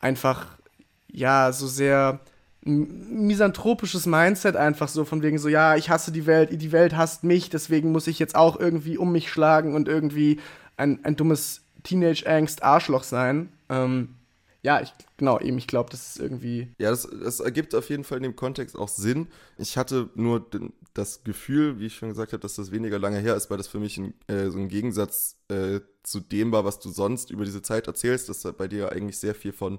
einfach 0.00 0.46
ja, 1.10 1.52
so 1.52 1.66
sehr 1.66 2.20
misanthropisches 2.64 4.06
Mindset 4.06 4.56
einfach 4.56 4.88
so 4.88 5.04
von 5.04 5.22
wegen 5.22 5.38
so, 5.38 5.48
ja, 5.48 5.76
ich 5.76 5.90
hasse 5.90 6.12
die 6.12 6.26
Welt, 6.26 6.50
die 6.60 6.72
Welt 6.72 6.96
hasst 6.96 7.24
mich, 7.24 7.50
deswegen 7.50 7.92
muss 7.92 8.06
ich 8.06 8.18
jetzt 8.18 8.34
auch 8.34 8.58
irgendwie 8.58 8.98
um 8.98 9.12
mich 9.12 9.30
schlagen 9.30 9.74
und 9.74 9.88
irgendwie 9.88 10.38
ein, 10.76 11.04
ein 11.04 11.16
dummes 11.16 11.62
Teenage-Angst-Arschloch 11.84 13.04
sein. 13.04 13.48
Ähm, 13.68 14.14
ja, 14.62 14.80
ich, 14.80 14.92
genau, 15.16 15.38
eben, 15.38 15.56
ich 15.56 15.68
glaube, 15.68 15.90
das 15.90 16.10
ist 16.10 16.20
irgendwie. 16.20 16.68
Ja, 16.78 16.90
das, 16.90 17.08
das 17.22 17.40
ergibt 17.40 17.74
auf 17.74 17.88
jeden 17.90 18.04
Fall 18.04 18.18
in 18.18 18.24
dem 18.24 18.36
Kontext 18.36 18.76
auch 18.76 18.88
Sinn. 18.88 19.28
Ich 19.56 19.78
hatte 19.78 20.10
nur 20.14 20.44
das 20.94 21.22
Gefühl, 21.22 21.78
wie 21.78 21.86
ich 21.86 21.94
schon 21.94 22.08
gesagt 22.08 22.32
habe, 22.32 22.40
dass 22.40 22.56
das 22.56 22.72
weniger 22.72 22.98
lange 22.98 23.18
her 23.18 23.36
ist, 23.36 23.50
weil 23.50 23.56
das 23.56 23.68
für 23.68 23.78
mich 23.78 23.98
ein, 23.98 24.14
äh, 24.26 24.50
so 24.50 24.58
ein 24.58 24.68
Gegensatz 24.68 25.36
äh, 25.48 25.80
zu 26.02 26.18
dem 26.20 26.50
war, 26.50 26.64
was 26.64 26.80
du 26.80 26.90
sonst 26.90 27.30
über 27.30 27.44
diese 27.44 27.62
Zeit 27.62 27.86
erzählst, 27.86 28.28
dass 28.28 28.40
da 28.40 28.50
bei 28.50 28.66
dir 28.66 28.90
eigentlich 28.90 29.18
sehr 29.18 29.34
viel 29.34 29.52
von 29.52 29.78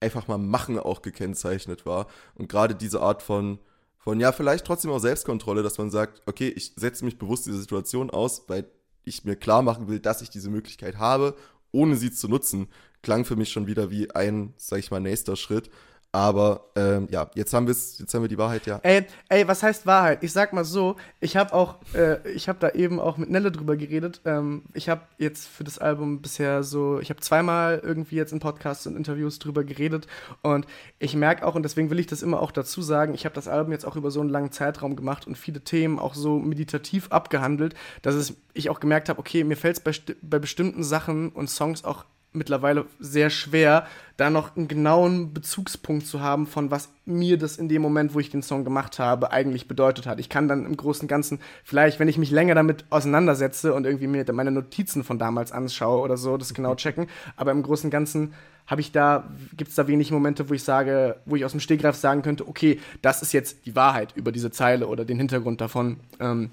einfach 0.00 0.28
mal 0.28 0.38
Machen 0.38 0.78
auch 0.78 1.02
gekennzeichnet 1.02 1.86
war. 1.86 2.06
Und 2.34 2.48
gerade 2.48 2.74
diese 2.74 3.00
Art 3.00 3.22
von, 3.22 3.58
von, 3.96 4.20
ja, 4.20 4.32
vielleicht 4.32 4.66
trotzdem 4.66 4.90
auch 4.90 4.98
Selbstkontrolle, 4.98 5.62
dass 5.62 5.78
man 5.78 5.90
sagt, 5.90 6.22
okay, 6.26 6.48
ich 6.48 6.72
setze 6.76 7.04
mich 7.04 7.18
bewusst 7.18 7.46
diese 7.46 7.58
Situation 7.58 8.10
aus, 8.10 8.48
weil 8.48 8.66
ich 9.04 9.24
mir 9.24 9.36
klar 9.36 9.62
machen 9.62 9.88
will, 9.88 10.00
dass 10.00 10.22
ich 10.22 10.30
diese 10.30 10.50
Möglichkeit 10.50 10.98
habe, 10.98 11.34
ohne 11.72 11.96
sie 11.96 12.12
zu 12.12 12.28
nutzen, 12.28 12.68
klang 13.02 13.24
für 13.24 13.36
mich 13.36 13.50
schon 13.50 13.66
wieder 13.66 13.90
wie 13.90 14.10
ein, 14.10 14.54
sag 14.56 14.78
ich 14.78 14.90
mal, 14.90 15.00
nächster 15.00 15.36
Schritt. 15.36 15.70
Aber 16.14 16.70
ähm, 16.76 17.08
ja, 17.10 17.28
jetzt 17.34 17.52
haben 17.52 17.66
wir 17.66 17.74
jetzt 17.74 18.14
haben 18.14 18.22
wir 18.22 18.28
die 18.28 18.38
Wahrheit 18.38 18.66
ja. 18.66 18.78
Ey, 18.84 19.04
ey, 19.28 19.48
was 19.48 19.64
heißt 19.64 19.84
Wahrheit? 19.84 20.22
Ich 20.22 20.32
sag 20.32 20.52
mal 20.52 20.64
so, 20.64 20.94
ich 21.18 21.36
habe 21.36 21.52
auch, 21.52 21.78
äh, 21.92 22.30
ich 22.30 22.48
habe 22.48 22.60
da 22.60 22.70
eben 22.70 23.00
auch 23.00 23.16
mit 23.16 23.30
Nelle 23.30 23.50
drüber 23.50 23.76
geredet. 23.76 24.20
Ähm, 24.24 24.62
ich 24.74 24.88
habe 24.88 25.00
jetzt 25.18 25.48
für 25.48 25.64
das 25.64 25.80
Album 25.80 26.22
bisher 26.22 26.62
so, 26.62 27.00
ich 27.00 27.10
habe 27.10 27.18
zweimal 27.18 27.80
irgendwie 27.82 28.14
jetzt 28.14 28.32
in 28.32 28.38
Podcasts 28.38 28.86
und 28.86 28.94
Interviews 28.96 29.40
drüber 29.40 29.64
geredet 29.64 30.06
und 30.42 30.68
ich 31.00 31.16
merke 31.16 31.44
auch 31.44 31.56
und 31.56 31.64
deswegen 31.64 31.90
will 31.90 31.98
ich 31.98 32.06
das 32.06 32.22
immer 32.22 32.40
auch 32.40 32.52
dazu 32.52 32.80
sagen. 32.80 33.12
Ich 33.14 33.24
habe 33.24 33.34
das 33.34 33.48
Album 33.48 33.72
jetzt 33.72 33.84
auch 33.84 33.96
über 33.96 34.12
so 34.12 34.20
einen 34.20 34.30
langen 34.30 34.52
Zeitraum 34.52 34.94
gemacht 34.94 35.26
und 35.26 35.36
viele 35.36 35.62
Themen 35.62 35.98
auch 35.98 36.14
so 36.14 36.38
meditativ 36.38 37.10
abgehandelt, 37.10 37.74
dass 38.02 38.14
es 38.14 38.36
ich 38.52 38.70
auch 38.70 38.78
gemerkt 38.78 39.08
habe, 39.08 39.18
okay, 39.18 39.42
mir 39.42 39.56
fällt 39.56 39.78
es 39.78 39.82
bei, 39.82 40.14
bei 40.22 40.38
bestimmten 40.38 40.84
Sachen 40.84 41.30
und 41.30 41.50
Songs 41.50 41.82
auch 41.84 42.04
mittlerweile 42.34 42.86
sehr 42.98 43.30
schwer, 43.30 43.86
da 44.16 44.30
noch 44.30 44.56
einen 44.56 44.68
genauen 44.68 45.32
Bezugspunkt 45.32 46.06
zu 46.06 46.20
haben, 46.20 46.46
von 46.46 46.70
was 46.70 46.90
mir 47.04 47.36
das 47.36 47.56
in 47.56 47.68
dem 47.68 47.82
Moment, 47.82 48.14
wo 48.14 48.20
ich 48.20 48.30
den 48.30 48.42
Song 48.42 48.64
gemacht 48.64 48.98
habe, 48.98 49.32
eigentlich 49.32 49.66
bedeutet 49.66 50.06
hat. 50.06 50.20
Ich 50.20 50.28
kann 50.28 50.46
dann 50.46 50.66
im 50.66 50.76
Großen 50.76 51.02
und 51.02 51.08
Ganzen, 51.08 51.40
vielleicht, 51.64 51.98
wenn 51.98 52.08
ich 52.08 52.18
mich 52.18 52.30
länger 52.30 52.54
damit 52.54 52.84
auseinandersetze 52.90 53.74
und 53.74 53.86
irgendwie 53.86 54.06
mir 54.06 54.24
meine 54.32 54.52
Notizen 54.52 55.02
von 55.02 55.18
damals 55.18 55.52
anschaue 55.52 56.00
oder 56.00 56.16
so, 56.16 56.36
das 56.36 56.54
genau 56.54 56.74
checken. 56.74 57.08
Aber 57.36 57.50
im 57.50 57.62
Großen 57.62 57.88
und 57.88 57.90
Ganzen 57.90 58.34
habe 58.66 58.80
ich 58.80 58.92
da, 58.92 59.28
gibt 59.56 59.70
es 59.70 59.76
da 59.76 59.86
wenig 59.88 60.10
Momente, 60.10 60.48
wo 60.48 60.54
ich 60.54 60.62
sage, 60.62 61.16
wo 61.26 61.36
ich 61.36 61.44
aus 61.44 61.50
dem 61.50 61.60
Stegreif 61.60 61.96
sagen 61.96 62.22
könnte, 62.22 62.48
okay, 62.48 62.80
das 63.02 63.20
ist 63.20 63.32
jetzt 63.32 63.66
die 63.66 63.76
Wahrheit 63.76 64.12
über 64.16 64.32
diese 64.32 64.50
Zeile 64.50 64.86
oder 64.86 65.04
den 65.04 65.18
Hintergrund 65.18 65.60
davon. 65.60 65.98
Ähm, 66.20 66.50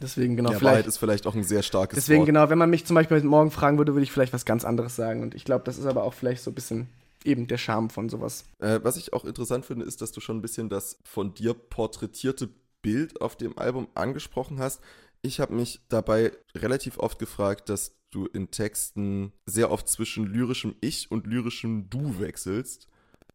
Deswegen 0.00 0.36
genau. 0.36 0.50
Ja, 0.50 0.58
vielleicht, 0.58 0.72
Wahrheit 0.72 0.86
ist 0.86 0.98
vielleicht 0.98 1.26
auch 1.26 1.34
ein 1.34 1.44
sehr 1.44 1.62
starkes 1.62 1.96
Deswegen 1.96 2.20
Wort. 2.20 2.26
genau, 2.26 2.50
wenn 2.50 2.58
man 2.58 2.70
mich 2.70 2.84
zum 2.84 2.94
Beispiel 2.94 3.22
Morgen 3.22 3.50
fragen 3.50 3.78
würde, 3.78 3.94
würde 3.94 4.02
ich 4.02 4.12
vielleicht 4.12 4.32
was 4.32 4.44
ganz 4.44 4.64
anderes 4.64 4.96
sagen. 4.96 5.22
Und 5.22 5.34
ich 5.34 5.44
glaube, 5.44 5.64
das 5.64 5.78
ist 5.78 5.86
aber 5.86 6.04
auch 6.04 6.14
vielleicht 6.14 6.42
so 6.42 6.50
ein 6.50 6.54
bisschen 6.54 6.88
eben 7.24 7.46
der 7.46 7.58
Charme 7.58 7.90
von 7.90 8.08
sowas. 8.08 8.44
Äh, 8.58 8.80
was 8.82 8.96
ich 8.96 9.12
auch 9.12 9.24
interessant 9.24 9.64
finde, 9.64 9.84
ist, 9.84 10.00
dass 10.02 10.12
du 10.12 10.20
schon 10.20 10.38
ein 10.38 10.42
bisschen 10.42 10.68
das 10.68 10.98
von 11.04 11.34
dir 11.34 11.54
porträtierte 11.54 12.48
Bild 12.82 13.20
auf 13.20 13.36
dem 13.36 13.56
Album 13.58 13.88
angesprochen 13.94 14.58
hast. 14.58 14.80
Ich 15.22 15.40
habe 15.40 15.54
mich 15.54 15.80
dabei 15.88 16.32
relativ 16.54 16.98
oft 16.98 17.18
gefragt, 17.18 17.68
dass 17.68 17.94
du 18.10 18.26
in 18.26 18.50
Texten 18.50 19.32
sehr 19.46 19.70
oft 19.70 19.88
zwischen 19.88 20.26
lyrischem 20.26 20.74
Ich 20.80 21.10
und 21.10 21.26
lyrischem 21.26 21.88
Du 21.88 22.18
wechselst. 22.18 22.88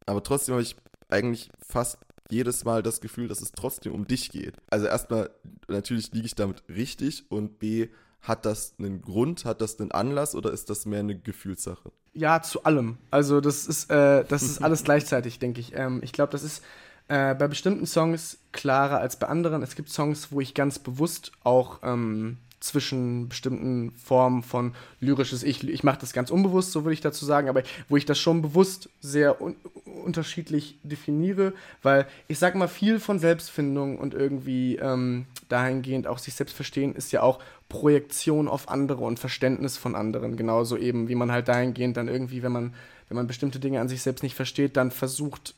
Aber 0.06 0.22
trotzdem 0.22 0.54
habe 0.54 0.62
ich 0.62 0.76
eigentlich 1.10 1.50
fast 1.66 1.98
jedes 2.30 2.66
Mal 2.66 2.84
das 2.84 3.02
Gefühl, 3.02 3.28
dass 3.28 3.42
es 3.42 3.52
trotzdem 3.52 3.94
um 3.94 4.08
dich 4.08 4.30
geht. 4.30 4.56
Also 4.70 4.88
erstmal, 4.88 5.30
natürlich 5.68 6.12
liege 6.14 6.26
ich 6.26 6.36
damit 6.36 6.64
richtig 6.70 7.26
und 7.30 7.60
B, 7.60 7.88
hat 8.22 8.46
das 8.46 8.76
einen 8.80 9.02
Grund, 9.02 9.46
hat 9.46 9.62
das 9.62 9.80
einen 9.80 9.92
Anlass 9.92 10.36
oder 10.36 10.52
ist 10.52 10.70
das 10.70 10.86
mehr 10.86 11.00
eine 11.00 11.18
Gefühlssache? 11.18 11.92
Ja, 12.14 12.42
zu 12.42 12.64
allem. 12.64 12.98
Also 13.12 13.42
das 13.42 13.68
ist, 13.68 13.90
äh, 13.92 14.26
das 14.26 14.44
ist 14.44 14.64
alles 14.64 14.84
gleichzeitig, 14.86 15.40
denke 15.40 15.62
ich. 15.62 15.74
Ähm, 15.76 16.02
ich 16.04 16.12
glaube, 16.12 16.32
das 16.32 16.44
ist 16.44 16.64
äh, 17.08 17.36
bei 17.36 17.48
bestimmten 17.48 17.86
Songs 17.86 18.40
klarer 18.52 19.00
als 19.00 19.18
bei 19.18 19.28
anderen. 19.28 19.62
Es 19.62 19.76
gibt 19.76 19.90
Songs, 19.90 20.32
wo 20.32 20.42
ich 20.42 20.54
ganz 20.54 20.80
bewusst 20.80 21.32
auch 21.44 21.80
ähm, 21.84 22.38
zwischen 22.60 23.30
bestimmten 23.30 23.92
Formen 23.92 24.42
von 24.42 24.74
lyrisches 25.00 25.44
Ich, 25.44 25.68
ich 25.68 25.84
mache 25.84 26.00
das 26.00 26.14
ganz 26.14 26.32
unbewusst, 26.32 26.72
so 26.72 26.84
würde 26.84 26.94
ich 26.94 27.02
dazu 27.02 27.26
sagen, 27.26 27.50
aber 27.50 27.64
wo 27.88 27.98
ich 27.98 28.06
das 28.06 28.18
schon 28.20 28.42
bewusst 28.42 28.90
sehr 29.00 29.42
un 29.42 29.56
unterschiedlich 30.04 30.78
definiere, 30.84 31.54
weil 31.82 32.08
ich 32.30 32.40
sag 32.40 32.56
mal, 32.56 32.70
viel 32.70 33.00
von 33.00 33.20
Selbstfindung 33.20 33.98
und 33.98 34.14
irgendwie 34.14 34.78
ähm, 34.78 35.26
dahingehend 35.50 36.08
auch 36.08 36.18
sich 36.18 36.34
selbst 36.34 36.56
verstehen, 36.56 36.96
ist 36.96 37.12
ja 37.12 37.24
auch 37.24 37.40
Projektion 37.68 38.48
auf 38.48 38.70
andere 38.70 39.04
und 39.04 39.20
Verständnis 39.20 39.76
von 39.76 39.96
anderen. 39.96 40.38
Genauso 40.38 40.78
eben, 40.78 41.10
wie 41.10 41.16
man 41.16 41.32
halt 41.32 41.50
dahingehend 41.50 41.98
dann 41.98 42.08
irgendwie, 42.08 42.42
wenn 42.42 42.54
man, 42.54 42.74
wenn 43.10 43.18
man 43.18 43.28
bestimmte 43.28 43.60
Dinge 43.60 43.82
an 43.82 43.90
sich 43.90 44.02
selbst 44.02 44.24
nicht 44.24 44.36
versteht, 44.36 44.78
dann 44.78 44.92
versucht, 44.92 45.56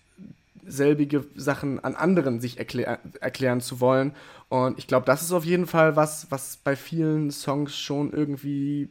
selbige 0.66 1.26
Sachen 1.36 1.84
an 1.84 1.96
anderen 1.96 2.40
sich 2.40 2.58
erklär 2.58 3.00
erklären 3.20 3.62
zu 3.62 3.80
wollen. 3.80 4.14
Und 4.50 4.80
ich 4.80 4.88
glaube, 4.88 5.06
das 5.06 5.22
ist 5.22 5.32
auf 5.32 5.46
jeden 5.46 5.68
Fall 5.68 5.96
was, 5.96 6.28
was 6.32 6.58
bei 6.58 6.76
vielen 6.76 7.32
Songs 7.32 7.78
schon 7.78 8.12
irgendwie 8.12 8.90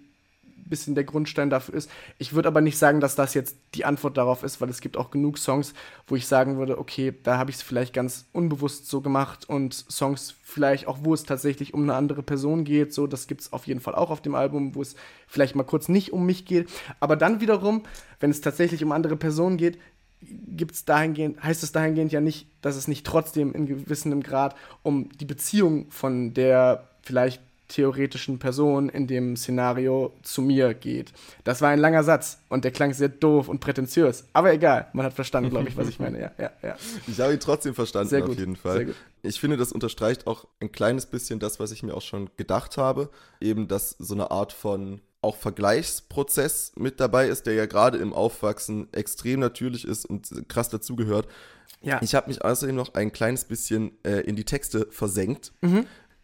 ein 0.69 0.69
bisschen 0.69 0.95
der 0.95 1.05
Grundstein 1.05 1.51
dafür 1.51 1.75
ist. 1.75 1.91
Ich 2.19 2.35
würde 2.35 2.49
aber 2.49 2.61
nicht 2.61 2.79
sagen, 2.79 3.01
dass 3.01 3.15
das 3.15 3.35
jetzt 3.35 3.57
die 3.75 3.85
Antwort 3.85 4.17
darauf 4.17 4.43
ist, 4.43 4.61
weil 4.61 4.69
es 4.69 4.81
gibt 4.81 4.97
auch 4.97 5.11
genug 5.11 5.39
Songs, 5.39 5.73
wo 6.07 6.17
ich 6.17 6.27
sagen 6.27 6.59
würde, 6.59 6.79
okay, 6.79 7.15
da 7.23 7.39
habe 7.39 7.51
ich 7.51 7.57
es 7.57 7.63
vielleicht 7.63 7.95
ganz 7.95 8.27
unbewusst 8.33 8.89
so 8.89 9.01
gemacht 9.01 9.49
und 9.49 9.73
Songs 9.75 10.35
vielleicht 10.43 10.87
auch, 10.87 10.99
wo 11.03 11.15
es 11.15 11.25
tatsächlich 11.25 11.75
um 11.75 11.83
eine 11.83 11.95
andere 11.95 12.23
Person 12.23 12.65
geht, 12.65 12.93
so, 12.93 13.07
das 13.07 13.27
gibt 13.27 13.41
es 13.41 13.53
auf 13.53 13.67
jeden 13.67 13.81
Fall 13.81 13.95
auch 13.95 14.11
auf 14.11 14.21
dem 14.21 14.35
Album, 14.35 14.75
wo 14.75 14.83
es 14.83 14.95
vielleicht 15.27 15.55
mal 15.55 15.65
kurz 15.65 15.89
nicht 15.89 16.13
um 16.13 16.27
mich 16.27 16.45
geht. 16.45 16.69
Aber 17.01 17.17
dann 17.17 17.41
wiederum, 17.41 17.85
wenn 18.21 18.31
es 18.31 18.41
tatsächlich 18.41 18.85
um 18.85 18.93
andere 18.93 19.17
Personen 19.17 19.57
geht, 19.57 19.79
gibt's 20.21 20.85
dahingehend, 20.85 21.43
heißt 21.43 21.63
es 21.63 21.73
dahingehend 21.73 22.13
ja 22.13 22.21
nicht, 22.21 22.47
dass 22.63 22.77
es 22.77 22.89
nicht 22.89 23.07
trotzdem 23.07 23.55
in 23.55 23.67
gewissem 23.67 24.23
Grad 24.23 24.57
um 24.83 25.11
die 25.19 25.25
Beziehung 25.25 25.91
von 25.91 26.35
der 26.35 26.89
vielleicht 27.03 27.41
theoretischen 27.69 28.39
Person 28.39 28.89
in 28.89 29.07
dem 29.07 29.37
Szenario 29.37 30.13
zu 30.23 30.43
mir 30.43 30.75
geht. 30.75 31.13
Das 31.45 31.61
war 31.61 31.69
ein 31.69 31.79
langer 31.79 32.03
Satz 32.03 32.39
und 32.49 32.65
der 32.65 32.71
klang 32.71 32.95
sehr 32.95 33.11
doof 33.11 33.49
und 33.49 33.61
prätentiös. 33.61 34.25
Aber 34.33 34.53
egal, 34.53 34.89
man 34.95 35.05
hat 35.05 35.13
verstanden, 35.13 35.51
glaube 35.51 35.69
ich, 35.69 35.77
was 35.77 35.89
ich 35.89 36.01
meine. 36.01 36.19
Ja, 36.19 36.33
ja, 36.39 36.51
ja. 36.63 36.77
Ich 37.07 37.21
habe 37.21 37.35
ihn 37.35 37.41
trotzdem 37.41 37.75
verstanden, 37.75 38.09
Sehr 38.09 38.23
auf 38.23 38.31
gut, 38.31 38.39
jeden 38.39 38.55
sehr 38.55 38.63
Fall. 38.63 38.95
Ich 39.23 39.39
finde, 39.39 39.57
das 39.57 39.73
unterstreicht 39.73 40.27
auch 40.27 40.47
ein 40.61 40.73
kleines 40.73 41.07
bisschen 41.07 41.39
das, 41.39 41.61
was 41.61 41.71
ich 41.71 41.83
mir 41.83 41.95
auch 41.95 42.03
schon 42.03 42.31
gedacht 42.37 42.79
habe. 42.79 43.11
Eben, 43.41 43.69
dass 43.69 43.91
so 43.99 44.15
eine 44.15 44.31
Art 44.31 44.53
von 44.53 45.01
auch 45.21 45.37
Vergleichsprozess 45.37 46.73
mit 46.77 47.01
dabei 47.01 47.29
ist, 47.29 47.47
der 47.47 47.55
ja 47.55 47.67
gerade 47.67 47.99
im 47.99 48.13
Aufwachsen 48.13 48.93
extrem 48.93 49.41
natürlich 49.41 49.85
ist 49.87 50.07
und 50.07 50.49
krass 50.49 50.69
dazugehört. 50.69 51.29
Ja. 51.81 52.01
Ich 52.03 52.15
habe 52.15 52.29
mich 52.29 52.45
außerdem 52.45 52.77
noch 52.77 52.95
ein 52.95 53.13
kleines 53.13 53.45
bisschen 53.45 53.93
äh, 54.05 54.21
in 54.21 54.37
die 54.37 54.45
Texte 54.45 54.89
versenkt. 54.91 55.53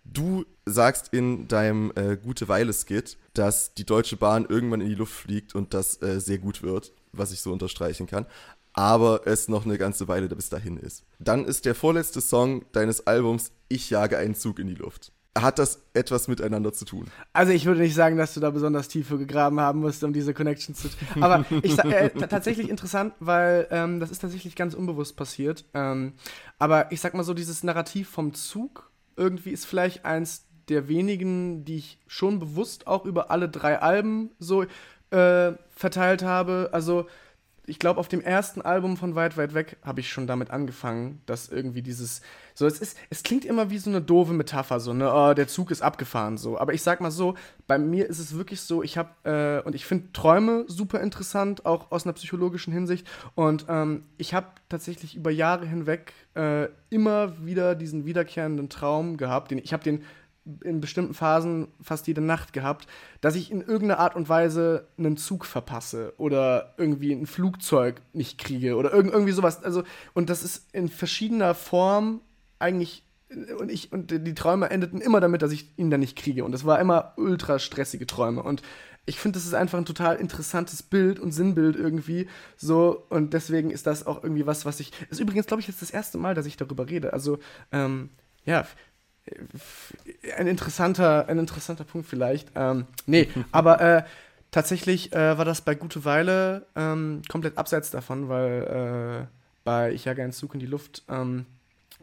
Du 0.04 0.44
sagst 0.66 1.08
in 1.12 1.48
deinem 1.48 1.92
äh, 1.96 2.16
Gute 2.16 2.48
Weile-Skit, 2.48 3.16
dass 3.32 3.74
die 3.74 3.86
Deutsche 3.86 4.16
Bahn 4.16 4.46
irgendwann 4.48 4.80
in 4.80 4.88
die 4.88 4.94
Luft 4.94 5.14
fliegt 5.14 5.54
und 5.54 5.74
das 5.74 6.00
äh, 6.02 6.20
sehr 6.20 6.38
gut 6.38 6.62
wird, 6.62 6.92
was 7.12 7.32
ich 7.32 7.40
so 7.40 7.52
unterstreichen 7.52 8.06
kann. 8.06 8.26
Aber 8.74 9.26
es 9.26 9.48
noch 9.48 9.64
eine 9.64 9.78
ganze 9.78 10.08
Weile 10.08 10.28
bis 10.28 10.50
dahin 10.50 10.76
ist. 10.76 11.04
Dann 11.20 11.44
ist 11.44 11.64
der 11.64 11.74
vorletzte 11.74 12.20
Song 12.20 12.64
deines 12.72 13.06
Albums 13.06 13.52
Ich 13.68 13.88
jage 13.90 14.18
einen 14.18 14.34
Zug 14.34 14.58
in 14.58 14.66
die 14.66 14.74
Luft. 14.74 15.12
Hat 15.36 15.58
das 15.58 15.82
etwas 15.94 16.28
miteinander 16.28 16.72
zu 16.72 16.84
tun? 16.84 17.06
Also 17.32 17.52
ich 17.52 17.66
würde 17.66 17.80
nicht 17.80 17.94
sagen, 17.94 18.16
dass 18.16 18.34
du 18.34 18.40
da 18.40 18.50
besonders 18.50 18.86
tief 18.86 19.08
für 19.08 19.18
gegraben 19.18 19.58
haben 19.58 19.80
musst, 19.80 20.04
um 20.04 20.12
diese 20.12 20.32
Connection 20.32 20.76
zu. 20.76 20.88
Aber 21.20 21.44
ich 21.62 21.76
äh, 21.80 22.10
tatsächlich 22.10 22.68
interessant, 22.68 23.14
weil 23.18 23.66
ähm, 23.72 23.98
das 23.98 24.12
ist 24.12 24.20
tatsächlich 24.20 24.54
ganz 24.54 24.74
unbewusst 24.74 25.16
passiert. 25.16 25.64
Ähm, 25.74 26.12
aber 26.58 26.92
ich 26.92 27.00
sag 27.00 27.14
mal 27.14 27.24
so, 27.24 27.34
dieses 27.34 27.64
Narrativ 27.64 28.08
vom 28.08 28.32
Zug 28.32 28.90
irgendwie 29.16 29.50
ist 29.50 29.64
vielleicht 29.66 30.04
eins 30.04 30.46
der 30.68 30.88
wenigen, 30.88 31.64
die 31.64 31.76
ich 31.76 31.98
schon 32.06 32.38
bewusst 32.38 32.86
auch 32.86 33.04
über 33.04 33.30
alle 33.30 33.48
drei 33.48 33.80
Alben 33.80 34.30
so 34.38 34.64
äh, 35.10 35.52
verteilt 35.70 36.22
habe. 36.22 36.70
Also 36.72 37.06
ich 37.66 37.78
glaube, 37.78 38.00
auf 38.00 38.08
dem 38.08 38.20
ersten 38.20 38.62
Album 38.62 38.96
von 38.96 39.14
Weit, 39.14 39.36
Weit 39.36 39.54
Weg 39.54 39.76
habe 39.82 40.00
ich 40.00 40.10
schon 40.10 40.26
damit 40.26 40.50
angefangen, 40.50 41.22
dass 41.26 41.48
irgendwie 41.48 41.82
dieses, 41.82 42.20
so 42.54 42.66
es 42.66 42.78
ist, 42.78 42.96
es 43.10 43.24
klingt 43.24 43.44
immer 43.44 43.70
wie 43.70 43.78
so 43.78 43.90
eine 43.90 44.00
doofe 44.00 44.32
Metapher, 44.32 44.78
so, 44.78 44.92
ne, 44.92 45.12
oh, 45.12 45.34
der 45.34 45.48
Zug 45.48 45.72
ist 45.72 45.82
abgefahren, 45.82 46.38
so. 46.38 46.56
Aber 46.56 46.72
ich 46.72 46.82
sag 46.82 47.00
mal 47.00 47.10
so, 47.10 47.34
bei 47.66 47.78
mir 47.78 48.08
ist 48.08 48.20
es 48.20 48.36
wirklich 48.36 48.60
so, 48.60 48.84
ich 48.84 48.96
habe, 48.96 49.10
äh, 49.24 49.66
und 49.66 49.74
ich 49.74 49.84
finde 49.84 50.12
Träume 50.12 50.64
super 50.68 51.00
interessant, 51.00 51.66
auch 51.66 51.90
aus 51.90 52.06
einer 52.06 52.12
psychologischen 52.12 52.72
Hinsicht. 52.72 53.08
Und 53.34 53.66
ähm, 53.68 54.04
ich 54.18 54.34
habe 54.34 54.46
tatsächlich 54.68 55.16
über 55.16 55.32
Jahre 55.32 55.66
hinweg 55.66 56.12
äh, 56.34 56.68
immer 56.90 57.44
wieder 57.44 57.74
diesen 57.74 58.06
wiederkehrenden 58.06 58.68
Traum 58.68 59.16
gehabt, 59.16 59.50
den, 59.50 59.58
ich 59.58 59.72
habe 59.72 59.82
den 59.82 60.04
in 60.62 60.80
bestimmten 60.80 61.14
Phasen 61.14 61.68
fast 61.80 62.06
jede 62.06 62.20
Nacht 62.20 62.52
gehabt, 62.52 62.86
dass 63.20 63.34
ich 63.34 63.50
in 63.50 63.62
irgendeiner 63.62 63.98
Art 63.98 64.14
und 64.14 64.28
Weise 64.28 64.86
einen 64.98 65.16
Zug 65.16 65.46
verpasse 65.46 66.12
oder 66.18 66.74
irgendwie 66.76 67.12
ein 67.12 67.26
Flugzeug 67.26 68.02
nicht 68.12 68.38
kriege 68.38 68.76
oder 68.76 68.92
irgend, 68.92 69.12
irgendwie 69.12 69.32
sowas. 69.32 69.64
Also, 69.64 69.84
und 70.12 70.28
das 70.28 70.42
ist 70.42 70.68
in 70.74 70.88
verschiedener 70.88 71.54
Form 71.54 72.20
eigentlich. 72.64 73.04
Und 73.58 73.70
ich 73.70 73.92
und 73.92 74.10
die 74.10 74.34
Träume 74.34 74.70
endeten 74.70 75.00
immer 75.00 75.20
damit, 75.20 75.42
dass 75.42 75.50
ich 75.50 75.76
ihn 75.76 75.90
dann 75.90 76.00
nicht 76.00 76.16
kriege. 76.16 76.44
Und 76.44 76.52
das 76.52 76.64
war 76.64 76.78
immer 76.78 77.14
ultra 77.16 77.58
stressige 77.58 78.06
Träume. 78.06 78.42
Und 78.42 78.62
ich 79.06 79.18
finde, 79.18 79.38
das 79.38 79.46
ist 79.46 79.54
einfach 79.54 79.78
ein 79.78 79.84
total 79.84 80.16
interessantes 80.16 80.82
Bild 80.82 81.18
und 81.18 81.32
Sinnbild 81.32 81.76
irgendwie. 81.76 82.28
So, 82.56 83.06
und 83.10 83.34
deswegen 83.34 83.70
ist 83.70 83.86
das 83.86 84.06
auch 84.06 84.22
irgendwie 84.22 84.46
was, 84.46 84.64
was 84.64 84.80
ich. 84.80 84.92
ist 85.10 85.20
übrigens, 85.20 85.46
glaube 85.46 85.60
ich, 85.60 85.68
jetzt 85.68 85.82
das 85.82 85.90
erste 85.90 86.18
Mal, 86.18 86.34
dass 86.34 86.46
ich 86.46 86.56
darüber 86.56 86.88
rede. 86.88 87.12
Also, 87.12 87.38
ähm, 87.72 88.10
ja, 88.44 88.66
ein 90.36 90.46
interessanter, 90.46 91.28
ein 91.28 91.38
interessanter 91.38 91.84
Punkt 91.84 92.08
vielleicht. 92.08 92.50
Ähm, 92.54 92.86
nee, 93.06 93.28
aber 93.52 93.80
äh, 93.80 94.04
tatsächlich 94.50 95.12
äh, 95.12 95.36
war 95.38 95.44
das 95.44 95.62
bei 95.62 95.74
Gute 95.74 96.04
Weile 96.04 96.66
ähm, 96.76 97.22
komplett 97.28 97.58
abseits 97.58 97.90
davon, 97.90 98.28
weil 98.28 99.26
äh, 99.26 99.34
bei 99.64 99.92
Ich 99.92 100.04
jage 100.04 100.22
einen 100.22 100.32
Zug 100.32 100.54
in 100.54 100.60
die 100.60 100.66
Luft 100.66 101.02
ähm, 101.08 101.46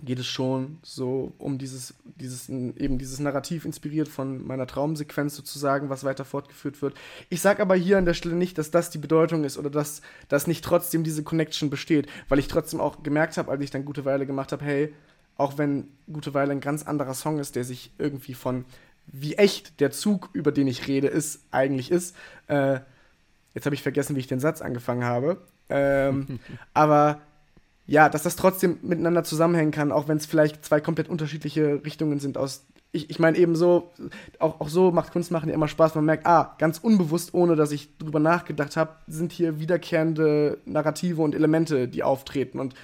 geht 0.03 0.19
es 0.19 0.27
schon 0.27 0.79
so 0.81 1.33
um 1.37 1.57
dieses, 1.57 1.93
dieses, 2.03 2.49
eben 2.49 2.97
dieses 2.97 3.19
Narrativ 3.19 3.65
inspiriert 3.65 4.07
von 4.07 4.45
meiner 4.45 4.67
Traumsequenz 4.67 5.35
sozusagen, 5.35 5.89
was 5.89 6.03
weiter 6.03 6.25
fortgeführt 6.25 6.81
wird. 6.81 6.95
Ich 7.29 7.41
sage 7.41 7.61
aber 7.61 7.75
hier 7.75 7.97
an 7.97 8.05
der 8.05 8.13
Stelle 8.13 8.35
nicht, 8.35 8.57
dass 8.57 8.71
das 8.71 8.89
die 8.89 8.97
Bedeutung 8.97 9.43
ist 9.43 9.57
oder 9.57 9.69
dass, 9.69 10.01
dass 10.27 10.47
nicht 10.47 10.63
trotzdem 10.63 11.03
diese 11.03 11.23
Connection 11.23 11.69
besteht, 11.69 12.07
weil 12.29 12.39
ich 12.39 12.47
trotzdem 12.47 12.79
auch 12.79 13.03
gemerkt 13.03 13.37
habe, 13.37 13.51
als 13.51 13.63
ich 13.63 13.71
dann 13.71 13.85
Gute 13.85 14.05
Weile 14.05 14.25
gemacht 14.25 14.51
habe, 14.51 14.65
hey, 14.65 14.93
auch 15.37 15.57
wenn 15.57 15.87
Gute 16.11 16.33
Weile 16.33 16.51
ein 16.51 16.61
ganz 16.61 16.83
anderer 16.83 17.13
Song 17.13 17.39
ist, 17.39 17.55
der 17.55 17.63
sich 17.63 17.91
irgendwie 17.97 18.33
von 18.33 18.65
wie 19.07 19.35
echt 19.35 19.79
der 19.79 19.91
Zug, 19.91 20.29
über 20.33 20.51
den 20.51 20.67
ich 20.67 20.87
rede, 20.87 21.07
ist, 21.07 21.41
eigentlich 21.51 21.91
ist. 21.91 22.15
Äh, 22.47 22.79
jetzt 23.53 23.65
habe 23.65 23.75
ich 23.75 23.83
vergessen, 23.83 24.15
wie 24.15 24.19
ich 24.19 24.27
den 24.27 24.39
Satz 24.39 24.61
angefangen 24.61 25.03
habe. 25.03 25.41
Ähm, 25.69 26.39
aber 26.73 27.21
ja, 27.85 28.09
dass 28.09 28.23
das 28.23 28.35
trotzdem 28.35 28.77
miteinander 28.81 29.23
zusammenhängen 29.23 29.71
kann, 29.71 29.91
auch 29.91 30.07
wenn 30.07 30.17
es 30.17 30.25
vielleicht 30.25 30.63
zwei 30.63 30.79
komplett 30.79 31.09
unterschiedliche 31.09 31.83
Richtungen 31.83 32.19
sind 32.19 32.37
aus. 32.37 32.65
Ich, 32.93 33.09
ich 33.09 33.19
meine 33.19 33.37
eben 33.37 33.55
so, 33.55 33.91
auch, 34.39 34.59
auch 34.59 34.69
so 34.69 34.91
macht 34.91 35.13
Kunst 35.13 35.31
machen 35.31 35.49
ja 35.49 35.55
immer 35.55 35.67
Spaß. 35.67 35.95
Man 35.95 36.05
merkt, 36.05 36.25
ah, 36.25 36.55
ganz 36.57 36.79
unbewusst, 36.79 37.33
ohne 37.33 37.55
dass 37.55 37.71
ich 37.71 37.97
drüber 37.97 38.19
nachgedacht 38.19 38.75
habe, 38.75 38.95
sind 39.07 39.31
hier 39.31 39.59
wiederkehrende 39.59 40.59
Narrative 40.65 41.21
und 41.21 41.33
Elemente, 41.33 41.87
die 41.87 42.03
auftreten. 42.03 42.59
Und 42.59 42.75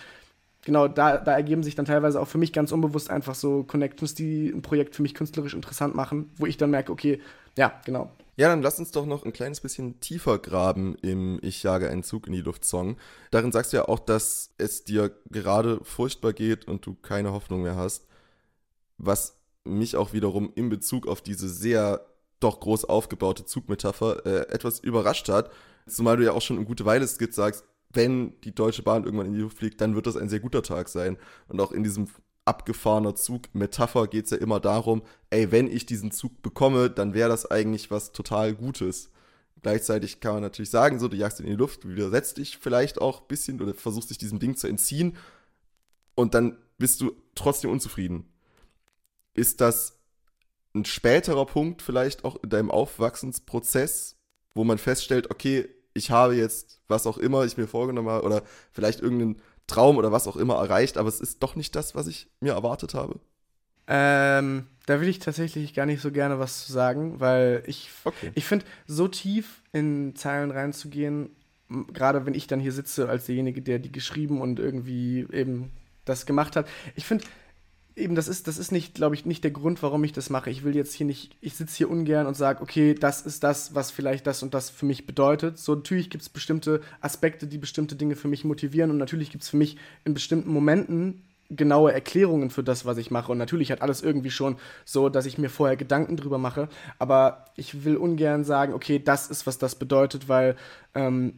genau, 0.63 0.87
da, 0.87 1.17
da 1.17 1.33
ergeben 1.33 1.63
sich 1.63 1.75
dann 1.75 1.85
teilweise 1.85 2.21
auch 2.21 2.27
für 2.27 2.37
mich 2.37 2.53
ganz 2.53 2.71
unbewusst 2.71 3.09
einfach 3.09 3.35
so 3.35 3.63
Connections, 3.63 4.15
die 4.15 4.49
ein 4.49 4.61
Projekt 4.61 4.95
für 4.95 5.01
mich 5.01 5.13
künstlerisch 5.13 5.53
interessant 5.53 5.93
machen, 5.93 6.31
wo 6.37 6.45
ich 6.45 6.57
dann 6.57 6.71
merke, 6.71 6.91
okay, 6.91 7.19
ja, 7.57 7.79
genau. 7.85 8.11
Ja, 8.37 8.49
dann 8.49 8.61
lass 8.61 8.79
uns 8.79 8.91
doch 8.91 9.05
noch 9.05 9.25
ein 9.25 9.33
kleines 9.33 9.61
bisschen 9.61 9.99
tiefer 9.99 10.37
graben 10.37 10.95
im 11.01 11.39
Ich 11.41 11.63
jage 11.63 11.89
einen 11.89 12.03
Zug 12.03 12.27
in 12.27 12.33
die 12.33 12.41
Luft 12.41 12.65
Song. 12.65 12.97
Darin 13.31 13.51
sagst 13.51 13.73
du 13.73 13.77
ja 13.77 13.87
auch, 13.87 13.99
dass 13.99 14.53
es 14.59 14.83
dir 14.83 15.11
gerade 15.31 15.79
furchtbar 15.83 16.33
geht 16.33 16.67
und 16.67 16.85
du 16.85 16.93
keine 16.93 17.33
Hoffnung 17.33 17.63
mehr 17.63 17.75
hast. 17.75 18.05
Was 18.99 19.39
mich 19.63 19.95
auch 19.95 20.13
wiederum 20.13 20.51
in 20.55 20.69
Bezug 20.69 21.07
auf 21.07 21.21
diese 21.21 21.49
sehr 21.49 22.05
doch 22.39 22.59
groß 22.59 22.85
aufgebaute 22.85 23.45
Zugmetapher 23.45 24.25
äh, 24.25 24.53
etwas 24.53 24.79
überrascht 24.79 25.29
hat. 25.29 25.51
Zumal 25.87 26.17
du 26.17 26.25
ja 26.25 26.33
auch 26.33 26.41
schon 26.41 26.57
im 26.57 26.65
Gute 26.65 26.85
Weile 26.85 27.07
Skit 27.07 27.33
sagst, 27.33 27.63
wenn 27.89 28.39
die 28.41 28.53
Deutsche 28.53 28.83
Bahn 28.83 29.03
irgendwann 29.03 29.27
in 29.27 29.33
die 29.33 29.39
Luft 29.39 29.57
fliegt, 29.57 29.81
dann 29.81 29.95
wird 29.95 30.05
das 30.05 30.17
ein 30.17 30.29
sehr 30.29 30.39
guter 30.39 30.61
Tag 30.61 30.89
sein. 30.89 31.17
Und 31.47 31.59
auch 31.59 31.71
in 31.71 31.83
diesem 31.83 32.07
abgefahrener 32.47 33.15
Zug. 33.15 33.53
Metapher 33.53 34.07
geht 34.07 34.25
es 34.25 34.31
ja 34.31 34.37
immer 34.37 34.59
darum, 34.59 35.03
ey, 35.29 35.51
wenn 35.51 35.67
ich 35.67 35.85
diesen 35.85 36.11
Zug 36.11 36.41
bekomme, 36.41 36.89
dann 36.89 37.13
wäre 37.13 37.29
das 37.29 37.49
eigentlich 37.49 37.91
was 37.91 38.11
total 38.11 38.53
Gutes. 38.53 39.11
Gleichzeitig 39.61 40.19
kann 40.19 40.33
man 40.33 40.43
natürlich 40.43 40.69
sagen, 40.69 40.99
so, 40.99 41.07
du 41.07 41.17
jagst 41.17 41.39
ihn 41.39 41.45
in 41.45 41.51
die 41.51 41.57
Luft, 41.57 41.87
widersetzt 41.87 42.37
dich 42.37 42.57
vielleicht 42.57 43.01
auch 43.01 43.21
ein 43.21 43.27
bisschen 43.27 43.61
oder 43.61 43.73
versuchst 43.73 44.09
dich 44.09 44.17
diesem 44.17 44.39
Ding 44.39 44.55
zu 44.55 44.67
entziehen 44.67 45.17
und 46.15 46.33
dann 46.33 46.57
bist 46.77 47.01
du 47.01 47.11
trotzdem 47.35 47.71
unzufrieden. 47.71 48.31
Ist 49.33 49.61
das 49.61 49.99
ein 50.73 50.85
späterer 50.85 51.45
Punkt 51.45 51.81
vielleicht 51.81 52.23
auch 52.23 52.41
in 52.43 52.49
deinem 52.49 52.71
Aufwachsensprozess, 52.71 54.15
wo 54.53 54.63
man 54.63 54.77
feststellt, 54.77 55.31
okay, 55.31 55.67
ich 55.93 56.11
habe 56.11 56.35
jetzt 56.35 56.81
was 56.87 57.07
auch 57.07 57.17
immer 57.17 57.43
ich 57.43 57.57
mir 57.57 57.67
vorgenommen 57.67 58.09
habe 58.09 58.25
oder 58.25 58.43
vielleicht 58.71 59.01
irgendeinen 59.01 59.41
Traum 59.67 59.97
oder 59.97 60.11
was 60.11 60.27
auch 60.27 60.37
immer 60.37 60.55
erreicht, 60.55 60.97
aber 60.97 61.09
es 61.09 61.19
ist 61.19 61.43
doch 61.43 61.55
nicht 61.55 61.75
das, 61.75 61.93
was 61.93 62.07
ich 62.07 62.27
mir 62.39 62.53
erwartet 62.53 62.93
habe? 62.93 63.19
Ähm, 63.87 64.67
da 64.85 64.99
will 64.99 65.07
ich 65.07 65.19
tatsächlich 65.19 65.73
gar 65.73 65.85
nicht 65.85 66.01
so 66.01 66.11
gerne 66.11 66.39
was 66.39 66.65
zu 66.65 66.71
sagen, 66.71 67.19
weil 67.19 67.63
ich, 67.67 67.89
okay. 68.03 68.31
ich 68.35 68.45
finde, 68.45 68.65
so 68.85 69.07
tief 69.07 69.61
in 69.71 70.15
Zeilen 70.15 70.51
reinzugehen, 70.51 71.29
gerade 71.93 72.25
wenn 72.25 72.33
ich 72.33 72.47
dann 72.47 72.59
hier 72.59 72.71
sitze 72.71 73.09
als 73.09 73.25
derjenige, 73.25 73.61
der 73.61 73.79
die 73.79 73.91
geschrieben 73.91 74.41
und 74.41 74.59
irgendwie 74.59 75.25
eben 75.31 75.71
das 76.05 76.25
gemacht 76.25 76.55
hat, 76.55 76.67
ich 76.95 77.05
finde, 77.05 77.25
eben, 77.97 78.15
das 78.15 78.27
ist, 78.27 78.47
das 78.47 78.57
ist 78.57 78.71
nicht, 78.71 78.93
glaube 78.93 79.15
ich, 79.15 79.25
nicht 79.25 79.43
der 79.43 79.51
Grund, 79.51 79.81
warum 79.83 80.03
ich 80.03 80.13
das 80.13 80.29
mache. 80.29 80.49
Ich 80.49 80.63
will 80.63 80.75
jetzt 80.75 80.93
hier 80.93 81.05
nicht, 81.05 81.35
ich 81.41 81.55
sitze 81.55 81.77
hier 81.77 81.89
ungern 81.89 82.27
und 82.27 82.35
sage, 82.35 82.61
okay, 82.61 82.93
das 82.93 83.21
ist 83.21 83.43
das, 83.43 83.75
was 83.75 83.91
vielleicht 83.91 84.27
das 84.27 84.43
und 84.43 84.53
das 84.53 84.69
für 84.69 84.85
mich 84.85 85.05
bedeutet. 85.05 85.57
So, 85.57 85.75
natürlich 85.75 86.09
gibt 86.09 86.21
es 86.21 86.29
bestimmte 86.29 86.81
Aspekte, 87.01 87.47
die 87.47 87.57
bestimmte 87.57 87.95
Dinge 87.95 88.15
für 88.15 88.27
mich 88.27 88.45
motivieren 88.45 88.91
und 88.91 88.97
natürlich 88.97 89.31
gibt 89.31 89.43
es 89.43 89.49
für 89.49 89.57
mich 89.57 89.77
in 90.05 90.13
bestimmten 90.13 90.51
Momenten 90.51 91.23
genaue 91.49 91.93
Erklärungen 91.93 92.49
für 92.49 92.63
das, 92.63 92.85
was 92.85 92.97
ich 92.97 93.09
mache. 93.09 93.31
Und 93.31 93.37
natürlich 93.37 93.71
hat 93.71 93.81
alles 93.81 94.01
irgendwie 94.01 94.31
schon 94.31 94.57
so, 94.85 95.09
dass 95.09 95.25
ich 95.25 95.37
mir 95.37 95.49
vorher 95.49 95.77
Gedanken 95.77 96.17
drüber 96.17 96.37
mache. 96.37 96.67
Aber 96.99 97.45
ich 97.55 97.85
will 97.85 97.95
ungern 97.95 98.43
sagen, 98.43 98.73
okay, 98.73 98.99
das 98.99 99.29
ist, 99.29 99.47
was 99.47 99.57
das 99.57 99.75
bedeutet, 99.75 100.27
weil 100.27 100.55
ähm, 100.93 101.33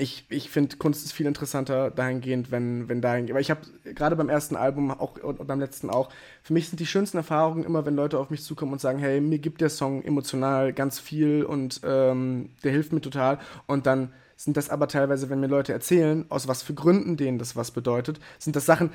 ich, 0.00 0.24
ich 0.30 0.48
finde, 0.48 0.76
Kunst 0.76 1.04
ist 1.04 1.12
viel 1.12 1.26
interessanter 1.26 1.90
dahingehend, 1.90 2.50
wenn, 2.50 2.88
wenn 2.88 3.02
dahingehend. 3.02 3.32
Aber 3.32 3.40
ich 3.40 3.50
habe 3.50 3.60
gerade 3.94 4.16
beim 4.16 4.30
ersten 4.30 4.56
Album 4.56 4.90
auch 4.90 5.18
und 5.22 5.46
beim 5.46 5.60
letzten 5.60 5.90
auch, 5.90 6.08
für 6.42 6.54
mich 6.54 6.68
sind 6.70 6.80
die 6.80 6.86
schönsten 6.86 7.18
Erfahrungen 7.18 7.64
immer, 7.64 7.84
wenn 7.84 7.96
Leute 7.96 8.18
auf 8.18 8.30
mich 8.30 8.42
zukommen 8.42 8.72
und 8.72 8.80
sagen, 8.80 8.98
hey, 8.98 9.20
mir 9.20 9.38
gibt 9.38 9.60
der 9.60 9.68
Song 9.68 10.02
emotional 10.02 10.72
ganz 10.72 10.98
viel 10.98 11.44
und 11.44 11.82
ähm, 11.84 12.48
der 12.64 12.72
hilft 12.72 12.92
mir 12.94 13.02
total. 13.02 13.38
Und 13.66 13.86
dann 13.86 14.12
sind 14.36 14.56
das 14.56 14.70
aber 14.70 14.88
teilweise, 14.88 15.28
wenn 15.28 15.40
mir 15.40 15.48
Leute 15.48 15.74
erzählen, 15.74 16.24
aus 16.30 16.48
was 16.48 16.62
für 16.62 16.72
Gründen 16.72 17.18
denen 17.18 17.38
das 17.38 17.54
was 17.54 17.70
bedeutet, 17.70 18.20
sind 18.38 18.56
das 18.56 18.64
Sachen, 18.64 18.90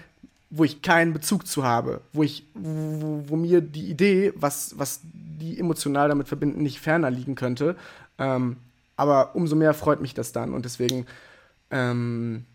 wo 0.50 0.64
ich 0.64 0.82
keinen 0.82 1.14
Bezug 1.14 1.46
zu 1.46 1.64
habe, 1.64 2.02
wo 2.14 2.24
ich, 2.24 2.48
wo, 2.56 3.24
wo 3.28 3.36
mir 3.36 3.62
die 3.62 3.92
Idee, 3.92 4.34
was, 4.36 4.80
was 4.80 5.02
die 5.04 5.60
emotional 5.60 6.10
damit 6.10 6.28
verbinden, 6.28 6.64
nicht 6.64 6.80
ferner 6.80 7.12
liegen 7.12 7.36
könnte. 7.36 7.76
Ähm, 8.18 8.58
aber 8.96 9.36
umso 9.36 9.56
mehr 9.56 9.74
freut 9.74 10.02
mich 10.02 10.14
das 10.14 10.32
dann. 10.32 10.54
Und 10.54 10.66
deswegen, 10.66 11.06
ähm, 11.72 12.46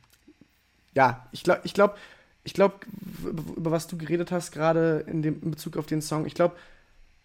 ja, 0.95 1.27
ich 1.33 1.45
glaube, 1.45 1.61
ich 1.65 1.75
glaube, 1.75 1.95
ich 2.45 2.55
glaube, 2.55 2.75
über 3.57 3.71
was 3.71 3.87
du 3.87 3.97
geredet 3.99 4.31
hast, 4.33 4.53
gerade 4.53 5.05
in, 5.07 5.23
in 5.23 5.51
Bezug 5.51 5.77
auf 5.77 5.87
den 5.87 6.03
Song, 6.03 6.27
ich 6.27 6.35
glaube, 6.35 6.57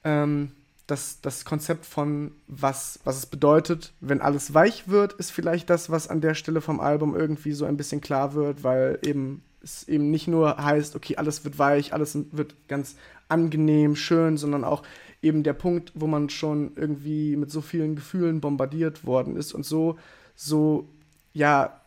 ähm, 0.03 0.51
dass 0.87 1.19
das 1.21 1.45
Konzept 1.45 1.85
von 1.85 2.31
was, 2.47 2.99
was 3.03 3.17
es 3.17 3.25
bedeutet, 3.25 3.93
wenn 4.01 4.21
alles 4.21 4.53
weich 4.53 4.87
wird, 4.87 5.13
ist 5.13 5.31
vielleicht 5.31 5.69
das, 5.69 5.89
was 5.89 6.07
an 6.07 6.21
der 6.21 6.35
Stelle 6.35 6.61
vom 6.61 6.79
Album 6.79 7.15
irgendwie 7.15 7.53
so 7.53 7.65
ein 7.65 7.77
bisschen 7.77 8.01
klar 8.01 8.33
wird, 8.33 8.63
weil 8.63 8.99
eben 9.01 9.43
es 9.63 9.87
eben 9.87 10.11
nicht 10.11 10.27
nur 10.27 10.63
heißt, 10.63 10.95
okay, 10.95 11.17
alles 11.17 11.43
wird 11.43 11.57
weich, 11.57 11.91
alles 11.91 12.15
wird 12.31 12.55
ganz 12.67 12.95
angenehm, 13.27 13.95
schön, 13.95 14.37
sondern 14.37 14.63
auch 14.63 14.83
eben 15.25 15.43
der 15.43 15.53
Punkt, 15.53 15.91
wo 15.95 16.07
man 16.07 16.29
schon 16.29 16.71
irgendwie 16.75 17.35
mit 17.35 17.51
so 17.51 17.61
vielen 17.61 17.95
Gefühlen 17.95 18.41
bombardiert 18.41 19.05
worden 19.05 19.35
ist 19.35 19.53
und 19.53 19.65
so, 19.65 19.97
so, 20.35 20.87
ja, 21.33 21.81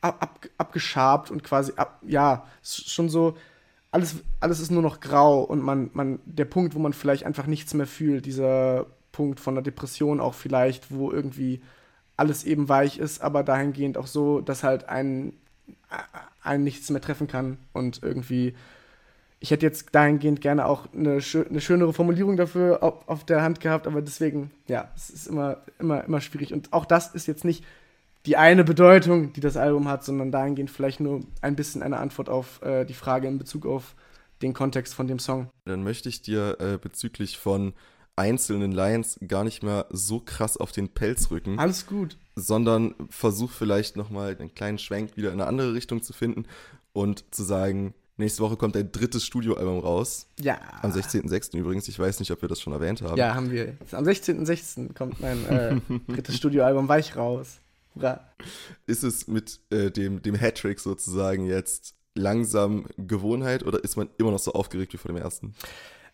ab, 0.00 0.16
ab, 0.20 0.48
abgeschabt 0.56 1.30
und 1.30 1.44
quasi, 1.44 1.72
ab, 1.76 2.00
ja, 2.06 2.46
schon 2.62 3.10
so, 3.10 3.36
alles, 3.90 4.16
alles 4.40 4.60
ist 4.60 4.70
nur 4.70 4.82
noch 4.82 5.00
grau 5.00 5.42
und 5.42 5.60
man, 5.60 5.90
man, 5.92 6.20
der 6.24 6.46
Punkt, 6.46 6.74
wo 6.74 6.78
man 6.78 6.92
vielleicht 6.92 7.26
einfach 7.26 7.46
nichts 7.46 7.74
mehr 7.74 7.86
fühlt, 7.86 8.24
dieser 8.24 8.86
Punkt 9.12 9.40
von 9.40 9.54
der 9.54 9.62
Depression 9.62 10.20
auch 10.20 10.34
vielleicht, 10.34 10.90
wo 10.90 11.10
irgendwie 11.10 11.60
alles 12.16 12.44
eben 12.44 12.68
weich 12.68 12.98
ist, 12.98 13.20
aber 13.20 13.42
dahingehend 13.42 13.98
auch 13.98 14.06
so, 14.06 14.40
dass 14.40 14.62
halt 14.62 14.88
einen, 14.88 15.34
einen 16.42 16.64
nichts 16.64 16.88
mehr 16.90 17.00
treffen 17.00 17.26
kann 17.26 17.58
und 17.72 18.02
irgendwie 18.02 18.54
ich 19.40 19.50
hätte 19.50 19.64
jetzt 19.64 19.88
dahingehend 19.92 20.42
gerne 20.42 20.66
auch 20.66 20.86
eine, 20.92 21.22
schö 21.22 21.44
eine 21.48 21.62
schönere 21.62 21.94
Formulierung 21.94 22.36
dafür 22.36 22.82
auf, 22.82 23.08
auf, 23.08 23.24
der 23.24 23.42
Hand 23.42 23.60
gehabt, 23.60 23.86
aber 23.86 24.02
deswegen, 24.02 24.50
ja, 24.68 24.90
es 24.94 25.08
ist 25.08 25.26
immer, 25.26 25.58
immer, 25.78 26.04
immer 26.04 26.20
schwierig. 26.20 26.52
Und 26.52 26.72
auch 26.74 26.84
das 26.84 27.14
ist 27.14 27.26
jetzt 27.26 27.44
nicht 27.44 27.64
die 28.26 28.36
eine 28.36 28.64
Bedeutung, 28.64 29.32
die 29.32 29.40
das 29.40 29.56
Album 29.56 29.88
hat, 29.88 30.04
sondern 30.04 30.30
dahingehend 30.30 30.70
vielleicht 30.70 31.00
nur 31.00 31.22
ein 31.40 31.56
bisschen 31.56 31.82
eine 31.82 31.96
Antwort 31.96 32.28
auf 32.28 32.60
äh, 32.60 32.84
die 32.84 32.94
Frage 32.94 33.28
in 33.28 33.38
Bezug 33.38 33.64
auf 33.64 33.94
den 34.42 34.52
Kontext 34.52 34.94
von 34.94 35.08
dem 35.08 35.18
Song. 35.18 35.48
Dann 35.64 35.82
möchte 35.82 36.10
ich 36.10 36.20
dir 36.20 36.58
äh, 36.60 36.76
bezüglich 36.76 37.38
von 37.38 37.72
einzelnen 38.16 38.72
Lines 38.72 39.18
gar 39.26 39.44
nicht 39.44 39.62
mehr 39.62 39.86
so 39.88 40.20
krass 40.20 40.58
auf 40.58 40.72
den 40.72 40.90
Pelz 40.90 41.30
rücken. 41.30 41.58
Alles 41.58 41.86
gut. 41.86 42.18
Sondern 42.34 42.94
versuch 43.08 43.50
vielleicht 43.50 43.96
nochmal 43.96 44.36
einen 44.38 44.54
kleinen 44.54 44.78
Schwenk 44.78 45.16
wieder 45.16 45.32
in 45.32 45.40
eine 45.40 45.46
andere 45.46 45.72
Richtung 45.72 46.02
zu 46.02 46.12
finden 46.12 46.44
und 46.92 47.34
zu 47.34 47.42
sagen, 47.42 47.94
Nächste 48.20 48.42
Woche 48.42 48.56
kommt 48.56 48.74
dein 48.74 48.92
drittes 48.92 49.24
Studioalbum 49.24 49.78
raus. 49.78 50.26
Ja. 50.38 50.58
Am 50.82 50.92
16.06. 50.92 51.56
übrigens. 51.56 51.88
Ich 51.88 51.98
weiß 51.98 52.20
nicht, 52.20 52.30
ob 52.30 52.42
wir 52.42 52.50
das 52.50 52.60
schon 52.60 52.74
erwähnt 52.74 53.00
haben. 53.00 53.16
Ja, 53.16 53.34
haben 53.34 53.50
wir. 53.50 53.78
Am 53.92 54.04
16.06. 54.04 54.92
kommt 54.92 55.20
mein 55.20 55.46
äh, 55.46 55.80
drittes 56.12 56.36
Studioalbum 56.36 56.86
Weich 56.86 57.16
raus. 57.16 57.60
Hurra. 57.94 58.20
Ist 58.86 59.04
es 59.04 59.26
mit 59.26 59.60
äh, 59.70 59.90
dem, 59.90 60.20
dem 60.20 60.34
Hattrick 60.34 60.80
sozusagen 60.80 61.46
jetzt 61.46 61.94
langsam 62.14 62.84
Gewohnheit 62.98 63.64
oder 63.64 63.82
ist 63.82 63.96
man 63.96 64.10
immer 64.18 64.32
noch 64.32 64.38
so 64.38 64.52
aufgeregt 64.52 64.92
wie 64.92 64.98
vor 64.98 65.10
dem 65.10 65.16
ersten? 65.16 65.54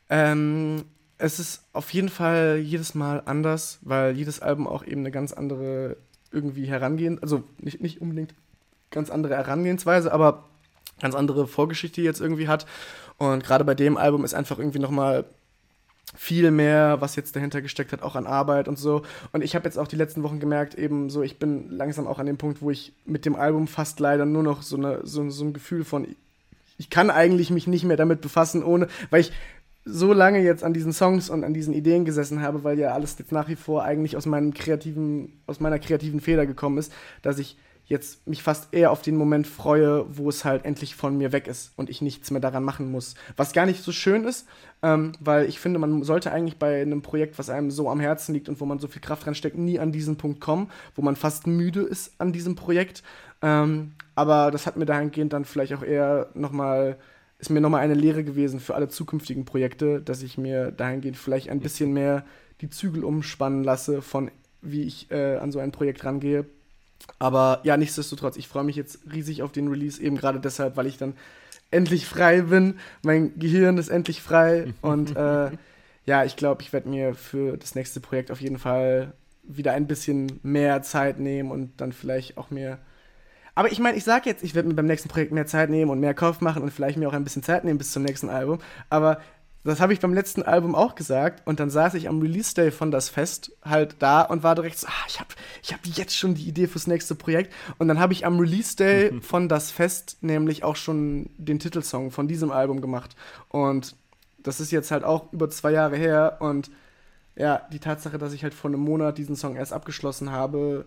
Ähm, 0.09 0.85
es 1.19 1.41
ist 1.41 1.65
auf 1.73 1.93
jeden 1.93 2.09
Fall 2.09 2.61
jedes 2.63 2.95
Mal 2.95 3.21
anders, 3.27 3.81
weil 3.83 4.17
jedes 4.17 4.39
Album 4.39 4.69
auch 4.69 4.85
eben 4.85 5.01
eine 5.01 5.11
ganz 5.11 5.33
andere 5.33 5.97
irgendwie 6.31 6.67
herangehen, 6.67 7.21
also 7.21 7.43
nicht, 7.59 7.81
nicht 7.81 8.01
unbedingt 8.01 8.35
ganz 8.91 9.11
andere 9.11 9.35
Herangehensweise, 9.35 10.13
aber 10.13 10.45
ganz 11.01 11.15
andere 11.15 11.47
Vorgeschichte 11.47 12.01
jetzt 12.01 12.21
irgendwie 12.21 12.49
hat. 12.49 12.67
Und 13.19 13.45
gerade 13.45 13.65
bei 13.65 13.75
dem 13.75 13.97
Album 13.97 14.25
ist 14.25 14.35
einfach 14.35 14.59
irgendwie 14.59 14.79
nochmal 14.79 15.25
viel 16.15 16.51
mehr, 16.51 17.01
was 17.01 17.17
jetzt 17.17 17.35
dahinter 17.35 17.61
gesteckt 17.61 17.93
hat, 17.93 18.03
auch 18.03 18.15
an 18.15 18.27
Arbeit 18.27 18.69
und 18.69 18.79
so. 18.79 19.03
Und 19.33 19.43
ich 19.43 19.55
habe 19.55 19.65
jetzt 19.65 19.79
auch 19.79 19.89
die 19.89 19.97
letzten 19.97 20.23
Wochen 20.23 20.39
gemerkt, 20.39 20.75
eben 20.75 21.11
so, 21.11 21.23
ich 21.23 21.39
bin 21.39 21.71
langsam 21.71 22.07
auch 22.07 22.19
an 22.19 22.27
dem 22.27 22.39
Punkt, 22.39 22.63
wo 22.63 22.71
ich 22.71 22.93
mit 23.05 23.25
dem 23.27 23.35
Album 23.35 23.67
fast 23.67 24.01
leider 24.01 24.25
nur 24.25 24.43
noch 24.43 24.63
so, 24.63 24.77
eine, 24.77 25.01
so, 25.05 25.29
so 25.31 25.45
ein 25.45 25.53
Gefühl 25.53 25.85
von, 25.85 26.07
ich 26.79 26.91
kann 26.91 27.11
eigentlich 27.11 27.51
mich 27.51 27.67
nicht 27.67 27.85
mehr 27.85 27.97
damit 27.97 28.21
befassen, 28.21 28.63
ohne, 28.63 28.89
weil 29.11 29.23
ich 29.23 29.33
so 29.85 30.13
lange 30.13 30.43
jetzt 30.43 30.65
an 30.65 30.75
diesen 30.75 30.93
Songs 30.93 31.31
und 31.31 31.45
an 31.45 31.55
diesen 31.55 31.73
Ideen 31.73 32.05
gesessen 32.05 32.43
habe, 32.43 32.65
weil 32.65 32.79
ja 32.79 32.93
alles 32.93 33.17
jetzt 33.19 33.33
nach 33.33 33.49
wie 33.49 33.57
vor 33.57 33.85
eigentlich 33.85 34.17
aus 34.17 34.27
meinem 34.27 34.53
kreativen, 34.53 35.41
aus 35.47 35.61
meiner 35.61 35.79
kreativen 35.79 36.21
Feder 36.21 36.45
gekommen 36.45 36.79
ist, 36.79 36.93
dass 37.23 37.39
ich 37.39 37.57
jetzt 37.87 38.27
mich 38.27 38.43
fast 38.43 38.75
eher 38.75 38.91
auf 38.91 39.01
den 39.01 39.17
Moment 39.17 39.47
freue, 39.47 40.05
wo 40.17 40.29
es 40.29 40.45
halt 40.45 40.65
endlich 40.65 40.97
von 40.97 41.17
mir 41.17 41.33
weg 41.33 41.47
ist 41.47 41.73
und 41.77 41.89
ich 41.89 42.03
nichts 42.03 42.31
mehr 42.31 42.41
daran 42.41 42.65
machen 42.65 42.91
muss. 42.91 43.15
Was 43.37 43.53
gar 43.53 43.65
nicht 43.65 43.83
so 43.83 43.93
schön 43.93 44.25
ist, 44.25 44.47
ähm, 44.83 45.13
weil 45.21 45.47
ich 45.47 45.61
finde, 45.61 45.79
man 45.79 46.03
sollte 46.03 46.33
eigentlich 46.33 46.59
bei 46.59 46.83
einem 46.83 47.03
Projekt, 47.03 47.39
was 47.39 47.49
einem 47.49 47.71
so 47.71 47.89
am 47.89 48.01
Herzen 48.01 48.35
liegt 48.35 48.49
und 48.49 48.61
wo 48.61 48.67
man 48.67 48.81
so 48.81 48.89
viel 48.89 49.01
Kraft 49.01 49.27
reinsteckt, 49.27 49.57
nie 49.57 49.79
an 49.79 49.93
diesen 49.93 50.17
Punkt 50.17 50.41
kommen, 50.41 50.69
wo 50.97 51.03
man 51.03 51.15
fast 51.15 51.47
müde 51.47 51.83
ist 51.83 52.15
an 52.19 52.33
diesem 52.33 52.57
Projekt. 52.57 53.05
Ähm, 53.41 53.93
aber 54.17 54.51
das 54.51 54.67
hat 54.67 54.77
mir 54.77 54.87
dahingehend 54.87 55.33
dann 55.33 55.45
vielleicht 55.45 55.73
auch 55.73 55.85
eher 55.85 56.31
nochmal, 56.35 56.99
ist 57.39 57.51
mir 57.51 57.61
nochmal 57.61 57.83
eine 57.83 57.95
Lehre 57.95 58.25
gewesen 58.25 58.59
für 58.59 58.75
alle 58.75 58.89
zukünftigen 58.89 59.45
Projekte, 59.45 60.03
dass 60.03 60.23
ich 60.23 60.39
mir 60.39 60.73
dahingehend 60.73 61.17
vielleicht 61.17 61.51
ein 61.51 61.61
bisschen 61.61 61.93
mehr 61.93 62.25
die 62.61 62.71
Zügel 62.71 63.05
umspannen 63.05 63.63
lasse 63.63 64.03
von 64.03 64.31
wie 64.63 64.83
ich 64.83 65.11
äh, 65.13 65.37
an 65.37 65.53
so 65.53 65.61
ein 65.61 65.71
Projekt 65.71 66.05
rangehe 66.05 66.47
aber 67.19 67.61
ja, 67.63 67.77
nichtsdestotrotz, 67.77 68.37
ich 68.37 68.49
freue 68.49 68.65
mich 68.65 68.77
jetzt 68.77 69.01
riesig 69.13 69.43
auf 69.43 69.53
den 69.53 69.69
Release, 69.69 70.03
eben 70.03 70.17
gerade 70.17 70.41
deshalb, 70.41 70.77
weil 70.77 70.87
ich 70.87 70.99
dann 70.99 71.15
endlich 71.71 72.07
frei 72.07 72.43
bin. 72.43 72.79
Mein 73.03 73.39
Gehirn 73.39 73.79
ist 73.79 73.89
endlich 73.89 74.23
frei. 74.23 74.73
und 74.83 75.17
äh, 75.17 75.51
ja, 76.05 76.25
ich 76.25 76.37
glaube, 76.37 76.63
ich 76.63 76.73
werde 76.73 76.89
mir 76.89 77.15
für 77.15 77.57
das 77.57 77.75
nächste 77.75 78.01
Projekt 78.01 78.31
auf 78.31 78.41
jeden 78.41 78.59
Fall 78.59 79.13
wieder 79.43 79.73
ein 79.73 79.87
bisschen 79.87 80.41
mehr 80.43 80.83
Zeit 80.83 81.19
nehmen 81.19 81.51
und 81.51 81.81
dann 81.81 81.93
vielleicht 81.93 82.37
auch 82.37 82.51
mehr. 82.51 82.79
Aber 83.55 83.73
ich 83.73 83.79
meine, 83.79 83.97
ich 83.97 84.05
sage 84.05 84.29
jetzt, 84.29 84.45
ich 84.45 84.55
werde 84.55 84.69
mir 84.69 84.75
beim 84.75 84.87
nächsten 84.87 85.09
Projekt 85.09 85.33
mehr 85.33 85.47
Zeit 85.47 85.71
nehmen 85.71 85.91
und 85.91 85.99
mehr 85.99 86.15
Kopf 86.15 86.41
machen 86.41 86.63
und 86.63 86.71
vielleicht 86.71 86.99
mir 86.99 87.09
auch 87.09 87.15
ein 87.15 87.25
bisschen 87.25 87.43
Zeit 87.43 87.65
nehmen 87.65 87.79
bis 87.79 87.93
zum 87.93 88.03
nächsten 88.03 88.29
Album. 88.29 88.59
Aber 88.91 89.19
das 89.67 89.81
habe 89.81 89.93
ich 89.93 90.01
beim 90.01 90.15
letzten 90.15 90.43
Album 90.43 90.75
auch 90.75 90.95
gesagt. 90.95 91.47
Und 91.47 91.61
dann 91.61 91.71
saß 91.71 91.95
ich 91.95 92.09
am 92.09 92.21
Release-Day 92.21 92.71
von 92.71 92.91
das 92.91 93.09
Fest 93.09 93.53
halt 93.63 93.97
da 93.99 94.23
und 94.23 94.43
war 94.43 94.55
direkt 94.55 94.79
so, 94.79 94.87
ah, 94.87 95.07
ich 95.09 95.21
habe 95.21 95.31
ich 95.63 95.73
hab 95.73 95.85
jetzt 95.87 96.17
schon 96.17 96.35
die 96.35 96.49
Idee 96.49 96.67
fürs 96.67 96.87
nächste 96.87 97.15
Projekt. 97.15 97.53
Und 97.79 97.89
dann 97.89 97.99
habe 97.99 98.13
ich 98.13 98.27
am 98.27 98.39
Release-Day 98.39 99.21
von 99.21 99.49
das 99.49 99.71
Fest 99.71 100.19
nämlich 100.21 100.65
auch 100.65 100.77
schon 100.77 101.31
den 101.37 101.59
Titelsong 101.59 102.11
von 102.11 102.29
diesem 102.29 102.51
Album 102.51 102.81
gemacht. 102.81 103.17
Und 103.49 103.97
das 104.39 104.61
ist 104.61 104.71
jetzt 104.71 104.91
halt 104.91 105.05
auch 105.05 105.33
über 105.33 105.51
zwei 105.51 105.73
Jahre 105.73 105.97
her. 105.97 106.37
Und 106.41 106.71
ja, 107.35 107.63
die 107.73 107.81
Tatsache, 107.81 108.19
dass 108.19 108.33
ich 108.33 108.43
halt 108.43 108.55
vor 108.55 108.71
einem 108.71 108.81
Monat 108.81 109.19
diesen 109.19 109.37
Song 109.37 109.57
erst 109.57 109.73
abgeschlossen 109.73 110.33
habe, 110.33 110.87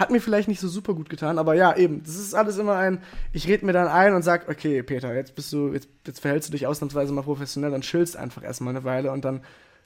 hat 0.00 0.10
mir 0.10 0.20
vielleicht 0.20 0.48
nicht 0.48 0.60
so 0.60 0.68
super 0.68 0.94
gut 0.94 1.10
getan, 1.10 1.38
aber 1.38 1.54
ja, 1.54 1.76
eben, 1.76 2.02
das 2.02 2.16
ist 2.16 2.34
alles 2.34 2.56
immer 2.56 2.74
ein, 2.76 3.02
ich 3.32 3.46
rede 3.46 3.66
mir 3.66 3.72
dann 3.72 3.86
ein 3.86 4.14
und 4.14 4.22
sag, 4.22 4.48
okay, 4.48 4.82
Peter, 4.82 5.14
jetzt 5.14 5.34
bist 5.34 5.52
du, 5.52 5.74
jetzt, 5.74 5.88
jetzt 6.06 6.20
verhältst 6.20 6.48
du 6.48 6.52
dich 6.52 6.66
ausnahmsweise 6.66 7.12
mal 7.12 7.22
professionell, 7.22 7.70
dann 7.70 7.82
chillst 7.82 8.16
einfach 8.16 8.42
erstmal 8.42 8.74
eine 8.74 8.84
Weile 8.84 9.12
und 9.12 9.26
dann 9.26 9.42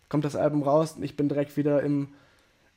kommt 0.08 0.24
das 0.24 0.36
Album 0.36 0.62
raus 0.62 0.92
und 0.92 1.02
ich 1.02 1.16
bin 1.16 1.28
direkt 1.28 1.56
wieder 1.56 1.82
im, 1.82 2.08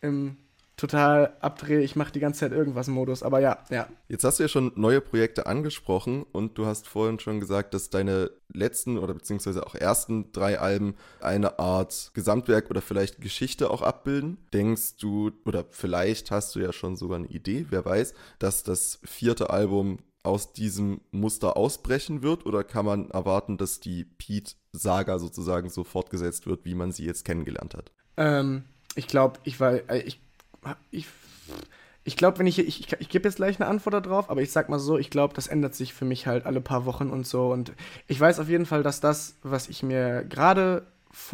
im 0.02 0.36
total 0.78 1.36
abdrehe, 1.42 1.82
ich 1.82 1.96
mache 1.96 2.12
die 2.12 2.20
ganze 2.20 2.42
Zeit 2.42 2.52
irgendwas 2.52 2.88
Modus, 2.88 3.24
aber 3.24 3.40
ja, 3.40 3.58
ja. 3.70 3.88
Jetzt 4.08 4.24
hast 4.24 4.38
du 4.38 4.44
ja 4.44 4.48
schon 4.48 4.72
neue 4.76 5.02
Projekte 5.02 5.48
angesprochen 5.48 6.24
und 6.32 6.58
du 6.58 6.68
hast 6.68 6.88
vorhin 6.88 7.20
schon 7.20 7.40
gesagt, 7.40 7.74
dass 7.74 7.90
deine 7.90 8.30
letzten 8.54 9.00
oder 9.00 9.16
beziehungsweise 9.16 9.66
auch 9.66 9.74
ersten 9.74 10.32
drei 10.32 10.60
Alben 10.60 10.96
eine 11.20 11.58
Art 11.58 12.12
Gesamtwerk 12.14 12.70
oder 12.70 12.82
vielleicht 12.82 13.22
Geschichte 13.22 13.72
auch 13.72 13.82
abbilden. 13.82 14.38
Denkst 14.54 14.98
du 14.98 15.32
oder 15.46 15.66
vielleicht 15.72 16.30
hast 16.30 16.56
du 16.56 16.60
ja 16.60 16.72
schon 16.72 16.96
sogar 16.96 17.18
eine 17.18 17.28
Idee, 17.28 17.66
wer 17.72 17.84
weiß, 17.84 18.14
dass 18.38 18.62
das 18.62 19.00
vierte 19.04 19.50
Album 19.50 19.98
aus 20.22 20.54
diesem 20.54 21.02
Muster 21.12 21.58
ausbrechen 21.58 22.22
wird 22.22 22.46
oder 22.46 22.64
kann 22.64 22.86
man 22.86 23.10
erwarten, 23.10 23.58
dass 23.58 23.80
die 23.80 24.04
Pete-Saga 24.04 25.18
sozusagen 25.18 25.70
so 25.70 25.84
fortgesetzt 25.84 26.46
wird, 26.46 26.66
wie 26.66 26.76
man 26.76 26.92
sie 26.92 27.06
jetzt 27.06 27.26
kennengelernt 27.26 27.74
hat? 27.74 27.92
Ähm, 28.18 28.66
ich 28.96 29.08
glaube, 29.08 29.40
ich 29.44 29.60
war, 29.60 29.90
äh, 29.90 30.02
ich 30.02 30.20
ich, 30.92 31.08
ich 32.04 32.18
glaube, 32.18 32.40
wenn 32.40 32.48
ich, 32.48 32.60
ich, 32.60 32.80
ich, 32.80 32.94
ich 33.00 33.10
gebe 33.10 33.28
jetzt 33.28 33.38
gleich 33.38 33.60
eine 33.60 33.70
Antwort 33.70 34.06
darauf, 34.06 34.30
aber 34.30 34.42
ich 34.42 34.52
sag 34.52 34.70
mal 34.70 34.80
so, 34.80 34.98
ich 34.98 35.10
glaube, 35.10 35.34
das 35.34 35.48
ändert 35.48 35.76
sich 35.76 35.94
für 35.94 36.06
mich 36.06 36.28
halt 36.28 36.46
alle 36.46 36.62
paar 36.62 36.86
Wochen 36.86 37.10
und 37.10 37.28
so. 37.28 37.52
Und 37.52 37.74
ich 38.08 38.20
weiß 38.20 38.40
auf 38.40 38.50
jeden 38.50 38.66
Fall, 38.66 38.84
dass 38.84 39.00
das, 39.00 39.36
was 39.44 39.68
ich 39.68 39.84
mir 39.84 40.24
gerade, 40.24 40.88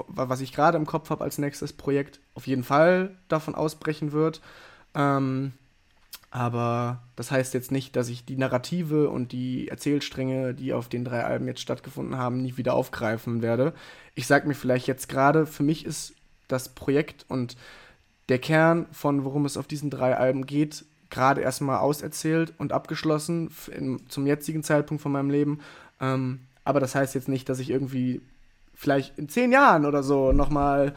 was 0.08 0.42
ich 0.42 0.54
gerade 0.54 0.78
im 0.78 0.86
Kopf 0.86 1.10
habe 1.10 1.24
als 1.24 1.38
nächstes 1.38 1.74
Projekt, 1.74 2.20
auf 2.34 2.48
jeden 2.48 2.64
Fall 2.64 3.16
davon 3.28 3.56
ausbrechen 3.56 4.12
wird. 4.12 4.42
Ähm, 4.96 5.54
aber 6.34 7.04
das 7.16 7.30
heißt 7.30 7.54
jetzt 7.54 7.72
nicht, 7.72 7.96
dass 7.96 8.10
ich 8.10 8.26
die 8.26 8.38
Narrative 8.38 9.12
und 9.12 9.32
die 9.32 9.68
Erzählstränge, 9.68 10.56
die 10.56 10.74
auf 10.74 10.90
den 10.90 11.06
drei 11.06 11.24
Alben 11.24 11.46
jetzt 11.48 11.62
stattgefunden 11.62 12.18
haben, 12.18 12.42
nie 12.42 12.58
wieder 12.58 12.74
aufgreifen 12.74 13.44
werde. 13.44 13.74
Ich 14.16 14.26
sag 14.26 14.48
mir 14.48 14.56
vielleicht 14.56 14.88
jetzt 14.88 15.10
gerade, 15.10 15.46
für 15.46 15.62
mich 15.62 15.86
ist 15.86 16.16
das 16.48 16.70
Projekt 16.70 17.28
und 17.30 17.56
der 18.30 18.40
Kern 18.40 18.88
von 18.92 19.26
worum 19.26 19.46
es 19.46 19.58
auf 19.58 19.68
diesen 19.68 19.90
drei 19.90 20.16
Alben 20.16 20.46
geht, 20.46 20.86
gerade 21.10 21.42
erstmal 21.42 21.80
auserzählt 21.80 22.54
und 22.58 22.74
abgeschlossen 22.74 23.52
in, 23.76 24.02
zum 24.10 24.26
jetzigen 24.26 24.64
Zeitpunkt 24.64 25.04
von 25.04 25.12
meinem 25.12 25.30
Leben. 25.30 25.60
Ähm, 26.02 26.40
aber 26.64 26.80
das 26.80 26.96
heißt 26.96 27.16
jetzt 27.16 27.28
nicht, 27.28 27.50
dass 27.50 27.60
ich 27.60 27.70
irgendwie 27.70 28.22
vielleicht 28.74 29.18
in 29.18 29.30
zehn 29.30 29.52
Jahren 29.52 29.86
oder 29.86 30.04
so 30.04 30.32
nochmal 30.32 30.94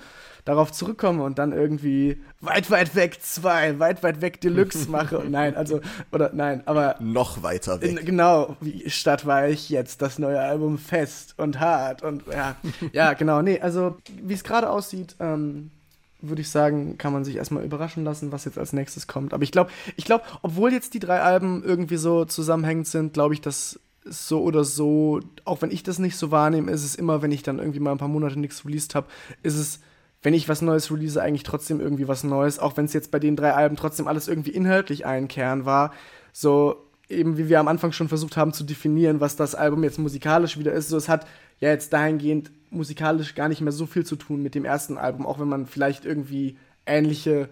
darauf 0.47 0.71
zurückkomme 0.73 1.25
und 1.25 1.39
dann 1.39 1.53
irgendwie 1.53 2.23
weit, 2.41 2.71
weit 2.71 2.95
weg 2.95 3.21
zwei, 3.21 3.79
weit, 3.79 4.03
weit 4.03 4.21
weg 4.21 4.41
Deluxe 4.41 4.89
mache. 4.91 5.23
nein, 5.29 5.57
also, 5.57 5.81
oder 6.13 6.31
nein, 6.33 6.63
aber. 6.67 6.97
Noch 7.01 7.43
weiter 7.43 7.81
weg. 7.83 7.91
In, 7.91 8.07
genau, 8.07 8.57
wie 8.61 8.89
Stadt 8.89 9.27
war 9.27 9.49
ich 9.49 9.69
jetzt, 9.69 10.01
das 10.03 10.19
neue 10.19 10.41
Album 10.41 10.79
fest 10.79 11.35
und 11.37 11.61
hart 11.61 12.03
und 12.03 12.23
ja, 12.29 12.57
ja, 12.93 13.13
genau, 13.13 13.43
nee, 13.43 13.61
also 13.61 13.97
wie 14.23 14.35
es 14.35 14.45
gerade 14.45 14.71
aussieht, 14.71 15.17
ähm, 15.21 15.73
würde 16.21 16.43
ich 16.43 16.51
sagen, 16.51 16.99
kann 16.99 17.13
man 17.13 17.25
sich 17.25 17.37
erstmal 17.37 17.65
überraschen 17.65 18.05
lassen, 18.05 18.33
was 18.33 18.45
jetzt 18.45 18.59
als 18.59 18.73
nächstes 18.73 19.07
kommt. 19.07 19.35
Aber 19.35 19.43
ich 19.43 19.53
glaube, 19.53 19.71
ich 19.97 20.05
glaube, 20.05 20.25
obwohl 20.43 20.73
jetzt 20.73 20.95
die 20.95 20.99
drei 20.99 21.21
Alben 21.21 21.63
irgendwie 21.65 21.97
so 21.97 22.25
zusammenhängend 22.25 22.87
sind, 22.87 23.13
glaube 23.13 23.35
ich, 23.35 23.41
dass 23.41 23.81
so 24.05 24.43
oder 24.43 24.65
so, 24.65 25.21
auch 25.45 25.63
wenn 25.63 25.71
ich 25.71 25.83
das 25.83 25.99
nicht 25.99 26.17
so 26.17 26.31
wahrnehme, 26.31 26.71
ist 26.71 26.85
es 26.85 26.95
immer, 26.95 27.23
wenn 27.23 27.33
ich 27.33 27.43
dann 27.43 27.59
irgendwie 27.59 27.81
mal 27.81 27.93
ein 27.93 27.99
paar 27.99 28.09
Monate 28.09 28.39
nichts 28.39 28.65
released 28.65 28.95
habe, 28.95 29.09
ist 29.43 29.57
es, 29.57 29.81
wenn 30.23 30.35
ich 30.35 30.49
was 30.49 30.63
Neues 30.63 30.91
release, 30.91 31.21
eigentlich 31.21 31.43
trotzdem 31.43 31.81
irgendwie 31.81 32.09
was 32.09 32.25
Neues, 32.25 32.59
auch 32.59 32.77
wenn 32.77 32.85
es 32.85 32.93
jetzt 32.93 33.11
bei 33.11 33.19
den 33.19 33.37
drei 33.37 33.53
Alben 33.53 33.77
trotzdem 33.77 34.07
alles 34.07 34.29
irgendwie 34.29 34.51
inhaltlich 34.51 35.07
ein 35.07 35.29
Kern 35.29 35.65
war. 35.65 35.93
So, 36.33 36.87
eben 37.09 37.37
wie 37.37 37.49
wir 37.49 37.61
am 37.61 37.69
Anfang 37.69 37.93
schon 37.93 38.09
versucht 38.09 38.37
haben 38.37 38.53
zu 38.53 38.65
definieren, 38.65 39.21
was 39.21 39.37
das 39.37 39.55
Album 39.55 39.85
jetzt 39.85 39.99
musikalisch 39.99 40.59
wieder 40.59 40.73
ist. 40.73 40.89
So, 40.89 40.97
es 40.97 41.09
hat 41.09 41.27
ja 41.61 41.71
jetzt 41.71 41.93
dahingehend 41.93 42.51
musikalisch 42.71 43.35
gar 43.35 43.49
nicht 43.49 43.61
mehr 43.61 43.73
so 43.73 43.87
viel 43.87 44.05
zu 44.05 44.17
tun 44.17 44.43
mit 44.43 44.55
dem 44.55 44.65
ersten 44.65 44.99
Album, 44.99 45.27
auch 45.27 45.39
wenn 45.39 45.49
man 45.49 45.67
vielleicht 45.67 46.05
irgendwie 46.05 46.59
ähnliche, 46.87 47.49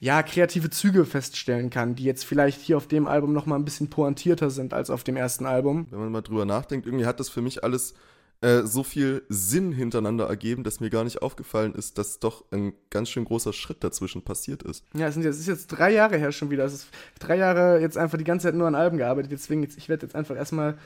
ja, 0.00 0.22
kreative 0.22 0.70
Züge 0.70 1.04
feststellen 1.04 1.70
kann, 1.70 1.94
die 1.94 2.04
jetzt 2.04 2.24
vielleicht 2.24 2.60
hier 2.60 2.76
auf 2.76 2.88
dem 2.88 3.06
Album 3.06 3.32
noch 3.32 3.46
mal 3.46 3.56
ein 3.56 3.64
bisschen 3.64 3.90
pointierter 3.90 4.50
sind 4.50 4.74
als 4.74 4.90
auf 4.90 5.04
dem 5.04 5.16
ersten 5.16 5.46
Album. 5.46 5.86
Wenn 5.90 6.00
man 6.00 6.12
mal 6.12 6.22
drüber 6.22 6.44
nachdenkt, 6.44 6.86
irgendwie 6.86 7.06
hat 7.06 7.20
das 7.20 7.28
für 7.28 7.42
mich 7.42 7.62
alles 7.62 7.94
äh, 8.42 8.66
so 8.66 8.82
viel 8.82 9.22
Sinn 9.28 9.70
hintereinander 9.70 10.26
ergeben, 10.26 10.64
dass 10.64 10.80
mir 10.80 10.90
gar 10.90 11.04
nicht 11.04 11.22
aufgefallen 11.22 11.76
ist, 11.76 11.96
dass 11.96 12.18
doch 12.18 12.44
ein 12.50 12.72
ganz 12.90 13.08
schön 13.08 13.24
großer 13.24 13.52
Schritt 13.52 13.84
dazwischen 13.84 14.22
passiert 14.22 14.64
ist. 14.64 14.84
Ja, 14.94 15.06
es, 15.06 15.14
sind 15.14 15.24
es 15.24 15.38
ist 15.38 15.46
jetzt 15.46 15.68
drei 15.68 15.92
Jahre 15.92 16.18
her 16.18 16.32
schon 16.32 16.50
wieder. 16.50 16.64
Es 16.64 16.72
ist 16.72 16.88
drei 17.20 17.36
Jahre 17.36 17.80
jetzt 17.80 17.96
einfach 17.96 18.18
die 18.18 18.24
ganze 18.24 18.48
Zeit 18.48 18.56
nur 18.56 18.66
an 18.66 18.74
Alben 18.74 18.98
gearbeitet. 18.98 19.30
Deswegen, 19.30 19.62
jetzt, 19.62 19.78
ich 19.78 19.88
werde 19.88 20.06
jetzt 20.06 20.16
einfach 20.16 20.34
erstmal 20.34 20.76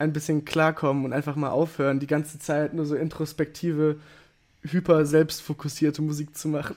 ein 0.00 0.12
bisschen 0.12 0.44
klarkommen 0.44 1.04
und 1.04 1.12
einfach 1.12 1.36
mal 1.36 1.50
aufhören, 1.50 2.00
die 2.00 2.06
ganze 2.06 2.38
Zeit 2.38 2.72
nur 2.72 2.86
so 2.86 2.96
introspektive, 2.96 4.00
hyper 4.62 5.04
selbstfokussierte 5.04 6.00
Musik 6.00 6.36
zu 6.36 6.48
machen. 6.48 6.76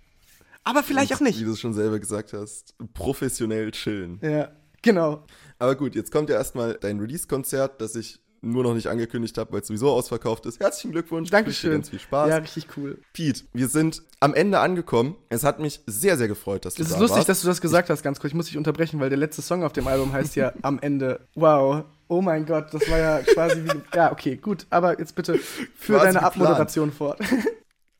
Aber 0.64 0.82
vielleicht 0.82 1.10
und, 1.12 1.16
auch 1.16 1.20
nicht. 1.22 1.40
Wie 1.40 1.44
du 1.44 1.52
es 1.52 1.60
schon 1.60 1.72
selber 1.72 1.98
gesagt 1.98 2.34
hast, 2.34 2.74
professionell 2.92 3.70
chillen. 3.70 4.18
Ja, 4.22 4.52
genau. 4.82 5.24
Aber 5.58 5.74
gut, 5.74 5.94
jetzt 5.94 6.12
kommt 6.12 6.28
ja 6.28 6.36
erstmal 6.36 6.74
dein 6.74 7.00
Release-Konzert, 7.00 7.80
das 7.80 7.96
ich 7.96 8.20
nur 8.42 8.62
noch 8.62 8.74
nicht 8.74 8.86
angekündigt 8.88 9.36
habe, 9.38 9.52
weil 9.52 9.60
es 9.60 9.66
sowieso 9.66 9.90
ausverkauft 9.90 10.46
ist. 10.46 10.60
Herzlichen 10.60 10.92
Glückwunsch. 10.92 11.30
Dankeschön. 11.30 11.72
Ganz 11.72 11.90
viel 11.90 11.98
Spaß. 11.98 12.28
Ja, 12.28 12.36
richtig 12.36 12.68
cool. 12.76 12.98
Pete, 13.12 13.44
wir 13.52 13.68
sind 13.68 14.02
am 14.20 14.34
Ende 14.34 14.60
angekommen. 14.60 15.16
Es 15.28 15.44
hat 15.44 15.60
mich 15.60 15.80
sehr, 15.86 16.16
sehr 16.16 16.28
gefreut, 16.28 16.64
dass 16.64 16.74
du 16.74 16.82
es 16.82 16.88
da 16.88 16.94
warst. 16.94 17.02
Es 17.02 17.10
ist 17.10 17.16
lustig, 17.16 17.26
dass 17.26 17.40
du 17.42 17.48
das 17.48 17.60
gesagt 17.60 17.90
hast, 17.90 18.02
ganz 18.02 18.18
kurz. 18.20 18.30
Ich 18.30 18.36
muss 18.36 18.46
dich 18.46 18.56
unterbrechen, 18.56 19.00
weil 19.00 19.08
der 19.08 19.18
letzte 19.18 19.42
Song 19.42 19.62
auf 19.62 19.72
dem 19.72 19.86
Album 19.86 20.12
heißt 20.12 20.36
ja 20.36 20.52
Am 20.62 20.78
Ende. 20.80 21.26
Wow. 21.34 21.84
Oh 22.08 22.20
mein 22.20 22.44
Gott, 22.44 22.72
das 22.72 22.90
war 22.90 22.98
ja 22.98 23.18
quasi 23.20 23.64
wie. 23.64 23.96
Ja, 23.96 24.10
okay, 24.10 24.36
gut. 24.36 24.66
Aber 24.70 24.98
jetzt 24.98 25.14
bitte 25.14 25.38
für 25.38 25.94
quasi 25.94 26.06
deine 26.06 26.22
Abmoderation 26.22 26.90
fort. 26.90 27.20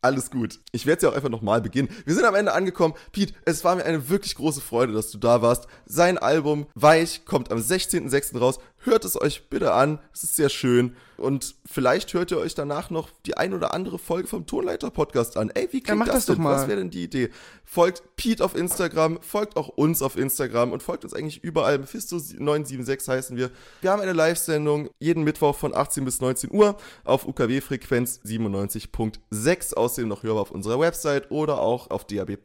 Alles 0.02 0.30
gut. 0.30 0.60
Ich 0.72 0.86
werde 0.86 0.96
es 0.96 1.02
ja 1.02 1.10
auch 1.10 1.14
einfach 1.14 1.28
nochmal 1.28 1.60
beginnen. 1.60 1.88
Wir 2.06 2.14
sind 2.14 2.24
am 2.24 2.34
Ende 2.34 2.52
angekommen. 2.52 2.94
Pete, 3.12 3.34
es 3.44 3.64
war 3.64 3.76
mir 3.76 3.84
eine 3.84 4.08
wirklich 4.08 4.34
große 4.34 4.62
Freude, 4.62 4.94
dass 4.94 5.10
du 5.10 5.18
da 5.18 5.42
warst. 5.42 5.66
Sein 5.84 6.16
Album 6.16 6.66
Weich 6.74 7.26
kommt 7.26 7.52
am 7.52 7.58
16.06. 7.58 8.38
raus. 8.38 8.58
Hört 8.82 9.04
es 9.04 9.20
euch 9.20 9.48
bitte 9.48 9.72
an. 9.72 9.98
Es 10.12 10.22
ist 10.22 10.36
sehr 10.36 10.48
schön. 10.48 10.96
Und 11.20 11.54
vielleicht 11.66 12.14
hört 12.14 12.30
ihr 12.30 12.38
euch 12.38 12.54
danach 12.54 12.88
noch 12.88 13.10
die 13.26 13.36
ein 13.36 13.52
oder 13.52 13.74
andere 13.74 13.98
Folge 13.98 14.26
vom 14.26 14.46
Tonleiter-Podcast 14.46 15.36
an. 15.36 15.50
Ey, 15.50 15.68
wie 15.70 15.82
klingt 15.82 16.06
ja, 16.06 16.12
das, 16.12 16.24
das 16.24 16.36
denn? 16.36 16.44
Was 16.44 16.66
wäre 16.66 16.78
denn 16.78 16.88
die 16.88 17.04
Idee? 17.04 17.28
Folgt 17.62 18.16
Pete 18.16 18.42
auf 18.42 18.56
Instagram, 18.56 19.18
folgt 19.20 19.58
auch 19.58 19.68
uns 19.68 20.00
auf 20.00 20.16
Instagram 20.16 20.72
und 20.72 20.82
folgt 20.82 21.04
uns 21.04 21.12
eigentlich 21.12 21.44
überall. 21.44 21.76
Mephisto976 21.76 23.06
heißen 23.06 23.36
wir. 23.36 23.50
Wir 23.82 23.90
haben 23.90 24.00
eine 24.00 24.14
Live-Sendung 24.14 24.88
jeden 24.98 25.22
Mittwoch 25.22 25.56
von 25.56 25.74
18 25.74 26.06
bis 26.06 26.22
19 26.22 26.50
Uhr 26.50 26.78
auf 27.04 27.26
UKW-Frequenz 27.26 28.20
97.6. 28.24 29.74
Außerdem 29.74 30.08
noch 30.08 30.22
hörbar 30.22 30.40
auf 30.40 30.50
unserer 30.52 30.80
Website 30.80 31.30
oder 31.30 31.60
auch 31.60 31.90
auf 31.90 32.06
DAB+. 32.06 32.38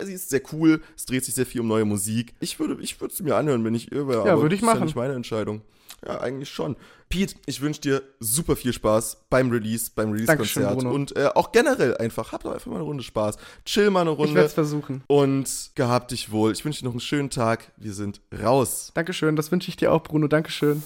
Sie 0.00 0.12
ist 0.12 0.30
sehr 0.30 0.42
cool. 0.52 0.82
Es 0.96 1.04
dreht 1.04 1.24
sich 1.24 1.34
sehr 1.34 1.46
viel 1.46 1.62
um 1.62 1.66
neue 1.66 1.84
Musik. 1.84 2.34
Ich 2.38 2.60
würde 2.60 2.80
ich 2.80 2.96
es 3.00 3.22
mir 3.22 3.34
anhören, 3.34 3.64
wenn 3.64 3.74
ich 3.74 3.90
über. 3.90 4.24
Ja, 4.24 4.40
würde 4.40 4.54
ich 4.54 4.62
machen. 4.62 4.66
Das 4.66 4.74
ist 4.74 4.80
ja 4.80 4.84
nicht 4.84 4.96
meine 4.96 5.14
Entscheidung. 5.14 5.63
Ja, 6.06 6.20
eigentlich 6.20 6.50
schon. 6.50 6.76
Pete, 7.08 7.36
ich 7.46 7.60
wünsche 7.60 7.80
dir 7.80 8.02
super 8.20 8.56
viel 8.56 8.72
Spaß 8.72 9.26
beim 9.30 9.50
Release, 9.50 9.90
beim 9.94 10.10
Release-Konzert. 10.10 10.84
Und 10.84 11.16
äh, 11.16 11.30
auch 11.34 11.52
generell 11.52 11.96
einfach, 11.96 12.32
hab 12.32 12.42
doch 12.42 12.52
einfach 12.52 12.66
mal 12.66 12.76
eine 12.76 12.84
Runde 12.84 13.02
Spaß. 13.02 13.36
Chill 13.64 13.90
mal 13.90 14.02
eine 14.02 14.10
Runde. 14.10 14.30
Ich 14.30 14.34
werde 14.34 14.48
es 14.48 14.54
versuchen. 14.54 15.02
Und 15.06 15.70
gehabt 15.74 16.10
dich 16.10 16.30
wohl. 16.30 16.52
Ich 16.52 16.64
wünsche 16.64 16.80
dir 16.80 16.86
noch 16.86 16.92
einen 16.92 17.00
schönen 17.00 17.30
Tag. 17.30 17.72
Wir 17.76 17.92
sind 17.94 18.20
raus. 18.42 18.90
Dankeschön, 18.94 19.36
das 19.36 19.50
wünsche 19.52 19.68
ich 19.68 19.76
dir 19.76 19.92
auch, 19.92 20.02
Bruno. 20.02 20.28
Dankeschön. 20.28 20.82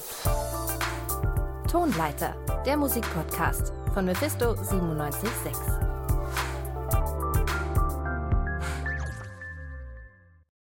Tonleiter, 1.71 2.35
der 2.65 2.77
Musikpodcast 2.77 3.73
von 3.93 4.05
Mephisto 4.05 4.55
976. 4.55 5.98